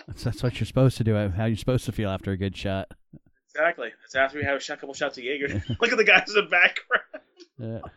[0.06, 1.14] that's, that's what you're supposed to do.
[1.14, 2.93] How you're supposed to feel after a good shot.
[3.59, 3.89] Exactly.
[4.02, 5.48] That's after we have a shot, couple shots of Jaeger.
[5.80, 7.24] Look at the guys in the background.
[7.59, 7.80] Yeah.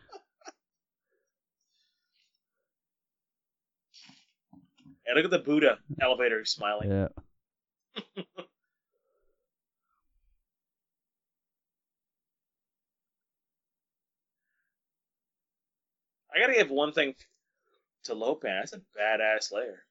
[5.03, 6.89] And look at the Buddha elevator smiling.
[6.89, 7.07] Yeah.
[16.33, 17.15] I gotta give one thing
[18.05, 18.61] to Lo Pan.
[18.61, 19.83] That's a badass layer.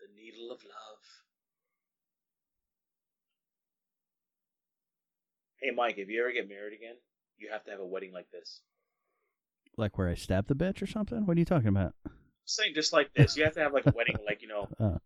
[0.00, 0.91] The needle of love.
[5.62, 6.96] Hey, Mike, if you ever get married again,
[7.38, 8.60] you have to have a wedding like this.
[9.76, 11.24] Like where I stabbed the bitch or something?
[11.24, 11.94] What are you talking about?
[12.44, 14.98] Saying just like this, you have to have like a wedding, like you know, Uh.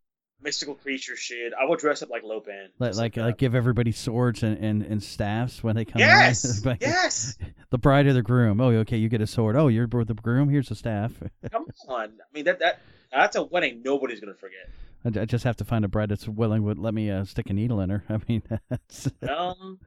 [0.43, 1.53] mystical creature shit.
[1.53, 2.71] I will dress up like Lo Pan.
[2.79, 6.81] Like like, like give everybody swords and, and, and staffs when they come yes, Like,
[6.81, 7.37] yes.
[7.71, 8.61] The bride or the groom.
[8.61, 9.57] Oh, okay, you get a sword.
[9.57, 10.49] Oh, you're the groom.
[10.49, 11.13] Here's a staff.
[11.53, 12.05] Come on.
[12.21, 12.81] I mean that that
[13.13, 14.69] that's a wedding nobody's gonna forget.
[15.05, 17.51] I, I just have to find a bride that's willing would let me uh, stick
[17.51, 18.03] a needle in her.
[18.09, 19.79] I mean, that's Um,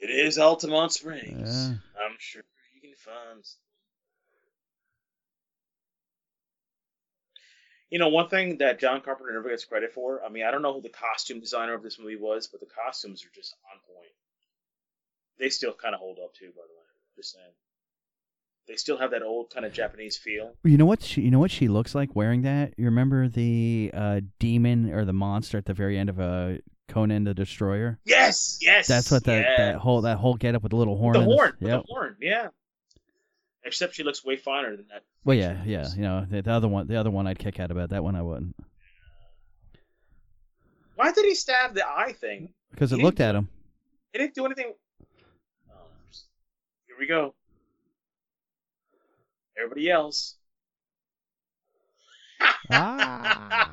[0.00, 1.68] it is Altamonte Springs.
[1.68, 1.74] Yeah.
[2.04, 2.42] I'm sure
[2.74, 3.44] you can find.
[7.90, 10.24] You know, one thing that John Carpenter never gets credit for.
[10.24, 12.66] I mean, I don't know who the costume designer of this movie was, but the
[12.66, 14.12] costumes are just on point.
[15.38, 16.86] They still kind of hold up too, by the way.
[17.16, 17.52] Just saying.
[18.68, 20.52] They still have that old kind of Japanese feel.
[20.62, 21.22] You know what she?
[21.22, 22.74] You know what she looks like wearing that.
[22.76, 26.58] You remember the uh, demon or the monster at the very end of uh,
[26.90, 27.98] Conan the Destroyer?
[28.04, 28.86] Yes, yes.
[28.86, 29.58] That's what that, yes.
[29.58, 31.14] that whole that whole get up with the little horn.
[31.14, 31.82] the in the- horn, with Yep.
[31.86, 32.48] the horn, yeah.
[33.64, 35.02] Except she looks way finer than that.
[35.24, 35.86] Well, yeah, yeah.
[35.94, 38.16] You know, the, the other one, the other one, I'd kick out about that one.
[38.16, 38.56] I wouldn't
[40.96, 42.52] Why did he stab the eye thing?
[42.70, 43.48] because it He looked at him.
[44.12, 44.72] He didn't do anything.
[45.70, 45.74] Oh,
[46.86, 47.34] here we go.
[49.58, 50.36] Everybody else.
[52.72, 53.68] Ah.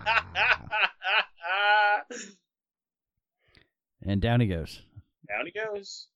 [4.07, 4.81] And down he goes.
[5.27, 6.07] Down he goes.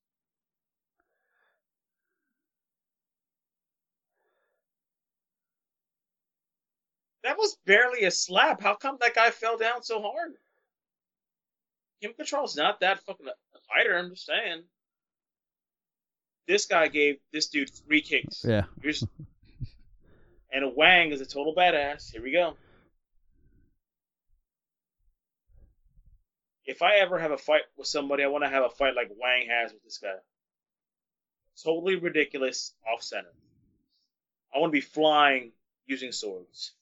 [7.23, 8.61] That was barely a slap.
[8.61, 10.31] How come that guy fell down so hard?
[12.01, 14.63] Kim Cattrall's not that fucking a fighter, I'm just saying.
[16.47, 18.43] This guy gave this dude three kicks.
[18.47, 18.63] Yeah.
[18.81, 19.03] Here's
[20.53, 22.11] and a Wang is a total badass.
[22.11, 22.55] Here we go.
[26.65, 29.09] if I ever have a fight with somebody, I want to have a fight like
[29.17, 30.15] Wang has with this guy.
[31.63, 33.33] Totally ridiculous, off center.
[34.53, 35.51] I want to be flying
[35.85, 36.73] using swords.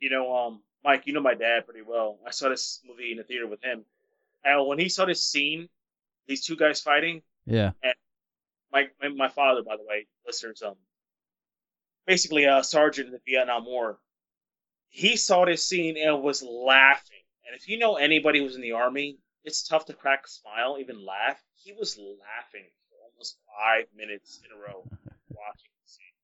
[0.00, 2.18] You know, um, Mike, you know my dad pretty well.
[2.26, 3.84] I saw this movie in the theater with him.
[4.44, 5.68] And when he saw this scene
[6.28, 7.72] these two guys fighting, Yeah.
[8.72, 10.74] my my, my father, by the way, listeners, um,
[12.06, 13.98] basically a sergeant in the Vietnam War.
[14.90, 17.18] He saw this scene and was laughing.
[17.46, 20.76] And if you know anybody who's in the army, it's tough to crack a smile,
[20.80, 21.42] even laugh.
[21.56, 24.82] He was laughing for almost five minutes in a row
[25.30, 26.14] watching the scene.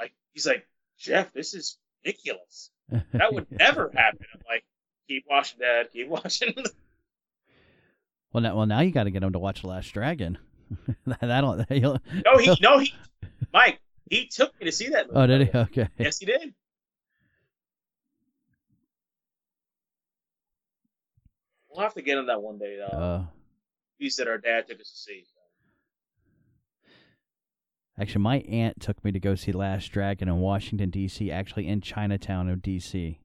[0.00, 0.66] Like he's like,
[0.98, 2.70] Jeff, this is ridiculous.
[3.12, 4.26] That would never happen.
[4.34, 4.64] I'm like,
[5.08, 5.88] keep watching, Dad.
[5.92, 6.54] Keep watching.
[8.34, 10.38] Well, now, well, now you got to get him to watch The Last Dragon.
[11.20, 11.62] That'll.
[11.68, 12.92] He'll, no, he no he
[13.52, 13.80] Mike,
[14.10, 15.18] he took me to see that movie.
[15.20, 15.56] oh, did he?
[15.56, 15.88] Okay.
[15.96, 16.52] Yes, he did.
[21.70, 22.76] We'll have to get him that one day.
[22.76, 22.98] Though.
[22.98, 23.24] Uh,
[24.18, 25.24] that our dad took us to see.
[27.98, 31.30] actually, my aunt took me to go see Last Dragon in Washington D.C.
[31.30, 33.20] Actually, in Chinatown of D.C.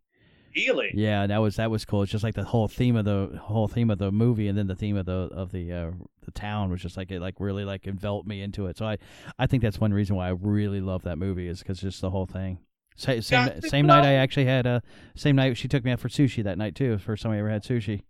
[0.68, 0.92] Really?
[0.94, 2.04] Yeah, that was that was cool.
[2.04, 4.68] It's just like the whole theme of the whole theme of the movie, and then
[4.68, 5.92] the theme of the of the uh,
[6.26, 8.78] the town was just like it like really like enveloped me into it.
[8.78, 8.98] So I
[9.38, 12.10] I think that's one reason why I really love that movie is because just the
[12.10, 12.60] whole thing.
[12.96, 14.82] Sa- Same to same night I actually had uh
[15.16, 16.98] same night she took me out for sushi that night too.
[16.98, 18.02] First time I ever had sushi.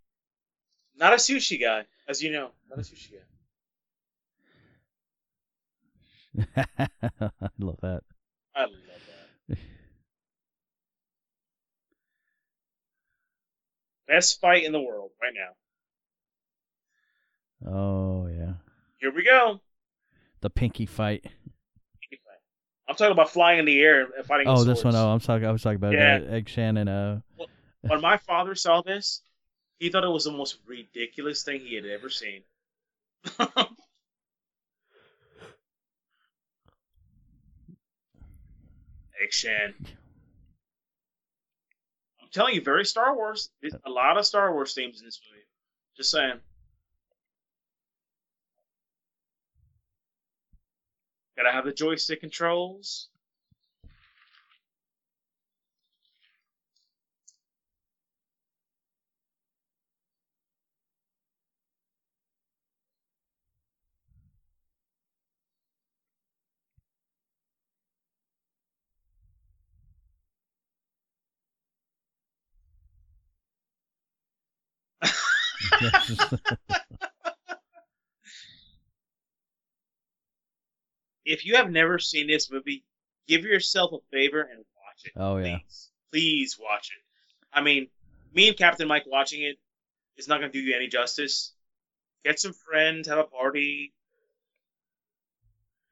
[0.97, 2.49] Not a sushi guy, as you know.
[2.69, 3.19] Not a sushi guy.
[7.21, 8.01] I love that.
[8.55, 8.71] I love
[14.09, 15.33] Best fight in the world right
[17.63, 17.71] now.
[17.71, 18.53] Oh yeah,
[18.97, 19.61] Here we go.
[20.41, 21.23] the pinky fight.
[22.87, 24.47] I'm talking about flying in the air and fighting.
[24.47, 24.95] Oh, this one.
[24.95, 25.45] Oh, I'm talking.
[25.47, 26.21] I was talking about Yeah.
[26.27, 27.17] Egg Shen and uh.
[27.81, 29.21] When my father saw this,
[29.77, 32.41] he thought it was the most ridiculous thing he had ever seen.
[39.21, 39.73] Egg Shen.
[42.29, 43.49] I'm telling you, very Star Wars.
[43.59, 45.43] There's a lot of Star Wars themes in this movie.
[45.97, 46.39] Just saying.
[51.35, 53.09] Gotta have the joystick controls.
[81.25, 82.83] If you have never seen this movie,
[83.27, 85.11] give yourself a favor and watch it.
[85.15, 85.57] oh yeah.
[85.59, 87.03] Please, please watch it.
[87.53, 87.87] I mean,
[88.33, 89.57] me and Captain Mike watching it
[90.17, 91.53] is not going to do you any justice.
[92.25, 93.93] Get some friends, have a party,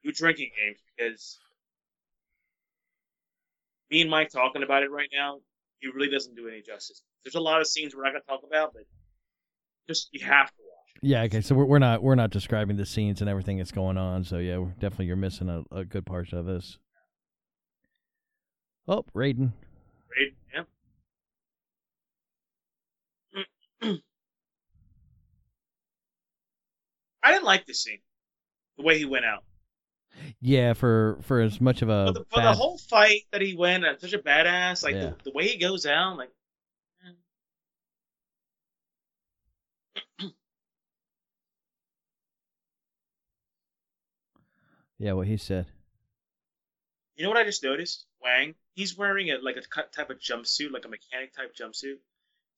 [0.02, 1.38] do drinking games because
[3.90, 5.38] me and Mike talking about it right now,
[5.80, 7.02] it really doesn't do any justice.
[7.24, 8.82] There's a lot of scenes we're not going to talk about, but
[9.88, 11.08] just you have to watch it.
[11.08, 11.40] Yeah, okay.
[11.40, 14.24] So we're, we're not we're not describing the scenes and everything that's going on.
[14.24, 16.78] So yeah, we're definitely you're missing a, a good part of this.
[18.86, 19.52] Oh, Raiden.
[20.10, 20.64] Right?
[23.82, 23.92] Yeah.
[27.22, 27.98] I didn't like this scene,
[28.76, 29.44] the way he went out.
[30.40, 33.54] Yeah, for for as much of a For the, for the whole fight that he
[33.54, 34.82] went, uh, such a badass.
[34.82, 35.10] Like Yeah.
[35.10, 36.30] the, the way he goes out, like
[44.98, 45.66] yeah, what he said.
[47.16, 48.06] you know what I just noticed?
[48.22, 51.98] Wang, he's wearing a like a cut- type of jumpsuit, like a mechanic type jumpsuit.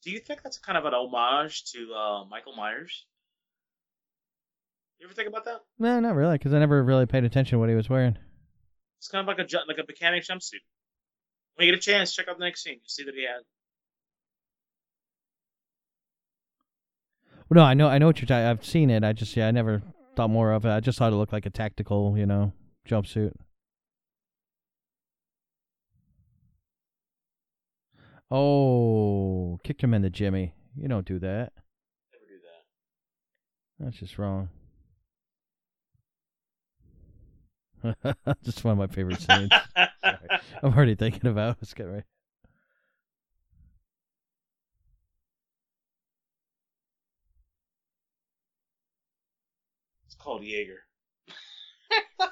[0.02, 3.04] Do you think that's kind of an homage to uh, Michael Myers?
[4.98, 5.60] You ever think about that?
[5.78, 8.16] No, not really, because I never really paid attention to what he was wearing.
[8.98, 10.60] It's kind of like a like a mechanic jumpsuit.
[11.54, 12.74] When you get a chance, check out the next scene.
[12.74, 13.44] You see that he has.
[17.48, 18.46] Well, no, I know I know what you're talking.
[18.46, 19.02] I've seen it.
[19.04, 19.82] I just yeah, I never
[20.20, 20.70] thought more of it.
[20.70, 22.52] I just thought it looked like a tactical, you know,
[22.86, 23.32] jumpsuit.
[28.30, 30.52] Oh, kicked him in the Jimmy.
[30.76, 31.54] You don't do that.
[32.12, 33.84] Never do that.
[33.86, 34.50] That's just wrong.
[38.44, 39.50] just one of my favorite scenes.
[39.74, 41.52] I'm already thinking about.
[41.52, 41.58] it.
[41.62, 42.04] Let's get right.
[50.20, 50.84] Called Jaeger.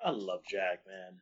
[0.00, 1.20] I love Jack, man.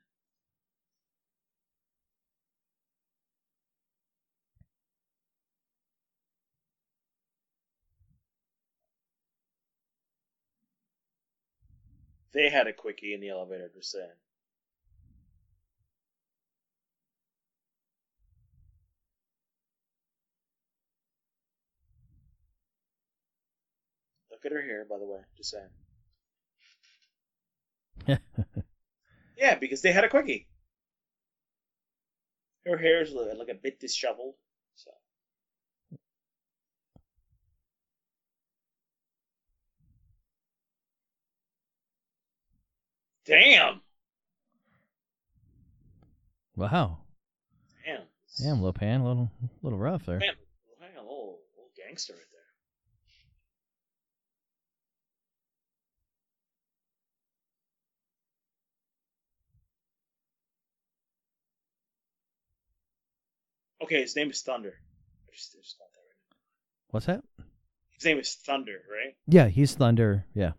[12.32, 14.10] They had a quickie in the elevator, just saying.
[24.47, 25.18] At her hair, by the way.
[25.36, 25.51] Just
[28.06, 28.20] saying.
[29.36, 30.47] yeah, because they had a quickie.
[32.64, 34.35] Her hair is like a bit disheveled.
[34.77, 34.93] So.
[43.24, 43.81] Damn.
[46.55, 46.98] Wow.
[47.85, 48.02] Damn.
[48.39, 49.32] Damn, Lo Pan, a little,
[49.62, 50.20] little rough there.
[50.20, 50.35] Man,
[50.97, 52.35] a little, little gangster right there.
[63.82, 64.74] Okay, his name is Thunder.
[65.28, 66.36] I just, I just that right
[66.90, 67.23] What's that?
[67.94, 69.15] His name is Thunder, right?
[69.27, 70.24] Yeah, he's Thunder.
[70.35, 70.53] Yeah.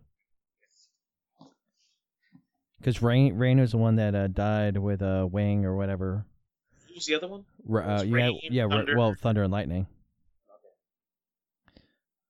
[2.78, 6.24] Because Rain, Rain was the one that uh, died with a uh, wing or whatever.
[6.94, 7.44] Who's the other one?
[7.68, 8.68] R- uh, yeah, Rain, yeah.
[8.68, 8.96] Thunder.
[8.96, 9.86] well, Thunder and Lightning.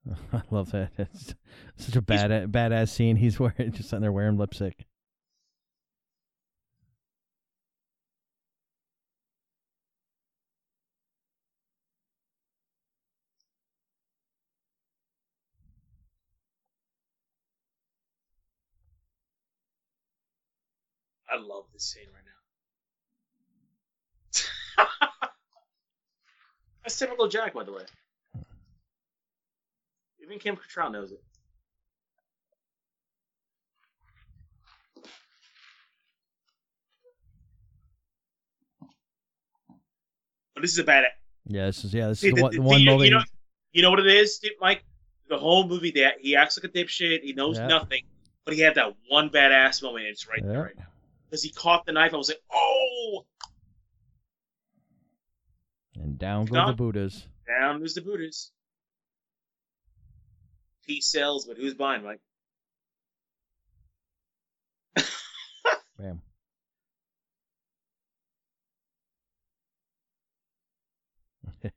[0.33, 0.91] I love that.
[0.97, 1.35] It's
[1.77, 3.15] such a bad badass scene.
[3.15, 4.85] He's wearing just sitting there wearing lipstick.
[21.39, 22.31] Love this scene right now.
[26.83, 27.83] That's typical Jack, by the way.
[30.21, 31.21] Even Kim Cattrall knows it.
[40.53, 41.05] But this is a bad.
[41.45, 42.07] Yeah, this is yeah.
[42.09, 43.05] This See, is the the- one, the- the one you, movie.
[43.05, 43.23] you know,
[43.71, 44.83] you know what it is, dude, Mike?
[45.29, 47.21] The whole movie that he acts like a dipshit.
[47.23, 47.67] He knows Yeah.
[47.67, 48.03] nothing,
[48.45, 50.05] but he had that one badass moment.
[50.05, 50.51] And it's right Yeah.
[50.51, 50.77] there, right
[51.29, 51.31] now.
[51.31, 52.13] Because he caught the knife.
[52.13, 53.25] I was like, oh,
[55.95, 57.27] and down go the Buddhas.
[57.47, 58.51] down goes the Buddhas.
[60.85, 62.21] He sells, but who's buying, Mike?
[65.99, 66.21] Bam.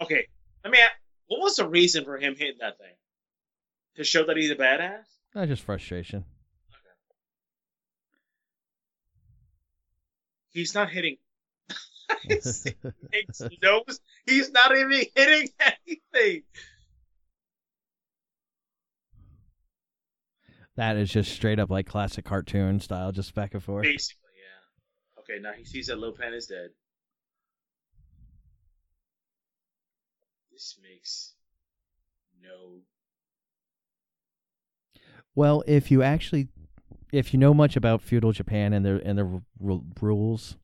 [0.00, 0.28] Okay,
[0.62, 0.78] let me.
[0.78, 0.92] Ask,
[1.26, 2.94] what was the reason for him hitting that thing?
[3.98, 5.02] To show that he's a badass?
[5.34, 6.24] Uh, just frustration.
[10.50, 11.16] He's not hitting.
[12.22, 12.64] he's,
[14.26, 16.42] he's not even hitting anything.
[20.76, 23.82] that is just straight up like classic cartoon style, just back and forth.
[23.82, 25.20] Basically, yeah.
[25.20, 26.70] Okay, now he sees that Lo Pan is dead.
[30.52, 31.34] This makes
[32.40, 32.78] no.
[35.38, 36.48] Well, if you actually,
[37.12, 40.56] if you know much about feudal Japan and the and the r- r- rules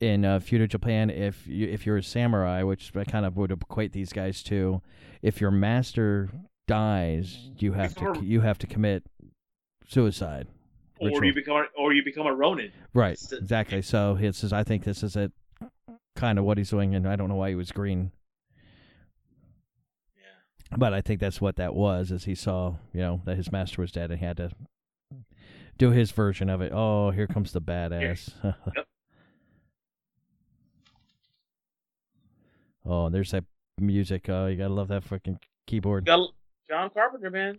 [0.00, 3.50] in uh, feudal Japan, if you if you're a samurai, which I kind of would
[3.50, 4.80] equate these guys to,
[5.22, 6.28] if your master
[6.68, 9.02] dies, you have to a- you have to commit
[9.88, 10.46] suicide.
[11.00, 11.24] Or Ritual.
[11.24, 12.70] you become, a, or you become a Ronin.
[12.94, 13.82] Right, exactly.
[13.82, 15.32] So it's says I think this is it,
[16.14, 18.12] kind of what he's doing, and I don't know why he was green.
[20.76, 22.10] But I think that's what that was.
[22.10, 24.50] Is he saw, you know, that his master was dead, and he had to
[25.78, 26.72] do his version of it.
[26.74, 28.32] Oh, here comes the badass.
[28.76, 28.86] Yep.
[32.84, 33.44] oh, there's that
[33.78, 34.28] music.
[34.28, 36.06] Oh, you gotta love that fucking keyboard.
[36.06, 37.58] John Carpenter, man.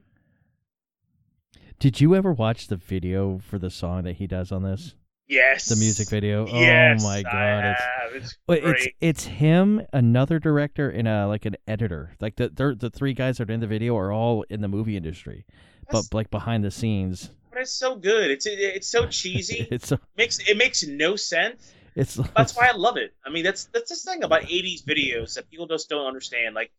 [1.80, 4.96] Did you ever watch the video for the song that he does on this?
[5.32, 5.70] Yes.
[5.70, 6.45] The music video.
[6.45, 7.78] Yes, oh my god,
[8.14, 8.38] it's.
[8.49, 12.18] It's it's it's him, another director, and uh like an editor.
[12.20, 14.68] Like the they're, the three guys that are in the video are all in the
[14.68, 15.45] movie industry,
[15.90, 18.30] but like behind the scenes, but it's so good.
[18.30, 19.66] It's it's so cheesy.
[19.72, 21.74] it's so- makes it makes no sense.
[21.95, 23.14] it's That's why I love it.
[23.26, 26.56] I mean, that's that's this thing about '80s videos that people just don't understand.
[26.56, 26.74] Like,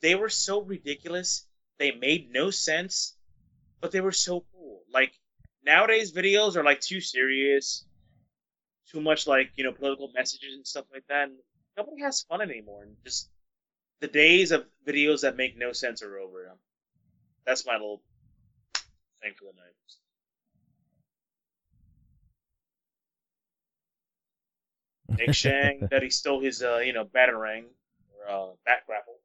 [0.00, 1.44] they were so ridiculous.
[1.78, 3.14] They made no sense,
[3.82, 4.84] but they were so cool.
[4.90, 5.12] Like
[5.62, 7.84] nowadays, videos are like too serious,
[8.90, 11.28] too much like you know political messages and stuff like that.
[11.28, 11.38] And
[11.76, 12.82] nobody has fun anymore.
[12.82, 13.28] And just
[14.00, 16.56] the days of videos that make no sense are over.
[17.46, 18.02] That's my little
[19.22, 19.74] thing for the night.
[25.18, 27.64] Nick Shang that he stole his uh, you know batarang
[28.18, 29.16] or uh, bat grapple.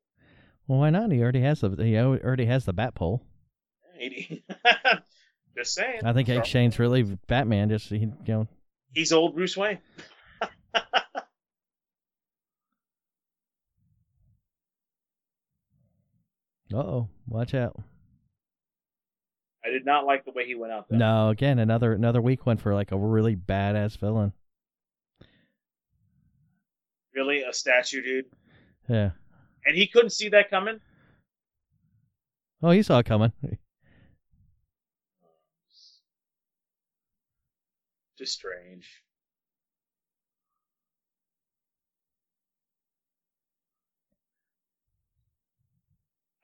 [0.67, 1.11] well, why not?
[1.11, 3.25] He already has the he already has the bat pole.
[5.57, 6.01] Just saying.
[6.03, 7.69] I think Egg Shen's really Batman.
[7.69, 8.47] Just he, you know,
[8.95, 9.77] he's old Bruce Wayne.
[16.73, 17.79] uh oh, watch out.
[19.63, 20.97] I did not like the way he went out there.
[20.97, 24.33] No, again another another weak one for like a really badass villain.
[27.13, 28.25] Really, a statue, dude,
[28.89, 29.11] Yeah.
[29.65, 30.81] and he couldn't see that coming.
[32.61, 33.31] Oh, he saw it coming.
[38.17, 39.03] Just strange.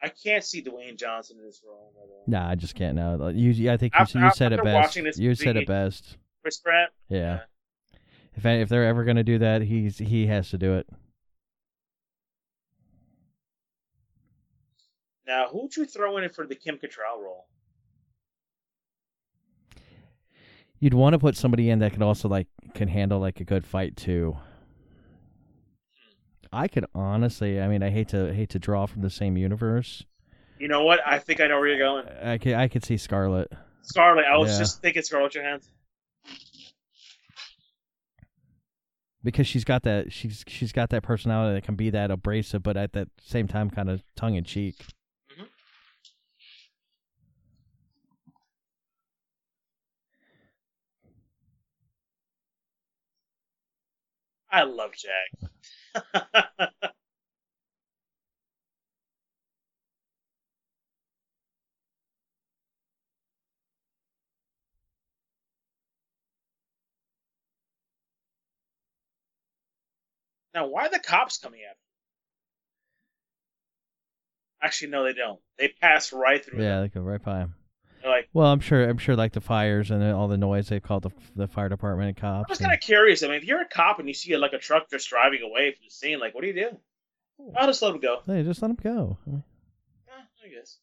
[0.03, 1.93] I can't see Dwayne Johnson in this role.
[1.95, 2.23] by the way.
[2.27, 3.15] Nah, I just can't know.
[3.19, 4.95] Like, You, I think you, After- you said it best.
[4.95, 6.17] You said it best.
[6.41, 6.89] Chris Pratt.
[7.07, 7.41] Yeah.
[8.35, 10.87] If if they're ever gonna do that, he's he has to do it.
[15.27, 17.45] Now, who would you throw in for the Kim Cattrall role?
[20.81, 23.65] You'd want to put somebody in that could also like can handle like a good
[23.65, 24.35] fight too.
[26.51, 30.03] I could honestly, I mean, I hate to hate to draw from the same universe.
[30.59, 30.99] You know what?
[31.05, 32.05] I think I know where you're going.
[32.21, 33.51] I could I could see Scarlet.
[33.83, 34.25] Scarlet.
[34.25, 34.57] I was Yeah.
[34.59, 35.71] just thinking Scarlett Johansson.
[39.23, 42.75] because she's got that she's she's got that personality that can be that abrasive, but
[42.75, 44.83] at that same time, kind of tongue in cheek.
[54.51, 55.29] I love Jack.
[70.53, 71.77] now, why are the cops coming after?
[74.61, 75.39] Actually, no, they don't.
[75.57, 76.61] They pass right through.
[76.61, 76.83] Yeah, them.
[76.83, 77.55] they go right by him.
[78.05, 81.03] Like, Well, I'm sure I'm sure like the fires and all the noise they called
[81.03, 82.23] the the fire department and cops.
[82.23, 82.49] I cops.
[82.49, 83.23] was and- kind of curious.
[83.23, 85.71] I mean, if you're a cop and you see like a truck just driving away
[85.71, 86.77] from the scene, like, what do you do?
[87.55, 88.21] I'll just let him go.
[88.25, 89.17] Hey, just let them go.
[89.25, 89.43] I mean,
[90.07, 90.77] Yeah, I guess.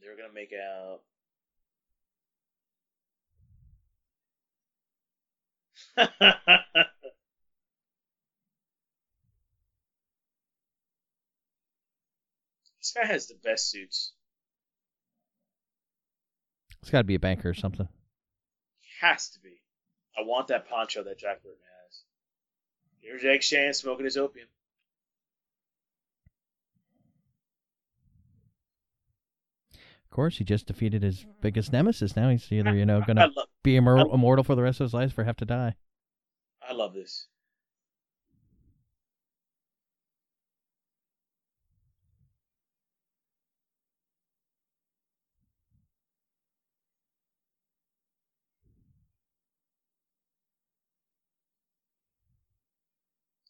[0.00, 1.00] They're gonna make out.
[12.78, 14.12] this guy has the best suits.
[16.88, 17.86] It's got to be a banker or something.
[19.02, 19.60] Has to be.
[20.16, 22.00] I want that poncho that Jack Burton has.
[23.02, 24.48] Here's Egg Shen smoking his opium.
[29.74, 32.16] Of course, he just defeated his biggest nemesis.
[32.16, 33.28] Now he's either you know gonna
[33.62, 35.74] be immor- immortal for the rest of his life or have to die.
[36.66, 37.26] I love this.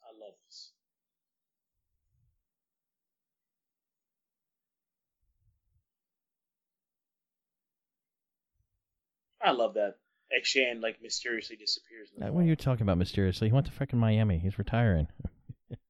[0.09, 0.73] I love this.
[9.49, 9.95] I love that.
[10.31, 12.11] Egg Shen like mysteriously disappears.
[12.15, 13.49] What are you talking about mysteriously?
[13.49, 14.39] He went to freaking Miami.
[14.39, 15.09] He's retiring.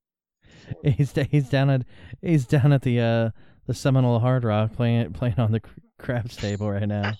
[0.85, 1.82] he's he's down at
[2.22, 3.30] he's down at the uh
[3.66, 5.60] the Seminole Hard Rock playing playing on the
[5.98, 7.14] craps table right now.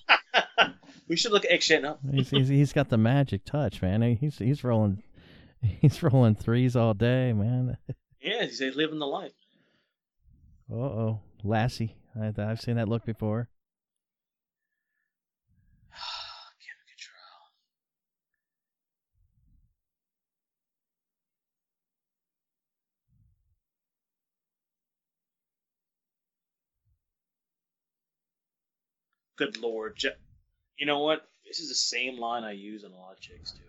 [1.09, 1.99] we should look Egg Shen up.
[2.09, 4.01] He's, he's he's got the magic touch, man.
[4.01, 5.03] He's he's rolling
[5.61, 7.77] he's rolling threes all day, man.
[8.21, 9.33] Yeah, he's living the life.
[10.71, 11.97] Uh oh, Lassie.
[12.17, 13.49] I, I've seen that look before.
[29.39, 30.11] Good lord, Je-
[30.77, 31.21] you know what?
[31.45, 33.65] This is the same line I use on a lot of chicks too.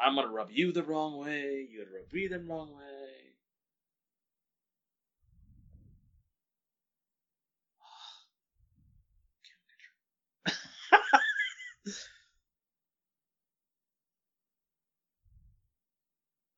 [0.00, 1.66] I'm gonna rub you the wrong way.
[1.70, 3.34] You gotta rub me the wrong way.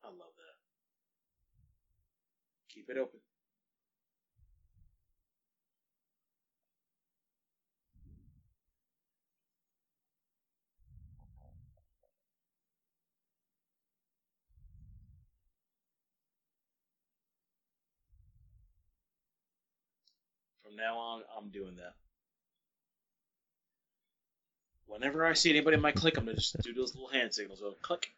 [0.05, 0.57] I love that.
[2.75, 3.21] Keep it open.
[20.77, 21.95] From now on, I'm doing that.
[24.87, 27.61] Whenever I see anybody in my clique, I'm gonna just do those little hand signals.
[27.61, 28.11] Go click.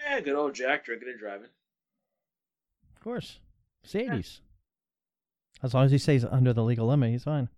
[0.00, 1.48] Yeah, good old Jack drinking and driving.
[2.96, 3.38] Of course,
[3.84, 4.40] it's the.
[5.62, 7.50] As long as he stays under the legal limit, he's fine.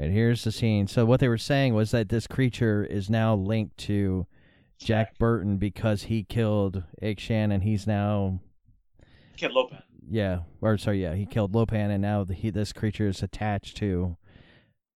[0.00, 0.86] And here's the scene.
[0.86, 4.26] So what they were saying was that this creature is now linked to
[4.78, 7.60] Jack Burton because he killed Ike Shannon.
[7.60, 8.40] He's now
[9.36, 9.82] killed Lo Pan.
[10.08, 13.22] yeah, or sorry, yeah, he killed Lo Pan, and now the, he this creature is
[13.22, 14.16] attached to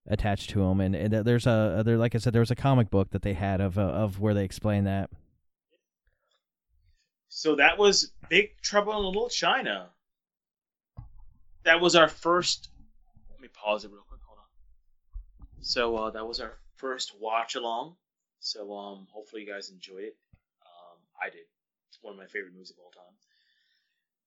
[0.08, 0.80] attached to him.
[0.80, 3.34] And, and there's a there, like I said, there was a comic book that they
[3.34, 5.10] had of uh, of where they explain that.
[7.28, 9.90] So that was Big Trouble in Little China.
[11.64, 12.70] That was our first.
[13.30, 14.13] Let me pause it real quick.
[15.64, 17.96] So uh, that was our first watch along.
[18.38, 20.16] So um, hopefully you guys enjoyed it.
[20.60, 21.46] Um, I did.
[21.88, 23.14] It's one of my favorite movies of all time.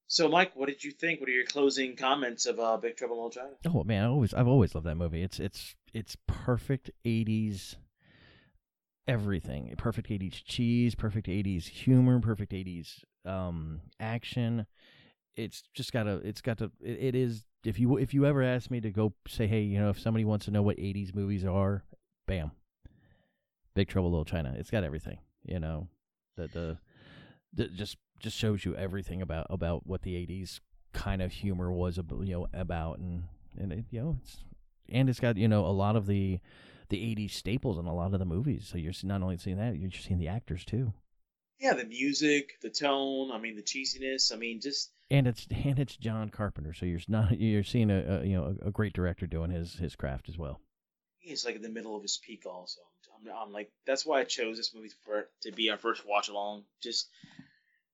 [0.08, 1.20] So Mike, what did you think?
[1.20, 3.56] What are your closing comments of uh, Big Trouble in Little China?
[3.68, 5.22] Oh man, I always I've always loved that movie.
[5.22, 7.76] It's it's it's perfect '80s
[9.08, 9.72] everything.
[9.78, 14.66] Perfect '80s cheese, perfect '80s humor, perfect '80s um, action.
[15.38, 16.16] It's just got a.
[16.18, 16.72] It's got to.
[16.82, 17.46] It, it is.
[17.64, 20.26] If you if you ever ask me to go say, hey, you know, if somebody
[20.26, 21.84] wants to know what '80s movies are,
[22.26, 22.52] bam,
[23.76, 24.54] Big Trouble Little China.
[24.58, 25.20] It's got everything.
[25.44, 25.88] You know,
[26.36, 26.80] that the,
[27.54, 30.60] the just just shows you everything about about what the '80s
[30.94, 33.24] kind of humor was about, you know about and
[33.58, 34.44] and it, you know it's
[34.90, 36.40] and it's got you know a lot of the
[36.90, 39.78] the 80s staples in a lot of the movies so you're not only seeing that
[39.78, 40.94] you're seeing the actors too
[41.60, 43.32] Yeah, the music, the tone.
[43.32, 44.34] I mean, the cheesiness.
[44.34, 48.20] I mean, just and it's and it's John Carpenter so you're not you're seeing a,
[48.22, 50.60] a you know a, a great director doing his his craft as well
[51.28, 52.46] he's like in the middle of his peak.
[52.46, 52.82] Also,
[53.16, 56.30] I'm, I'm like that's why I chose this movie for to be our first watch
[56.30, 56.64] along.
[56.82, 57.10] Just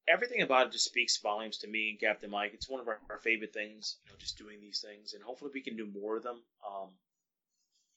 [0.08, 2.52] everything about it just speaks volumes to me and Captain Mike.
[2.54, 5.52] It's one of our, our favorite things, you know, just doing these things, and hopefully
[5.54, 6.42] we can do more of them.
[6.68, 6.90] Um,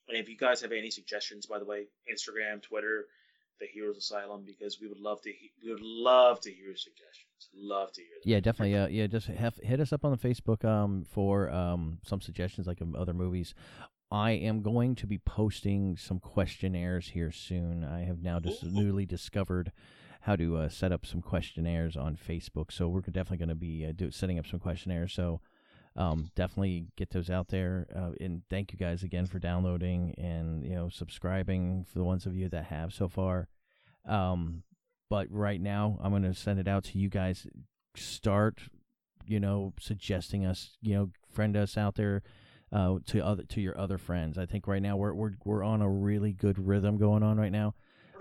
[0.09, 3.07] and if you guys have any suggestions, by the way, Instagram, Twitter,
[3.61, 6.77] the Heroes Asylum, because we would love to he- we would love to hear your
[6.77, 7.49] suggestions.
[7.55, 8.31] Love to hear them.
[8.31, 11.99] yeah definitely uh, yeah just have, hit us up on the facebook um for um
[12.03, 13.55] some suggestions like um, other movies
[14.11, 17.83] I am going to be posting some questionnaires here soon.
[17.83, 18.71] I have now just Ooh.
[18.71, 19.73] newly discovered
[20.21, 22.71] how to uh, set up some questionnaires on Facebook.
[22.71, 25.13] So we're definitely going to be uh, do, setting up some questionnaires.
[25.13, 25.41] So
[25.97, 27.87] um, definitely get those out there.
[27.95, 32.27] Uh, and thank you guys again for downloading and you know subscribing for the ones
[32.27, 33.49] of you that have so far.
[34.07, 34.63] Um,
[35.09, 37.47] but right now, I'm going to send it out to you guys.
[37.97, 38.61] Start,
[39.27, 40.77] you know, suggesting us.
[40.83, 42.23] You know, friend us out there
[42.73, 44.37] uh, to other to your other friends.
[44.37, 47.53] I think right now we're we're we're on a really good rhythm going on right
[47.53, 47.75] now.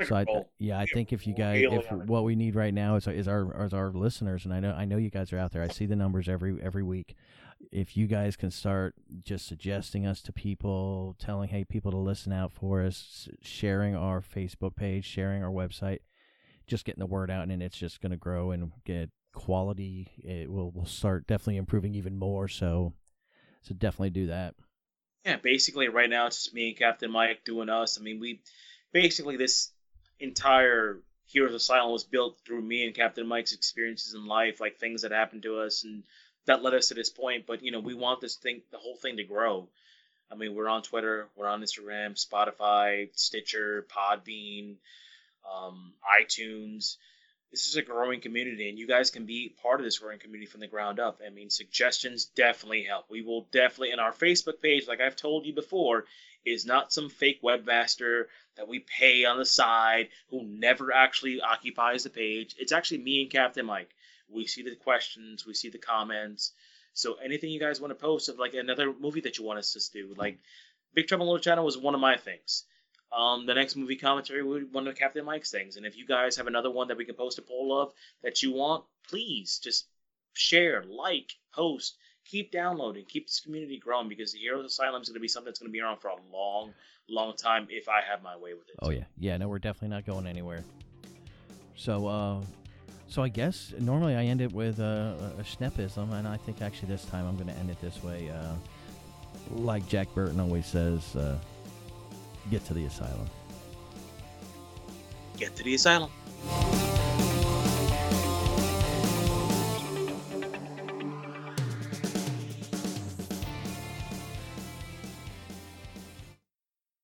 [0.07, 0.26] So I
[0.60, 3.65] yeah, I think if you guys if what we need right now is is our
[3.65, 5.64] is our listeners and I know I know you guys are out there.
[5.64, 7.15] I see the numbers every every week.
[7.71, 12.31] If you guys can start just suggesting us to people, telling hey people to listen
[12.31, 15.99] out for us, sharing our Facebook page, sharing our website,
[16.67, 20.11] just getting the word out and it's just going to grow and get quality.
[20.23, 22.93] It will will start definitely improving even more so
[23.61, 24.55] so definitely do that.
[25.25, 27.97] Yeah, basically right now it's just me and Captain Mike doing us.
[27.99, 28.41] I mean, we
[28.91, 29.71] basically this
[30.19, 35.01] entire Heroes Asylum was built through me and Captain Mike's experiences in life, like things
[35.01, 36.03] that happened to us and
[36.45, 37.45] that led us to this point.
[37.45, 39.67] But you know, we want this thing, the whole thing, to grow.
[40.31, 44.76] I mean, we're on Twitter, we're on Instagram, Spotify, Stitcher, Podbean,
[45.49, 46.97] um, iTunes.
[47.51, 50.49] This is a growing community, and you guys can be part of this growing community
[50.49, 51.22] from the ground up.
[51.26, 53.05] I mean, suggestions definitely help.
[53.09, 56.05] We will definitely, and our Facebook page, like I've told you before,
[56.43, 58.26] is not some fake webmaster
[58.57, 62.55] that we pay on the side who never actually occupies the page.
[62.59, 63.94] It's actually me and Captain Mike.
[64.30, 66.53] We see the questions, we see the comments.
[66.93, 69.73] So anything you guys want to post of like another movie that you want us
[69.73, 70.39] to do, like
[70.93, 72.64] Big Trouble in Little China was one of my things.
[73.15, 75.77] Um, the next movie commentary would be one of Captain Mike's things.
[75.77, 77.93] And if you guys have another one that we can post a poll of
[78.23, 79.85] that you want, please just
[80.34, 85.15] share, like, post, keep downloading, keep this community growing because the Heroes Asylum is going
[85.15, 86.73] to be something that's going to be around for a long,
[87.07, 88.76] long time if I have my way with it.
[88.81, 89.38] Oh yeah, yeah.
[89.38, 90.64] No, we're definitely not going anywhere.
[91.76, 92.41] So, uh,
[93.07, 96.90] so I guess normally I end it with uh, a schnepism, and I think actually
[96.90, 98.30] this time I'm going to end it this way.
[98.30, 98.53] Uh,
[99.52, 101.38] like Jack Burton always says, uh,
[102.49, 103.30] "Get to the asylum."
[105.38, 106.10] Get to the asylum.